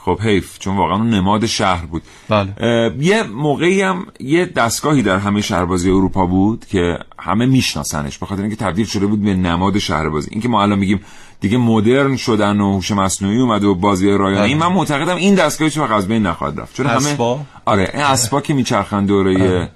خب 0.06 0.20
حیف 0.20 0.60
چون 0.60 0.78
واقعا 0.78 0.96
اون 0.96 1.10
نماد 1.10 1.46
شهر 1.46 1.86
بود 1.86 2.02
بله. 2.30 2.96
یه 3.00 3.24
موقعی 3.24 3.82
هم 3.82 4.06
یه 4.20 4.46
دستگاهی 4.46 5.02
در 5.02 5.18
همه 5.18 5.42
شهربازی 5.42 5.90
اروپا 5.90 6.26
بود 6.26 6.66
که 6.66 6.98
همه 7.20 7.46
میشناسنش 7.46 8.18
به 8.18 8.26
خاطر 8.26 8.42
اینکه 8.42 8.56
تبدیل 8.56 8.86
شده 8.86 9.06
بود 9.06 9.24
به 9.24 9.34
نماد 9.34 9.78
شهربازی 9.78 10.30
اینکه 10.32 10.50
ما 10.50 10.64
الان 10.64 10.80
میگیم 10.80 11.02
دیگه 11.42 11.58
مدرن 11.58 12.16
شدن 12.18 12.62
و 12.62 12.74
هوش 12.74 12.92
مصنوعی 12.92 13.40
اومده 13.40 13.68
و 13.68 13.76
بازی 13.76 14.10
رایانه 14.10 14.44
این 14.44 14.60
بله. 14.60 14.70
من 14.70 14.76
معتقدم 14.76 15.16
این 15.16 15.36
دستگاهی 15.36 15.72
چه 15.72 15.94
از 15.94 16.08
بین 16.08 16.26
نخواهد 16.26 16.60
رفت 16.60 16.76
چون 16.76 16.86
همه 16.86 17.18
آره 17.66 17.92
این 17.94 18.04
اسبا 18.04 18.42
که 18.42 18.54
میچرخن 18.54 19.06
دوره 19.06 19.34
بله. 19.34 19.70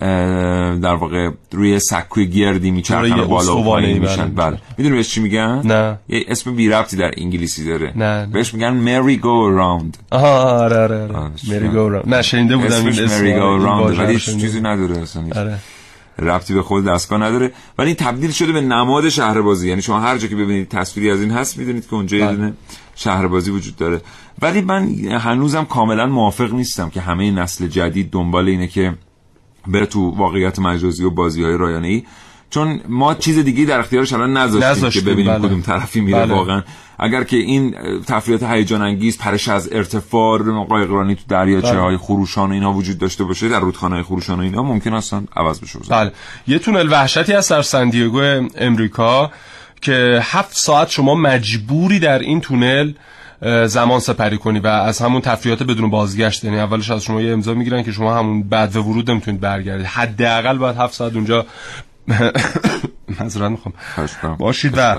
در 0.00 0.94
واقع 0.94 1.30
روی 1.52 1.78
سکوی 1.78 2.26
گردی 2.26 2.70
میچرخن 2.70 3.20
و 3.20 3.26
بالا 3.26 3.58
و 3.58 3.64
پایین 3.64 3.98
میشن. 3.98 4.28
بله, 4.28 4.50
بله. 4.50 4.58
می‌دونی 4.78 4.96
بهش 4.96 5.08
چی 5.08 5.20
میگن؟ 5.20 5.62
نه. 5.64 5.98
یه 6.08 6.24
اسم 6.28 6.54
بی 6.54 6.68
ربطی 6.68 6.96
در 6.96 7.10
انگلیسی 7.16 7.64
داره. 7.64 7.92
نه, 7.96 8.26
بهش 8.32 8.54
میگن 8.54 8.70
مری 8.70 9.16
گو 9.16 9.28
اراوند 9.28 9.96
آها 10.10 10.42
آره 10.64 10.76
آره 10.76 11.08
مری 11.48 11.68
گو 11.68 11.78
اراوند 11.78 12.14
نه 12.14 12.22
شنیده 12.22 12.56
بودم 12.56 12.86
این 12.86 12.88
اسم. 12.88 13.20
مری 13.20 13.32
گو 13.32 13.42
اراوند 13.42 13.98
ولی 13.98 14.18
چیزی 14.18 14.60
نداره 14.60 14.98
اصلا. 14.98 15.22
آره. 15.36 15.58
ربطی 16.18 16.54
به 16.54 16.62
خود 16.62 16.84
دستگاه 16.84 17.18
نداره. 17.18 17.52
ولی 17.78 17.86
این 17.86 17.96
تبدیل 17.96 18.30
شده 18.30 18.52
به 18.52 18.60
نماد 18.60 19.08
شهربازی. 19.08 19.68
یعنی 19.68 19.82
شما 19.82 20.00
هر 20.00 20.18
جا 20.18 20.28
که 20.28 20.36
ببینید 20.36 20.68
تصویری 20.68 21.10
از 21.10 21.20
این 21.20 21.30
هست 21.30 21.58
می‌دونید 21.58 21.86
که 21.86 21.94
اونجا 21.94 22.16
یه 22.16 22.26
بله. 22.26 22.36
دونه 22.36 22.52
شهربازی 22.94 23.50
وجود 23.50 23.76
داره. 23.76 24.00
ولی 24.42 24.60
من 24.60 24.88
هنوزم 25.04 25.64
کاملا 25.64 26.06
موافق 26.06 26.52
نیستم 26.52 26.90
که 26.90 27.00
همه 27.00 27.30
نسل 27.30 27.66
جدید 27.66 28.10
دنبال 28.10 28.48
اینه 28.48 28.66
که 28.66 28.94
بره 29.66 29.86
تو 29.86 30.10
واقعیت 30.10 30.58
مجازی 30.58 31.04
و 31.04 31.10
بازی 31.10 31.42
های 31.42 31.56
رایانه 31.56 31.88
ای 31.88 32.02
چون 32.50 32.80
ما 32.88 33.14
چیز 33.14 33.38
دیگه 33.38 33.64
در 33.64 33.80
اختیارش 33.80 34.12
الان 34.12 34.36
نذاشتیم 34.36 34.90
که 34.90 35.00
ببینیم 35.00 35.38
بله. 35.38 35.48
کدوم 35.48 35.60
طرفی 35.62 36.00
میره 36.00 36.18
بله. 36.18 36.34
واقعا 36.34 36.62
اگر 36.98 37.24
که 37.24 37.36
این 37.36 37.74
تفریحات 38.06 38.42
هیجان 38.42 38.82
انگیز 38.82 39.18
پرش 39.18 39.48
از 39.48 39.72
ارتفاع 39.72 40.64
قایقرانی 40.68 41.14
تو 41.14 41.22
دریاچه 41.28 41.78
های 41.78 41.96
بله. 41.96 42.06
خروشان 42.06 42.50
و 42.50 42.52
اینا 42.52 42.72
وجود 42.72 42.98
داشته 42.98 43.24
باشه 43.24 43.48
در 43.48 43.60
رودخانه 43.60 43.94
های 43.94 44.04
خروشان 44.04 44.40
و 44.40 44.42
اینا 44.42 44.62
ممکن 44.62 44.92
اصلا 44.92 45.24
عوض 45.36 45.60
بشه 45.60 45.78
بله 45.88 46.12
یه 46.46 46.58
تونل 46.58 46.92
وحشتی 46.92 47.32
هست 47.32 47.50
در 47.50 47.62
سندیگو 47.62 48.20
امریکا 48.56 49.30
که 49.80 50.20
هفت 50.22 50.56
ساعت 50.56 50.90
شما 50.90 51.14
مجبوری 51.14 51.98
در 51.98 52.18
این 52.18 52.40
تونل 52.40 52.92
زمان 53.66 54.00
سپری 54.00 54.38
کنی 54.38 54.58
و 54.58 54.66
از 54.66 54.98
همون 54.98 55.20
تفریحات 55.20 55.62
بدون 55.62 55.90
بازگشت 55.90 56.44
یعنی 56.44 56.58
اولش 56.58 56.90
از 56.90 57.02
شما 57.02 57.20
یه 57.20 57.32
امضا 57.32 57.54
می‌گیرن 57.54 57.82
که 57.82 57.92
شما 57.92 58.16
همون 58.16 58.42
بعد 58.42 58.76
ورود 58.76 59.10
نمی‌تونید 59.10 59.40
برگردید. 59.40 59.86
حداقل 59.86 60.58
باید 60.58 60.76
هفت 60.76 60.94
ساعت 60.94 61.14
اونجا 61.14 61.46
معذرت 63.20 63.50
می‌خوام 63.50 63.74
کنم. 64.22 64.36
باشید 64.36 64.72
و 64.76 64.96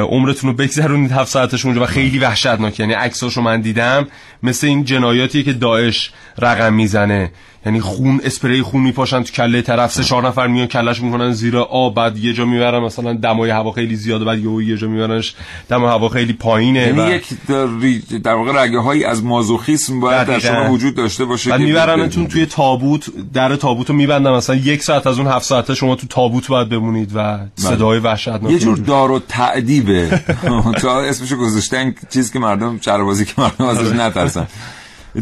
عمرتون 0.00 0.50
رو 0.50 0.56
بگذرونید 0.56 1.12
هفت 1.12 1.30
ساعتش 1.30 1.64
اونجا 1.64 1.82
و 1.82 1.86
خیلی 1.86 2.18
وحشتناک. 2.18 2.80
یعنی 2.80 2.92
عکساشو 2.92 3.40
من 3.40 3.60
دیدم 3.60 4.06
مثل 4.42 4.66
این 4.66 4.84
جنایاتی 4.84 5.42
که 5.42 5.52
داعش 5.52 6.12
رقم 6.38 6.72
می‌زنه. 6.74 7.30
یعنی 7.66 7.80
خون 7.80 8.20
اسپری 8.24 8.62
خون 8.62 8.82
میپاشن 8.82 9.22
تو 9.22 9.32
کله 9.32 9.62
طرف 9.62 9.92
سه 9.92 10.04
چهار 10.04 10.26
نفر 10.26 10.46
میان 10.46 10.66
کلش 10.66 11.00
می‌کنن 11.00 11.32
زیر 11.32 11.58
آب 11.58 11.94
بعد 11.94 12.18
یه 12.18 12.32
جا 12.32 12.44
می‌برن 12.44 12.78
مثلا 12.78 13.12
دمای 13.12 13.50
هوا 13.50 13.72
خیلی 13.72 13.96
زیاده 13.96 14.24
بعد 14.24 14.38
یهو 14.38 14.62
یه 14.62 14.76
جا 14.76 14.88
میبرنش 14.88 15.34
دم 15.68 15.84
هوا 15.84 16.08
خیلی 16.08 16.32
پایینه 16.32 16.80
یعنی 16.80 17.00
و 17.00 17.10
یک 17.10 17.26
در, 17.48 17.66
ری- 17.80 18.18
در 18.24 18.34
واقع 18.34 18.62
رگه 18.64 18.78
هایی 18.78 19.04
از 19.04 19.24
مازوخیسم 19.24 20.00
باید 20.00 20.26
در. 20.26 20.38
شما 20.38 20.70
وجود 20.70 20.94
داشته 20.94 21.24
باشه 21.24 21.50
بعد 21.50 21.60
میبرنتون 21.60 22.26
توی 22.26 22.46
تابوت 22.46 23.06
در 23.34 23.56
تابوت 23.56 23.90
رو 23.90 23.96
میبندن 23.96 24.30
مثلا 24.30 24.56
یک 24.56 24.82
ساعت 24.82 25.06
از 25.06 25.18
اون 25.18 25.28
هفت 25.28 25.44
ساعته 25.44 25.74
شما 25.74 25.94
تو 25.94 26.06
تابوت 26.06 26.48
باید 26.48 26.68
بمونید. 26.68 26.99
و 27.14 27.38
صدای 27.54 27.98
وحشتناک 27.98 28.40
بله. 28.40 28.52
یه 28.52 28.58
جور 28.58 28.76
دار 28.78 29.10
و 29.10 29.18
تعدیبه. 29.18 30.20
تو 30.80 30.88
اسمشو 30.88 31.36
گذاشتن 31.36 31.94
چیزی 32.10 32.32
که 32.32 32.38
مردم 32.38 32.78
چربازی 32.78 33.24
که 33.24 33.32
مردم 33.38 33.64
ازش 33.64 33.86
آره. 33.86 34.00
نترسن. 34.00 34.46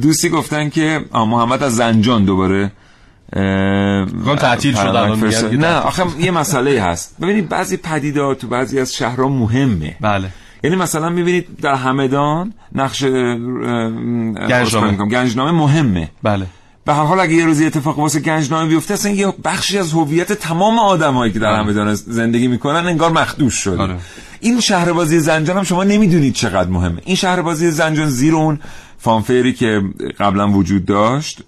دوستی 0.02 0.28
گفتن 0.28 0.68
که 0.68 1.00
محمد 1.14 1.62
از 1.62 1.76
زنجان 1.76 2.24
دوباره 2.24 2.72
اه، 3.32 4.36
تعطیل 4.36 4.74
شد 4.74 4.96
نه 5.54 5.76
آخه 5.76 6.04
یه 6.18 6.30
مسئله 6.30 6.82
هست. 6.82 7.16
ببینید 7.20 7.48
بعضی 7.48 7.76
پدیدار 7.76 8.34
تو 8.34 8.48
بعضی 8.48 8.80
از 8.80 8.94
شهرها 8.94 9.28
مهمه. 9.28 9.96
بله. 10.00 10.28
یعنی 10.64 10.76
مثلا 10.76 11.08
می‌بینید 11.08 11.60
در 11.62 11.74
همدان 11.74 12.54
نقش 12.74 13.04
گنجنامه. 14.48 14.92
گنجنامه 14.92 15.50
مهمه. 15.50 16.10
بله. 16.22 16.46
به 16.88 16.94
هر 16.94 17.04
حال 17.04 17.20
اگه 17.20 17.34
یه 17.34 17.44
روزی 17.44 17.66
اتفاق 17.66 17.98
واسه 17.98 18.20
گنجنامه 18.20 18.68
بیفته 18.68 18.94
اصلا 18.94 19.12
یه 19.12 19.34
بخشی 19.44 19.78
از 19.78 19.92
هویت 19.92 20.32
تمام 20.32 20.78
آدمایی 20.78 21.32
که 21.32 21.38
در 21.38 21.46
آره. 21.46 21.58
همدان 21.58 21.94
زندگی 21.94 22.48
می‌کنن 22.48 22.86
انگار 22.86 23.12
مخدوش 23.12 23.54
شده 23.54 23.82
آره. 23.82 23.96
این 24.40 24.60
شهربازی 24.60 25.20
زنجان 25.20 25.56
هم 25.56 25.62
شما 25.62 25.84
نمی‌دونید 25.84 26.34
چقدر 26.34 26.70
مهمه 26.70 27.00
این 27.04 27.16
شهربازی 27.16 27.70
زنجان 27.70 28.08
زیر 28.08 28.34
اون 28.34 28.60
فانفیری 28.98 29.52
که 29.52 29.82
قبلا 30.20 30.48
وجود 30.48 30.84
داشت 30.84 31.42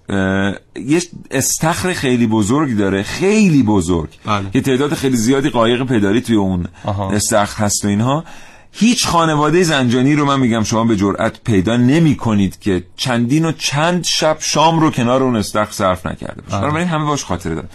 یه 0.76 1.03
استخر 1.30 1.93
خیلی 1.93 2.26
بزرگ 2.26 2.76
داره 2.76 3.03
خیلی 3.03 3.62
بزرگ 3.62 4.09
بله. 4.26 4.51
که 4.53 4.61
تعداد 4.61 4.95
خیلی 4.95 5.16
زیادی 5.16 5.49
قایق 5.49 5.82
پداری 5.82 6.20
توی 6.20 6.36
اون 6.36 6.66
آها. 6.84 7.11
استخر 7.11 7.64
هست 7.64 7.84
و 7.84 7.88
اینها 7.88 8.24
هیچ 8.73 9.07
خانواده 9.07 9.62
زنجانی 9.62 10.14
رو 10.14 10.25
من 10.25 10.41
میگم 10.41 10.64
شما 10.64 10.85
به 10.85 10.97
جرئت 10.97 11.41
پیدا 11.45 11.77
نمی 11.77 12.16
کنید 12.16 12.59
که 12.59 12.85
چندین 12.97 13.45
و 13.45 13.53
چند 13.53 14.05
شب 14.05 14.37
شام 14.41 14.81
رو 14.81 14.91
کنار 14.91 15.23
اون 15.23 15.37
استخر 15.37 15.73
صرف 15.73 16.07
نکرده 16.07 16.43
باشه. 16.43 16.61
بنابراین 16.61 16.89
همه 16.89 17.05
باش 17.05 17.25
خاطره 17.25 17.55
دارن 17.55 17.68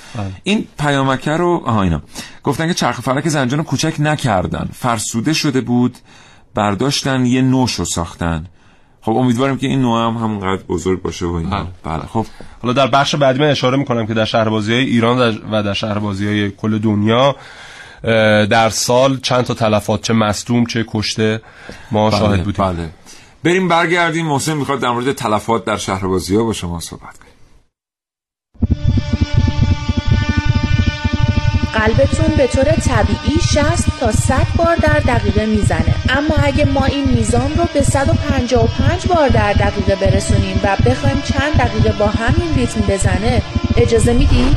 این 0.43 0.67
پیامکه 0.79 1.31
رو 1.31 1.63
آها 1.65 1.81
اینا. 1.81 2.01
گفتن 2.43 2.67
که 2.67 2.73
چرخ 2.73 3.01
فلک 3.01 3.27
زنجان 3.27 3.59
رو 3.59 3.65
کوچک 3.65 3.95
نکردن. 3.99 4.69
فرسوده 4.73 5.33
شده 5.33 5.61
بود 5.61 5.97
برداشتن 6.53 7.25
یه 7.25 7.41
نوش 7.41 7.73
رو 7.73 7.85
ساختن. 7.85 8.45
خب 9.01 9.11
امیدوارم 9.11 9.57
که 9.57 9.67
این 9.67 9.81
نوع 9.81 10.07
هم 10.07 10.17
همونقدر 10.17 10.63
بزرگ 10.63 11.01
باشه 11.01 11.25
و 11.25 11.33
اینا. 11.33 11.67
بله 11.83 12.01
خب. 12.01 12.25
حالا 12.61 12.73
در 12.73 12.87
بخش 12.87 13.15
بعدی 13.15 13.39
من 13.39 13.49
اشاره 13.49 13.77
می‌کنم 13.77 14.07
که 14.07 14.13
در 14.13 14.25
شهربازی 14.25 14.73
های 14.73 14.83
ایران 14.83 15.37
و 15.51 15.63
در 15.63 15.73
شهربازی 15.73 16.27
های 16.27 16.51
کل 16.51 16.77
دنیا 16.77 17.35
در 18.49 18.69
سال 18.69 19.19
چند 19.19 19.45
تا 19.45 19.53
تلفات 19.53 20.01
چه 20.01 20.13
مصدوم 20.13 20.65
چه 20.65 20.85
کشته 20.87 21.41
ما 21.91 22.09
بله، 22.09 22.19
شاهد 22.19 22.43
بودیم. 22.43 22.65
بله. 22.65 22.89
بریم 23.43 23.67
برگردیم. 23.67 24.25
محسن 24.25 24.53
می‌خواد 24.53 24.79
در 24.79 24.89
مورد 24.89 25.11
تلفات 25.11 25.65
در 25.65 25.77
شهربازی 25.77 26.35
ها 26.35 26.43
با 26.43 26.53
شما 26.53 26.79
صحبت 26.79 27.17
کنیم 27.17 27.31
قلبتون 31.73 32.35
به 32.37 32.47
طور 32.47 32.63
طبیعی 32.63 33.39
60 33.53 33.99
تا 33.99 34.11
100 34.11 34.47
بار 34.55 34.75
در 34.75 34.99
دقیقه 34.99 35.45
می‌زنه. 35.45 35.95
اما 36.09 36.35
اگه 36.43 36.65
ما 36.65 36.85
این 36.85 37.09
میزان 37.09 37.55
رو 37.57 37.63
به 37.73 37.81
155 37.81 39.07
بار 39.07 39.29
در 39.29 39.53
دقیقه 39.53 39.95
برسونیم 39.95 40.59
و 40.63 40.77
بخوایم 40.85 41.21
چند 41.21 41.53
دقیقه 41.53 41.91
با 41.99 42.07
همین 42.07 42.55
ریتم 42.55 42.81
بزنه 42.81 43.41
اجازه 43.77 44.13
میدی؟ 44.13 44.55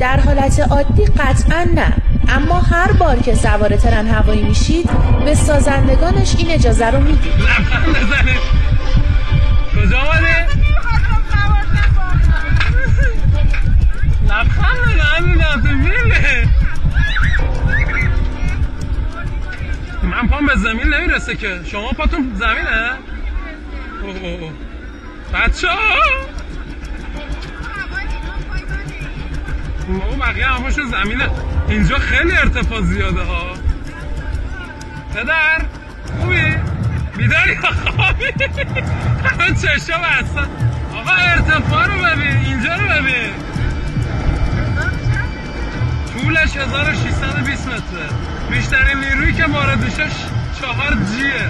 در 0.00 0.20
حالت 0.20 0.60
عادی 0.60 1.04
قطعا 1.06 1.66
نه 1.74 1.92
اما 2.28 2.60
هر 2.60 2.92
بار 2.92 3.18
که 3.18 3.34
سوار 3.34 3.76
ترن 3.76 4.06
هوایی 4.06 4.42
میشید 4.42 4.90
به 5.24 5.34
سازندگانش 5.34 6.36
این 6.38 6.50
اجازه 6.50 6.86
رو 6.90 7.00
می‌دید 7.00 7.32
کجا 9.74 9.98
آمده؟ 9.98 10.46
من 20.02 20.28
پام 20.28 20.46
به 20.46 20.56
زمین 20.56 20.94
نمی‌رسه 20.94 21.36
که 21.36 21.60
شما 21.64 21.88
پاتون 21.88 22.32
زمینه؟ 22.34 22.90
اوه. 24.02 24.50
بچه 25.34 25.68
اون 29.88 30.18
بقیه 30.18 30.46
هماشون 30.46 30.86
زمینه. 30.90 31.28
اینجا 31.68 31.98
خیلی 31.98 32.32
ارتفاع 32.36 32.80
زیاده 32.82 33.22
ها. 33.22 33.54
پدر 35.14 35.62
خوبی؟ 36.20 36.54
بیداری 37.16 37.52
یا 37.52 37.70
خوابی؟ 37.96 38.24
همه 39.24 39.54
چشم 39.62 40.00
بستن 40.02 40.48
آقا 40.94 41.10
ارتفاع 41.12 41.86
رو 41.86 41.92
ببین 42.02 42.36
اینجا 42.36 42.74
رو 42.74 42.88
ببین. 42.88 43.32
طولش 46.22 46.56
1620 46.56 47.66
متره. 47.68 47.80
بیشترین 48.50 48.98
نیرویی 49.00 49.32
که 49.32 49.44
وارد 49.44 49.84
میشه 49.84 50.04
چهار 50.60 50.90
جیه. 51.16 51.48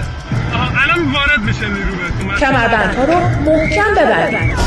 الان 0.83 1.11
وارد 1.11 1.39
میشه 1.41 1.67
نیرو 1.67 1.95
بهتون. 1.95 2.35
کمربندها 2.35 3.03
رو 3.03 3.19
محکم 3.19 3.95
ببندید 3.97 4.57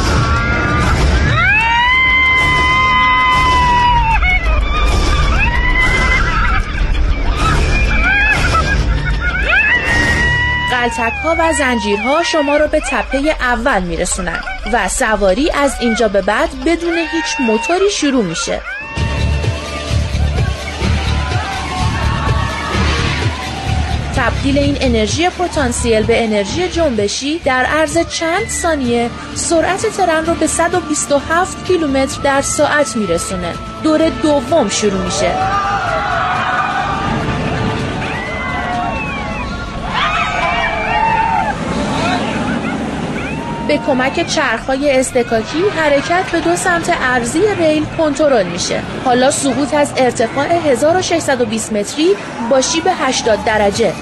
قلتک 10.83 11.13
ها 11.25 11.37
و 11.39 11.53
زنجیرها 11.53 12.23
شما 12.23 12.57
رو 12.57 12.69
به 12.69 12.81
تپه 12.81 13.37
اول 13.41 13.83
میرسونن 13.83 14.41
و 14.73 14.89
سواری 14.89 15.51
از 15.51 15.75
اینجا 15.81 16.09
به 16.09 16.23
بعد 16.23 16.65
بدون 16.65 16.99
هیچ 16.99 17.41
موتوری 17.41 17.91
شروع 17.91 18.25
میشه. 18.25 18.61
تبدیل 24.17 24.59
این 24.59 24.77
انرژی 24.81 25.29
پتانسیل 25.29 26.03
به 26.03 26.25
انرژی 26.25 26.69
جنبشی 26.69 27.39
در 27.39 27.65
عرض 27.65 27.99
چند 28.09 28.49
ثانیه 28.49 29.11
سرعت 29.35 29.87
ترن 29.87 30.27
رو 30.27 30.35
به 30.35 30.47
127 30.47 31.65
کیلومتر 31.65 32.23
در 32.23 32.41
ساعت 32.43 32.97
میرسونه. 32.97 33.55
دور 33.83 34.09
دوم 34.09 34.69
شروع 34.69 35.05
میشه. 35.05 35.35
به 43.69 43.79
کمک 43.79 44.27
چرخهای 44.27 44.99
استکاکی 45.01 45.63
حرکت 45.77 46.31
به 46.33 46.41
دو 46.41 46.57
سمت 46.57 46.97
ارزی 47.03 47.41
ریل 47.59 47.85
کنترل 47.99 48.47
میشه. 48.47 48.83
حالا 49.05 49.31
سقوط 49.31 49.75
از 49.75 49.93
ارتفاع 49.97 50.47
1620 50.47 51.73
متری 51.73 52.09
با 52.51 52.61
شیب 52.61 52.85
80 52.87 53.45
درجه. 53.45 53.93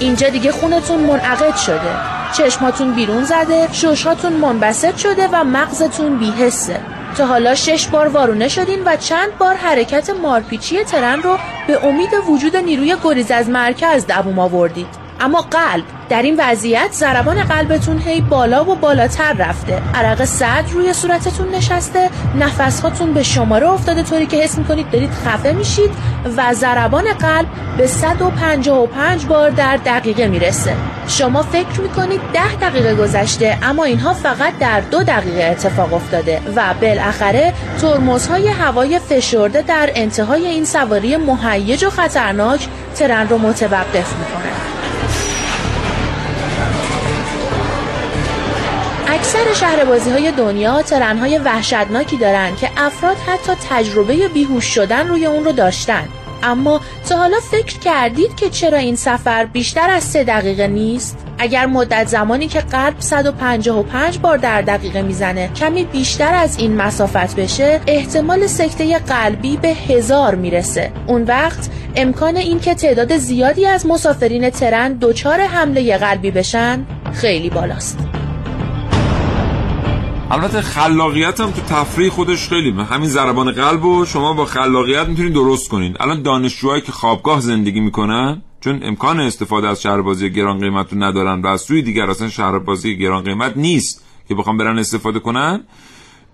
اینجا 0.00 0.28
دیگه 0.28 0.52
خونتون 0.52 1.00
منعقد 1.00 1.56
شده. 1.56 1.96
چشماتون 2.36 2.92
بیرون 2.92 3.24
زده 3.24 3.68
ششهاتون 3.72 4.32
منبسط 4.32 4.96
شده 4.96 5.28
و 5.32 5.44
مغزتون 5.44 6.18
بیحسه. 6.18 6.80
تا 7.16 7.26
حالا 7.26 7.54
شش 7.54 7.86
بار 7.88 8.08
وارونه 8.08 8.48
شدین 8.48 8.84
و 8.84 8.96
چند 8.96 9.38
بار 9.38 9.54
حرکت 9.54 10.10
مارپیچی 10.10 10.84
ترن 10.84 11.22
رو 11.22 11.38
به 11.66 11.84
امید 11.84 12.10
وجود 12.28 12.56
نیروی 12.56 12.96
گریز 13.04 13.30
از 13.30 13.48
مرکز 13.48 14.06
دووم 14.06 14.38
آوردید. 14.38 15.03
اما 15.20 15.40
قلب. 15.40 15.84
در 16.08 16.22
این 16.22 16.36
وضعیت 16.38 16.88
ضربان 16.92 17.42
قلبتون 17.42 17.98
هی 17.98 18.20
بالا 18.20 18.64
و 18.64 18.74
بالاتر 18.74 19.32
رفته. 19.32 19.82
عرق 19.94 20.24
صدر 20.24 20.70
روی 20.72 20.92
صورتتون 20.92 21.54
نشسته. 21.54 22.10
نفسهاتون 22.38 23.12
به 23.12 23.22
شماره 23.22 23.68
افتاده. 23.68 24.02
طوری 24.02 24.26
که 24.26 24.36
حس 24.36 24.58
می‌کنید 24.58 24.90
دارید 24.90 25.10
خفه 25.26 25.52
میشید 25.52 25.90
و 26.36 26.54
ضربان 26.54 27.04
قلب 27.12 27.46
به 27.78 27.86
155 27.86 29.26
بار 29.26 29.50
در 29.50 29.76
دقیقه 29.76 30.26
می‌رسه. 30.28 30.72
شما 31.08 31.42
فکر 31.42 31.80
می‌کنید 31.80 32.20
10 32.32 32.54
دقیقه 32.54 32.94
گذشته 32.94 33.58
اما 33.62 33.84
اینها 33.84 34.14
فقط 34.14 34.58
در 34.58 34.80
دو 34.80 35.02
دقیقه 35.02 35.44
اتفاق 35.44 35.94
افتاده 35.94 36.40
و 36.56 36.74
بالاخره 36.80 37.52
ترمزهای 37.80 38.48
هوای 38.48 38.98
فشرده 38.98 39.62
در 39.62 39.90
انتهای 39.94 40.46
این 40.46 40.64
سواری 40.64 41.16
مهیج 41.16 41.84
و 41.84 41.90
خطرناک 41.90 42.68
ترن 42.94 43.28
رو 43.28 43.38
متوقف 43.38 44.12
می‌کنه. 44.18 44.73
اکثر 49.14 49.52
شهربازی 49.54 50.10
های 50.10 50.32
دنیا 50.32 50.82
ترن 50.82 51.18
های 51.18 51.38
وحشتناکی 51.38 52.16
دارن 52.16 52.56
که 52.56 52.70
افراد 52.76 53.16
حتی 53.16 53.52
تجربه 53.70 54.28
بیهوش 54.28 54.64
شدن 54.64 55.08
روی 55.08 55.26
اون 55.26 55.44
رو 55.44 55.52
داشتن. 55.52 56.08
اما 56.42 56.80
تا 57.08 57.16
حالا 57.16 57.36
فکر 57.50 57.78
کردید 57.78 58.36
که 58.36 58.50
چرا 58.50 58.78
این 58.78 58.96
سفر 58.96 59.44
بیشتر 59.44 59.90
از 59.90 60.04
سه 60.04 60.24
دقیقه 60.24 60.66
نیست؟ 60.66 61.18
اگر 61.38 61.66
مدت 61.66 62.06
زمانی 62.06 62.48
که 62.48 62.60
قلب 62.60 62.94
155 62.98 64.18
بار 64.18 64.36
در 64.36 64.62
دقیقه 64.62 65.02
می‌زنه 65.02 65.48
کمی 65.48 65.84
بیشتر 65.84 66.34
از 66.34 66.58
این 66.58 66.76
مسافت 66.76 67.36
بشه 67.36 67.80
احتمال 67.86 68.46
سکته 68.46 68.98
قلبی 68.98 69.56
به 69.56 69.68
هزار 69.68 70.34
می‌رسه. 70.34 70.92
اون 71.06 71.22
وقت 71.22 71.70
امکان 71.96 72.36
این 72.36 72.60
که 72.60 72.74
تعداد 72.74 73.16
زیادی 73.16 73.66
از 73.66 73.86
مسافرین 73.86 74.50
ترن 74.50 74.98
دچار 75.00 75.40
حمله 75.40 75.98
قلبی 75.98 76.30
بشن 76.30 76.86
خیلی 77.12 77.50
بالاست. 77.50 78.13
البته 80.34 80.62
خلاقیت 80.62 81.40
هم 81.40 81.50
تو 81.50 81.60
تفریح 81.60 82.10
خودش 82.10 82.48
خیلی 82.48 82.70
همین 82.70 83.08
ضربان 83.08 83.52
قلب 83.52 83.84
و 83.84 84.04
شما 84.04 84.32
با 84.32 84.44
خلاقیت 84.44 85.08
می‌تونید 85.08 85.32
درست 85.32 85.68
کنید 85.68 85.96
الان 86.00 86.22
دانشجوهایی 86.22 86.82
که 86.82 86.92
خوابگاه 86.92 87.40
زندگی 87.40 87.80
می‌کنن 87.80 88.42
چون 88.60 88.80
امکان 88.82 89.20
استفاده 89.20 89.68
از 89.68 89.82
شهربازی 89.82 90.30
گران 90.30 90.58
قیمت 90.60 90.92
رو 90.92 91.02
ندارن 91.02 91.40
و 91.40 91.46
از 91.46 91.60
سوی 91.60 91.82
دیگر 91.82 92.10
اصلا 92.10 92.28
شهربازی 92.28 92.98
گران 92.98 93.24
قیمت 93.24 93.56
نیست 93.56 94.04
که 94.28 94.34
بخوام 94.34 94.56
برن 94.56 94.78
استفاده 94.78 95.18
کنن 95.18 95.64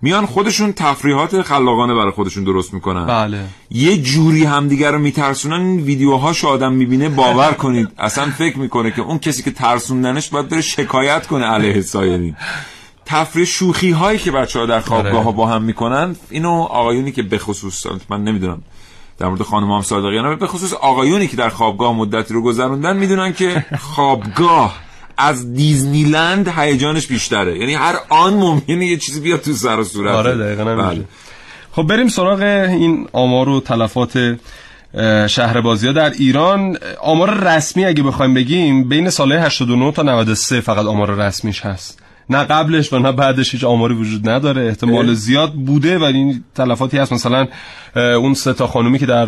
میان 0.01 0.25
خودشون 0.25 0.73
تفریحات 0.73 1.41
خلاقانه 1.41 1.93
برای 1.93 2.11
خودشون 2.11 2.43
درست 2.43 2.73
می‌کنن. 2.73 3.05
بله. 3.05 3.45
یه 3.71 3.97
جوری 3.97 4.43
همدیگر 4.43 4.91
رو 4.91 4.99
میترسونن 4.99 5.61
این 5.65 5.79
ویدیوهاش 5.79 6.45
آدم 6.45 6.73
می‌بینه 6.73 7.09
باور 7.09 7.51
کنید. 7.51 7.87
اصلا 7.97 8.25
فکر 8.25 8.59
می‌کنه 8.59 8.91
که 8.91 9.01
اون 9.01 9.19
کسی 9.19 9.43
که 9.43 9.51
ترسوندنش 9.51 10.29
باید 10.29 10.49
بره 10.49 10.61
شکایت 10.61 11.27
کنه 11.27 11.45
علیه 11.45 11.81
سایرین. 11.81 12.35
تفریح 13.05 13.45
شوخی 13.45 13.91
هایی 13.91 14.19
که 14.19 14.31
بچه 14.31 14.59
ها 14.59 14.65
در 14.65 14.79
خوابگاه 14.79 15.23
ها 15.23 15.31
با 15.31 15.47
هم 15.47 15.61
می‌کنن 15.63 16.15
اینو 16.29 16.51
آقایونی 16.51 17.11
که 17.11 17.23
به 17.23 17.37
خصوص 17.37 17.85
من 18.09 18.23
نمی‌دونم 18.23 18.61
در 19.19 19.27
مورد 19.27 19.41
خانم 19.41 19.71
هم 19.71 19.81
صادقیانه 19.81 20.35
به 20.35 20.47
خصوص 20.47 20.73
آقایونی 20.73 21.27
که 21.27 21.37
در 21.37 21.49
خوابگاه 21.49 21.93
مدتی 21.93 22.33
رو 22.33 22.41
گذروندن 22.41 22.97
می‌دونن 22.97 23.33
که 23.33 23.65
خوابگاه 23.79 24.75
از 25.17 25.53
دیزنیلند 25.53 26.47
هیجانش 26.57 27.07
بیشتره. 27.07 27.57
یعنی 27.59 27.73
هر 27.73 27.95
آن 28.09 28.33
ممکنه 28.33 28.85
یه 28.85 28.97
چیزی 28.97 29.19
بیاد 29.19 29.41
تو 29.41 29.53
سر 29.53 29.79
و 29.79 29.83
صورت. 29.83 30.15
آره 30.15 30.37
دقیقا 30.37 30.75
بله. 30.75 31.05
خب 31.71 31.83
بریم 31.83 32.07
سراغ 32.07 32.41
این 32.41 33.07
آمار 33.13 33.49
و 33.49 33.59
تلفات 33.59 34.37
اه، 34.93 35.27
شهربازی 35.27 35.87
ها 35.87 35.93
در 35.93 36.09
ایران. 36.09 36.77
آمار 37.01 37.33
رسمی 37.43 37.85
اگه 37.85 38.03
بخوایم 38.03 38.33
بگیم 38.33 38.89
بین 38.89 39.09
سالهای 39.09 39.41
89 39.41 39.91
تا 39.91 40.01
93 40.01 40.61
فقط 40.61 40.85
آمار 40.85 41.15
رسمیش 41.15 41.61
هست. 41.61 41.99
نه 42.31 42.43
قبلش 42.43 42.93
و 42.93 42.99
نه 42.99 43.11
بعدش 43.11 43.51
هیچ 43.51 43.63
آماری 43.63 43.93
وجود 43.93 44.29
نداره. 44.29 44.67
احتمال. 44.67 45.13
زیاد 45.13 45.53
بوده 45.53 45.99
ولی 45.99 46.17
این 46.17 46.43
تلفاتی 46.55 46.97
هست. 46.97 47.13
مثلا 47.13 47.47
اون 47.95 48.33
سه 48.33 48.53
تا 48.53 48.67
خانومی 48.67 48.99
که 48.99 49.05
در 49.05 49.27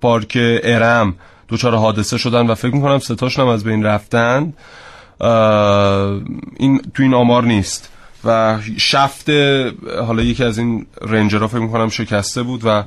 پارک 0.00 0.38
ارم 0.62 1.14
دچار 1.48 1.74
حادثه 1.74 2.18
شدن 2.18 2.46
و 2.46 2.54
فکر 2.54 2.74
می‌کنم 2.74 2.98
سه 2.98 3.14
تاشون 3.14 3.44
هم 3.44 3.50
از 3.50 3.64
بین 3.64 3.82
رفتن 3.82 4.52
این 6.56 6.80
تو 6.94 7.02
این 7.02 7.14
آمار 7.14 7.44
نیست. 7.44 7.92
و 8.24 8.58
شفت 8.76 9.30
حالا 10.06 10.22
یکی 10.22 10.44
از 10.44 10.58
این 10.58 10.86
رنجرها 11.02 11.48
فکر 11.48 11.58
می‌کنم 11.58 11.88
شکسته 11.88 12.42
بود 12.42 12.60
و 12.64 12.84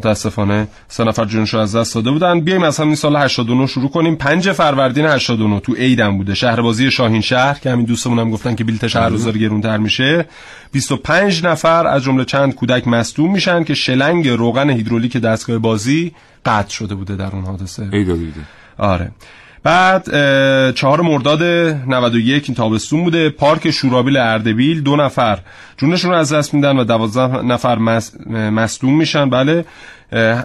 متاسفانه 0.00 0.68
سه 0.88 1.04
نفر 1.04 1.24
جونشو 1.24 1.58
از 1.58 1.76
دست 1.76 1.94
داده 1.94 2.10
بودن. 2.10 2.40
بیایم 2.40 2.62
از 2.62 2.78
همین 2.78 2.94
سال 2.94 3.16
89 3.16 3.66
شروع 3.66 3.90
کنیم. 3.90 4.16
5 4.16 4.52
فروردین 4.52 5.06
89 5.06 5.60
تو 5.60 5.74
عیدم 5.74 6.18
بوده. 6.18 6.34
شهربازی 6.34 6.90
شاهین 6.90 7.20
شهر 7.20 7.58
که 7.58 7.70
همین 7.70 7.86
دوستمون 7.86 8.18
هم 8.18 8.30
گفتن 8.30 8.54
که 8.54 8.64
بلیت 8.64 8.86
شهر 8.86 9.08
روزار 9.08 9.38
گرونتر 9.38 9.76
میشه. 9.76 10.26
25 10.72 11.44
نفر 11.44 11.86
از 11.86 12.02
جمله 12.02 12.24
چند 12.24 12.54
کودک 12.54 12.88
مصدوم 12.88 13.32
میشن 13.32 13.64
که 13.64 13.74
شلنگ 13.74 14.28
روغن 14.28 14.70
هیدرولیک 14.70 15.16
دستگاه 15.16 15.58
بازی 15.58 16.12
قطع 16.46 16.70
شده 16.70 16.94
بوده 16.94 17.16
در 17.16 17.30
اون 17.32 17.44
حادثه. 17.44 17.88
ای 17.92 18.04
داده 18.04 18.20
آره. 18.78 19.10
بعد 19.64 20.04
چهار 20.74 21.00
مرداد 21.00 21.42
91 21.42 22.44
این 22.46 22.54
تابستون 22.54 23.04
بوده. 23.04 23.30
پارک 23.30 23.70
شورابیل 23.70 24.16
اردبیل 24.16 24.82
دو 24.82 24.96
نفر. 24.96 25.38
جونشون 25.76 26.10
رو 26.10 26.16
از 26.16 26.32
دست 26.32 26.54
میدن 26.54 26.76
و 26.76 26.84
دوازده 26.84 27.42
نفر 27.42 27.78
مصدوم 28.50 28.98
میشن. 28.98 29.30
بله 29.30 29.64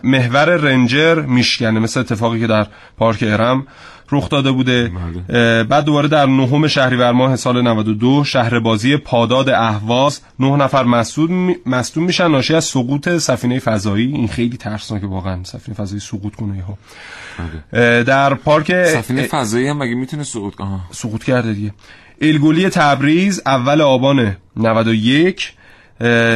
محور 0.03 0.45
رنجر 0.45 1.15
میشکنه 1.15 1.79
مثل 1.79 1.99
اتفاقی 1.99 2.39
که 2.39 2.47
در 2.47 2.67
پارک 2.97 3.23
ارم. 3.27 3.67
رخ 4.11 4.29
داده 4.29 4.51
بوده. 4.51 4.91
اه، 5.29 5.63
بعد 5.63 5.85
دوباره 5.85 6.07
در 6.07 6.25
نهم 6.25 6.67
شهریور 6.67 7.11
ماه 7.11 7.35
سال 7.35 7.61
92 7.61 8.23
شهر 8.23 8.59
بازی 8.59 8.97
پاداد 8.97 9.49
اهواز 9.49 10.21
نه 10.39 10.55
نفر 10.55 10.83
مصدوم 10.83 11.31
می- 11.33 11.55
مصدوم 11.65 12.03
میشن. 12.03 12.27
ناشی 12.27 12.55
از 12.55 12.65
سقوط 12.65 13.09
سفینه 13.17 13.59
فضایی. 13.59 14.07
این 14.07 14.27
خیلی 14.27 14.57
ترسناکه 14.57 15.07
واقعا. 15.07 15.43
سفینه 15.43 15.75
فضایی 15.77 15.99
سقوط 15.99 16.35
کنه 16.35 16.57
یهو 16.57 16.73
اه، 17.73 18.03
در 18.03 18.33
پارک 18.33 18.85
سفینه 18.85 19.21
فضایی 19.23 19.67
هم 19.67 19.77
مگه 19.77 19.95
می‌تونه 19.95 20.23
سقوط 20.23 20.55
کنه؟ 20.55 20.79
سقوط 20.91 21.23
کرده 21.23 21.53
دیگه. 21.53 21.73
الگولی 22.21 22.69
تبریز 22.69 23.41
اول 23.45 23.81
آبان 23.81 24.35
91 24.57 25.53
اه، 25.53 25.58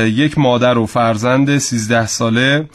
یک 0.05 0.37
مادر 0.37 0.77
و 0.77 0.85
فرزند 0.85 1.57
13 1.57 2.07
ساله 2.07 2.69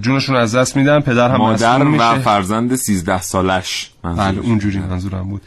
جونشون 0.00 0.36
از 0.36 0.54
دست 0.54 0.76
میدن 0.76 1.00
پدر 1.00 1.30
هم 1.30 1.36
مادر 1.36 1.76
مصدوم 1.76 1.88
و 1.88 1.90
میشه. 1.90 2.18
فرزند 2.18 2.74
13 2.74 3.20
سالش. 3.22 3.90
بله 4.02 4.38
اونجوری 4.40 4.78
منظورم 4.78 5.28
بود. 5.28 5.42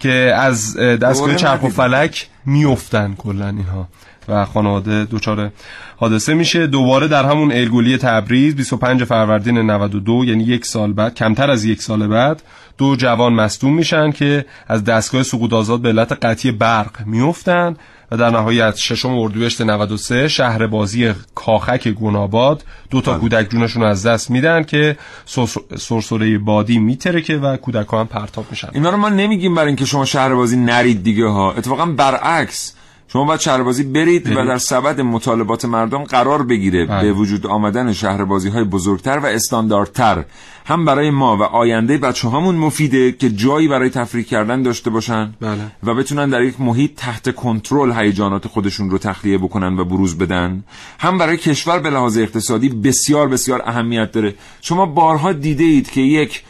که 0.00 0.32
از 0.36 0.76
اه، 0.78 0.96
دستگاه 0.96 1.34
چرخ 1.34 1.62
و. 1.62 1.68
فلک 1.68 2.28
میفتن 2.46 3.14
کلا 3.18 3.48
اینها. 3.48 3.88
و 4.28 4.44
خانواده 4.44 5.04
دچار 5.04 5.50
حادثه 5.96 6.34
میشه. 6.34 6.66
دوباره 6.66 7.08
در 7.08 7.24
همون 7.24 7.52
الگولی 7.52 7.98
تبریز 7.98 8.56
25 8.56 9.04
فروردین 9.04 9.58
92 9.58 10.24
یعنی 10.24 10.44
یک 10.44 10.66
سال 10.66 10.92
بعد 10.92 11.14
کمتر 11.14 11.50
از 11.50 11.64
یک 11.64 11.82
سال 11.82 12.06
بعد 12.06 12.42
دو 12.78 12.96
جوان 12.96 13.32
مصدوم 13.32 13.74
میشن 13.74 14.10
که 14.10 14.44
از 14.68 14.84
دستگاه 14.84 15.22
سقوط 15.22 15.52
آزاد 15.52 15.80
به 15.80 15.88
علت 15.88 16.12
قطعی 16.12 16.52
برق 16.52 17.06
میفتن 17.06 17.76
و 18.10 18.16
در 18.16 18.30
نهایت 18.30 18.76
ششم 18.76 19.10
اردیبهشت 19.18 19.60
93 19.60 20.28
شهر 20.28 20.66
بازی 20.66 21.12
کاخک 21.34 21.88
گناباد 21.88 22.64
دو 22.90 23.00
تا 23.00 23.18
کودک 23.18 23.50
جونشون 23.50 23.82
از 23.82 24.06
دست 24.06 24.30
میدن 24.30 24.62
که 24.64 24.96
سرس- 25.26 25.58
سرسره 25.78 26.38
بادی 26.38 26.78
میترکه 26.78 27.36
و 27.36 27.56
کودک 27.56 27.86
هم 27.92 28.06
پرتاب 28.06 28.46
میشن. 28.50 28.68
اینا 28.74 28.90
رو 28.90 28.96
ما 28.96 29.08
نمیگیم 29.08 29.54
برای 29.54 29.66
اینکه 29.66 29.84
شما 29.84 30.04
شهربازی 30.04 30.56
نرید 30.56 31.02
دیگه 31.02 31.26
ها. 31.26 31.52
اتفاقا 31.52 31.86
برعکس. 31.86 32.75
شما 33.08 33.24
باید 33.24 33.40
شهربازی 33.40 33.82
برید 33.82 34.24
برید. 34.24 34.36
و 34.36 34.44
در 34.46 34.58
سبد 34.58 35.00
مطالبات 35.00 35.64
مردم 35.64 36.04
قرار 36.04 36.42
بگیره 36.42 36.86
بله. 36.86 37.02
به 37.02 37.12
وجود 37.12 37.46
آمدن 37.46 37.92
شهربازی 37.92 38.48
های 38.48 38.64
بزرگتر 38.64 39.18
و 39.18 39.26
استانداردتر 39.26 40.24
هم 40.66 40.84
برای 40.84 41.10
ما 41.10 41.36
و 41.36 41.42
آینده 41.42 41.98
بچه 41.98 42.28
هامون 42.28 42.54
مفیده 42.54 43.12
که 43.12 43.30
جایی 43.30 43.68
برای 43.68 43.90
تفریح 43.90 44.24
کردن 44.24 44.62
داشته 44.62 44.90
باشن 44.90 45.34
بله. 45.40 45.60
و 45.82 45.94
بتونن 45.94 46.30
در 46.30 46.42
یک 46.42 46.60
محیط 46.60 46.94
تحت 46.96 47.34
کنترل 47.34 47.92
هیجانات 47.92 48.48
خودشون 48.48 48.90
رو 48.90 48.98
تخلیه 48.98 49.38
بکنن 49.38 49.78
و 49.78 49.84
بروز 49.84 50.18
بدن 50.18 50.64
هم 50.98 51.18
برای 51.18 51.36
کشور 51.36 51.78
به 51.78 51.90
لحاظ 51.90 52.18
اقتصادی 52.18 52.68
بسیار 52.68 53.28
بسیار 53.28 53.62
اهمیت 53.64 54.12
داره 54.12 54.34
شما 54.60 54.86
بارها 54.86 55.32
دیده 55.32 55.64
اید 55.64 55.90
که 55.90 56.00
یک 56.00 56.42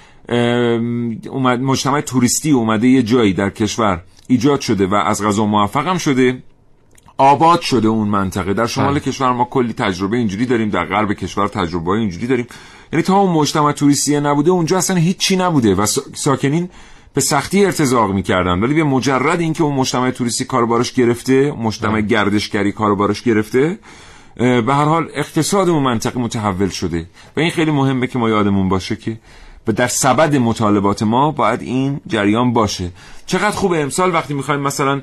اومد 1.30 1.60
مجتمع 1.60 2.00
توریستی 2.00 2.50
اومده 2.50 2.88
یه 2.88 3.02
جایی 3.02 3.32
در 3.32 3.50
کشور 3.50 4.02
ایجاد 4.28 4.60
شده 4.60 4.86
و 4.86 4.94
از 4.94 5.22
غذا 5.22 5.46
موفقم 5.46 5.98
شده 5.98 6.42
آباد 7.18 7.60
شده 7.60 7.88
اون 7.88 8.08
منطقه. 8.08 8.54
در 8.54 8.66
شمال 8.66 8.90
بله. 8.90 9.00
کشور 9.00 9.32
ما 9.32 9.44
کلی 9.44 9.72
تجربه 9.72 10.16
اینجوری 10.16 10.46
داریم 10.46 10.68
در 10.68 10.84
غرب 10.84 11.12
کشور 11.12 11.48
تجربه 11.48 11.90
اینجوری 11.90 12.26
داریم. 12.26 12.46
یعنی 12.92 13.02
تا 13.02 13.16
اون 13.16 13.32
مجتمع 13.32 13.72
توریستی 13.72 14.20
نبوده 14.20 14.50
اونجا 14.50 14.78
اصلا 14.78 14.96
هیچی 14.96 15.36
نبوده 15.36 15.74
و 15.74 15.86
سا- 15.86 16.14
ساکنین 16.14 16.70
به 17.14 17.20
سختی 17.20 17.64
ارتزاق 17.64 18.12
می‌کردن. 18.12 18.60
ولی 18.60 18.74
به 18.74 18.84
مجرد 18.84 19.40
اینکه 19.40 19.62
اون 19.62 19.74
مجتمع 19.74 20.10
توریستی 20.10 20.44
کاربارش 20.44 20.92
گرفته 20.92 21.52
مجتمع 21.52 22.00
گردشگری 22.00 22.72
کاربارش 22.72 23.22
گرفته 23.22 23.78
به 24.36 24.74
هر 24.74 24.84
حال 24.84 25.08
اقتصاد 25.14 25.68
اون 25.68 25.82
منطقه 25.82 26.20
متحول 26.20 26.68
شده. 26.68 27.06
و 27.36 27.40
این 27.40 27.50
خیلی 27.50 27.70
مهمه 27.70 28.06
که 28.06 28.18
ما 28.18 28.28
یادمون 28.28 28.68
باشه 28.68 28.96
که 28.96 29.18
و 29.68 29.72
در 29.72 29.88
سبد 29.88 30.36
مطالبات 30.36 31.02
ما 31.02 31.30
باید 31.30 31.62
این 31.62 32.00
جریان 32.06 32.52
باشه. 32.52 32.90
چقدر 33.26 33.50
خوبه 33.50 33.82
امسال 33.82 34.14
وقتی 34.14 34.34
می‌خوایم 34.34 34.60
مثلا 34.60 35.02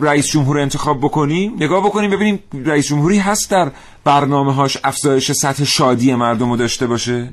رئیس 0.00 0.26
جمهور 0.26 0.58
انتخاب 0.58 0.98
بکنیم 0.98 1.54
نگاه 1.60 1.84
بکنیم 1.84 2.10
ببینیم 2.10 2.38
رئیس 2.64 2.86
جمهوری 2.86 3.18
هست 3.18 3.50
در 3.50 3.70
برنامه 4.04 4.54
هاش 4.54 4.78
افزایش 4.84 5.32
سطح 5.32 5.64
شادی 5.64 6.14
مردم 6.14 6.50
رو 6.50 6.56
داشته 6.56 6.86
باشه؟ 6.86 7.28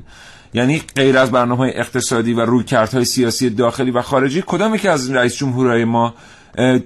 یعنی 0.54 0.82
غیر 0.96 1.18
از 1.18 1.30
برنامه 1.30 1.58
های 1.58 1.78
اقتصادی 1.78 2.32
و 2.32 2.40
رویکردهای 2.40 3.04
سیاسی 3.04 3.50
داخلی 3.50 3.90
و 3.90 4.02
خارجی 4.02 4.42
کدامی 4.46 4.78
که 4.78 4.90
از 4.90 5.10
رئیس 5.10 5.36
جمهورهای 5.36 5.84
ما 5.84 6.14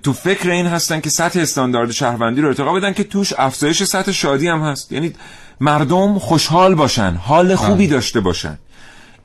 تو 0.03 0.13
فکر 0.13 0.51
این 0.51 0.67
هستن 0.67 1.01
که 1.01 1.11
سطح 1.11 1.41
استاندارد 1.41 1.91
شهروندی 1.91 2.41
رو 2.41 2.49
ارتقا 2.49 2.73
بدن 2.73 2.93
که 2.93 3.05
توش 3.05 3.33
افزایش 3.39 3.83
سطح 3.83 4.13
شادی 4.13 4.49
هم 4.49 4.61
هست؟ 4.61 4.93
یعنی 4.93 5.13
مردم 5.61 6.19
خوشحال 6.19 6.75
باشن 6.75 7.17
حال 7.23 7.55
خوبی 7.55 7.87
داشته 7.87 8.21
باشن. 8.21 8.59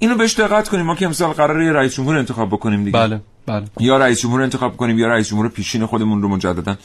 اینو 0.01 0.15
بهش 0.15 0.39
دقت 0.39 0.69
کنیم. 0.69 0.85
ما 0.85 0.95
که 0.95 1.05
امسال 1.05 1.31
قراره 1.31 1.65
یه 1.65 1.71
رئیس 1.71 1.95
جمهور 1.95 2.17
انتخاب 2.17 2.49
بکنیم 2.49 2.83
دیگه. 2.83 2.99
بله 2.99 3.21
بله. 3.45 3.65
یا 3.79 3.97
رئیس 3.97 4.21
جمهور 4.21 4.41
انتخاب 4.41 4.77
کنیم 4.77 4.99
یا 4.99 5.07
رئیس 5.07 5.27
جمهور 5.29 5.49
پیشین 5.49 5.85
خودمون 5.85 6.21
رو 6.21 6.27
مجددا 6.27 6.77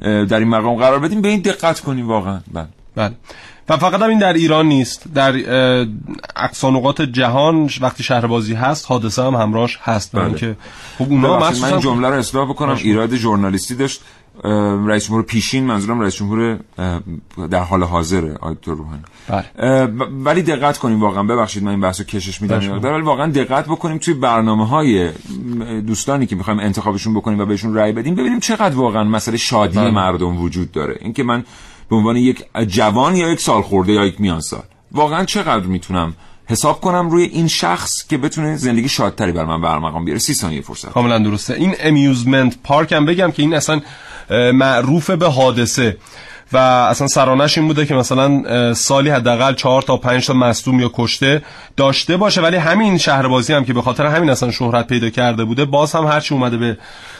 در 0.00 0.38
این 0.38 0.48
مقام 0.48 0.76
قرار 0.76 0.98
بدیم. 0.98 1.22
به 1.22 1.28
این 1.28 1.40
دقت 1.40 1.80
کنیم 1.80 2.08
واقعا. 2.08 2.40
بله. 2.52 2.68
بله. 2.94 3.14
و 3.68 3.76
فقط 3.76 4.02
هم 4.02 4.08
این 4.08 4.18
در 4.18 4.32
ایران 4.32 4.66
نیست. 4.66 5.04
در 5.14 5.32
اه، 5.32 5.86
اقصا 6.36 6.70
نقاط 6.70 7.00
جهان 7.00 7.70
وقتی 7.80 8.02
شهر 8.02 8.26
بازی 8.26 8.54
هست 8.54 8.86
حادثه 8.88 9.22
هم 9.22 9.34
همراهش 9.34 9.78
هست. 9.82 10.16
بله. 10.16 10.34
که 10.34 10.56
خب 10.98 11.06
اونا 11.10 11.38
من 11.38 11.80
جمله 11.80 12.08
رو 12.08 12.14
اصلاح 12.14 12.48
بکنم. 12.50 12.76
ایراد 12.76 13.16
ژورنالیستی 13.16 13.74
داشت. 13.74 14.00
رئیس 14.86 15.06
جمهور 15.06 15.22
پیشین 15.22 15.64
منظورم 15.64 16.00
رئیس 16.00 16.14
جمهور 16.14 16.58
در 17.50 17.62
حال 17.62 17.82
حاضره 17.82 18.34
آقای 18.34 18.54
دکتر 18.54 18.72
روحانی 18.72 19.02
بله. 19.28 19.86
ولی 20.24 20.42
دقت 20.42 20.78
کنیم 20.78 21.00
واقعا 21.00 21.22
ببخشید 21.22 21.62
من 21.62 21.70
این 21.70 21.80
بحثو 21.80 22.04
کشش 22.04 22.42
میدم 22.42 22.56
مقدار، 22.56 22.92
ولی 22.92 23.02
واقعا 23.02 23.30
دقت 23.30 23.64
بکنیم 23.64 23.98
توی 23.98 24.14
برنامه 24.14 24.66
های 24.66 25.10
دوستانی 25.86 26.26
که 26.26 26.36
می‌خوایم 26.36 26.60
انتخابشون 26.60 27.14
بکنیم 27.14 27.38
و 27.38 27.46
بهشون 27.46 27.74
رأی 27.74 27.92
بدیم 27.92 28.14
ببینیم 28.14 28.40
چقدر 28.40 28.76
واقعا 28.76 29.04
مسئله 29.04 29.36
شادی 29.36 29.78
بله. 29.78 29.90
مردم 29.90 30.42
وجود 30.42 30.72
داره 30.72 30.98
اینکه 31.00 31.22
من 31.22 31.44
به 31.90 31.96
عنوان 31.96 32.16
یک 32.16 32.44
جوان 32.66 33.16
یا 33.16 33.28
یک 33.28 33.40
سال 33.40 33.62
خورده 33.62 33.92
یا 33.92 34.04
یک 34.04 34.20
میان 34.20 34.40
سال 34.40 34.62
واقعا 34.92 35.24
چقدر 35.24 35.66
می‌تونم 35.66 36.14
حساب 36.50 36.80
کنم 36.80 37.10
روی 37.10 37.24
این 37.24 37.48
شخص 37.48 38.06
که 38.08 38.18
بتونه 38.18 38.56
زندگی 38.56 38.88
شادتری 38.88 39.32
بر 39.32 39.44
من 39.44 39.60
برمقام 39.60 40.04
بیاره. 40.04 40.20
سی 40.20 40.34
ثانیه 40.34 40.60
فرصت. 40.60 40.90
کاملا 40.90 41.18
درسته. 41.18 41.54
این 41.54 41.74
امیوزمنت 41.80 42.56
پارک 42.64 42.92
هم 42.92 43.06
بگم 43.06 43.30
که 43.30 43.42
این 43.42 43.54
اصلا 43.54 43.80
معروف 44.52 45.10
به 45.10 45.28
حادثه. 45.28 45.96
و 46.52 46.56
اصلا 46.56 47.06
سرانش 47.06 47.58
این 47.58 47.66
بوده 47.66 47.86
که 47.86 47.94
مثلا 47.94 48.74
سالی 48.74 49.10
حداقل 49.10 49.54
چهار 49.54 49.82
تا 49.82 49.96
پنج 49.96 50.26
تا 50.26 50.32
مصدوم 50.32 50.80
یا 50.80 50.90
کشته 50.94 51.42
داشته 51.76 52.16
باشه. 52.16 52.40
ولی 52.40 52.56
همین 52.56 52.98
شهربازی 52.98 53.52
هم 53.52 53.64
که 53.64 53.72
به 53.72 53.82
خاطر 53.82 54.06
همین 54.06 54.30
اصلا 54.30 54.50
شهرت 54.50 54.86
پیدا 54.86 55.10
کرده 55.10 55.44
بوده 55.44 55.64
باز 55.64 55.92
هم 55.92 56.04
هرچی 56.04 56.34
اومده 56.34 56.56
به 56.56 56.78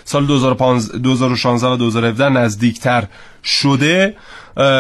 سال 0.09 0.27
2015 0.27 0.99
2016 0.99 1.67
و 1.67 1.77
2017 1.77 2.29
نزدیکتر 2.29 3.05
شده. 3.45 4.17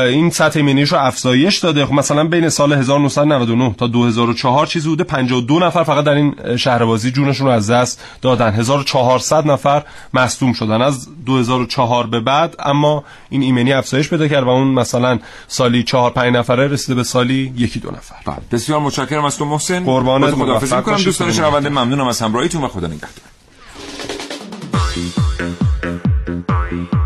این 0.06 0.30
سطح 0.30 0.58
ایمنیش 0.58 0.92
رو 0.92 0.98
افزایش 0.98 1.58
داده. 1.58 1.86
خب 1.86 1.92
مثلا 1.92 2.24
بین 2.24 2.48
سال 2.48 2.72
1999 2.72 3.74
تا 3.78 3.86
2004 3.86 4.66
چیزی 4.66 4.88
بوده. 4.88 5.04
52 5.04 5.58
نفر 5.58 5.84
فقط 5.84 6.04
در 6.04 6.12
این 6.12 6.56
شهربازی 6.56 7.10
جونشون 7.10 7.46
رو 7.46 7.52
از 7.52 7.70
دست 7.70 8.02
دادن. 8.22 8.50
1400 8.50 9.46
نفر 9.46 9.82
مصدوم 10.14 10.52
شدن 10.52 10.82
از 10.82 11.08
2004 11.26 12.06
به 12.06 12.20
بعد. 12.20 12.56
اما 12.58 13.04
این 13.30 13.42
ایمنی 13.42 13.72
افزایش 13.72 14.08
پیدا 14.08 14.28
کرد 14.28 14.44
و 14.44 14.48
اون 14.48 14.68
مثلا 14.68 15.18
سالی 15.48 15.82
4 15.82 16.10
5 16.10 16.36
نفره 16.36 16.68
رسیده 16.68 16.94
به 16.94 17.04
سالی 17.04 17.52
یکی 17.56 17.80
دو 17.80 17.90
نفر. 17.90 18.16
بله. 18.26 18.36
بسیار 18.52 18.80
متشکرم 18.80 19.24
از 19.24 19.38
تو 19.38 19.44
محسن. 19.44 19.84
قربانت، 19.84 20.34
خداحافظی 20.34 20.76
می‌کنم. 20.76 20.96
دوستان 20.96 21.32
شنونده 21.32 21.68
ممنونم 21.68 22.06
از 22.06 22.20
همراهیتون 22.22 22.64
و 22.64 22.68
خدا 22.68 22.86
نگهدار. 22.86 23.37
Bye. 26.46 26.97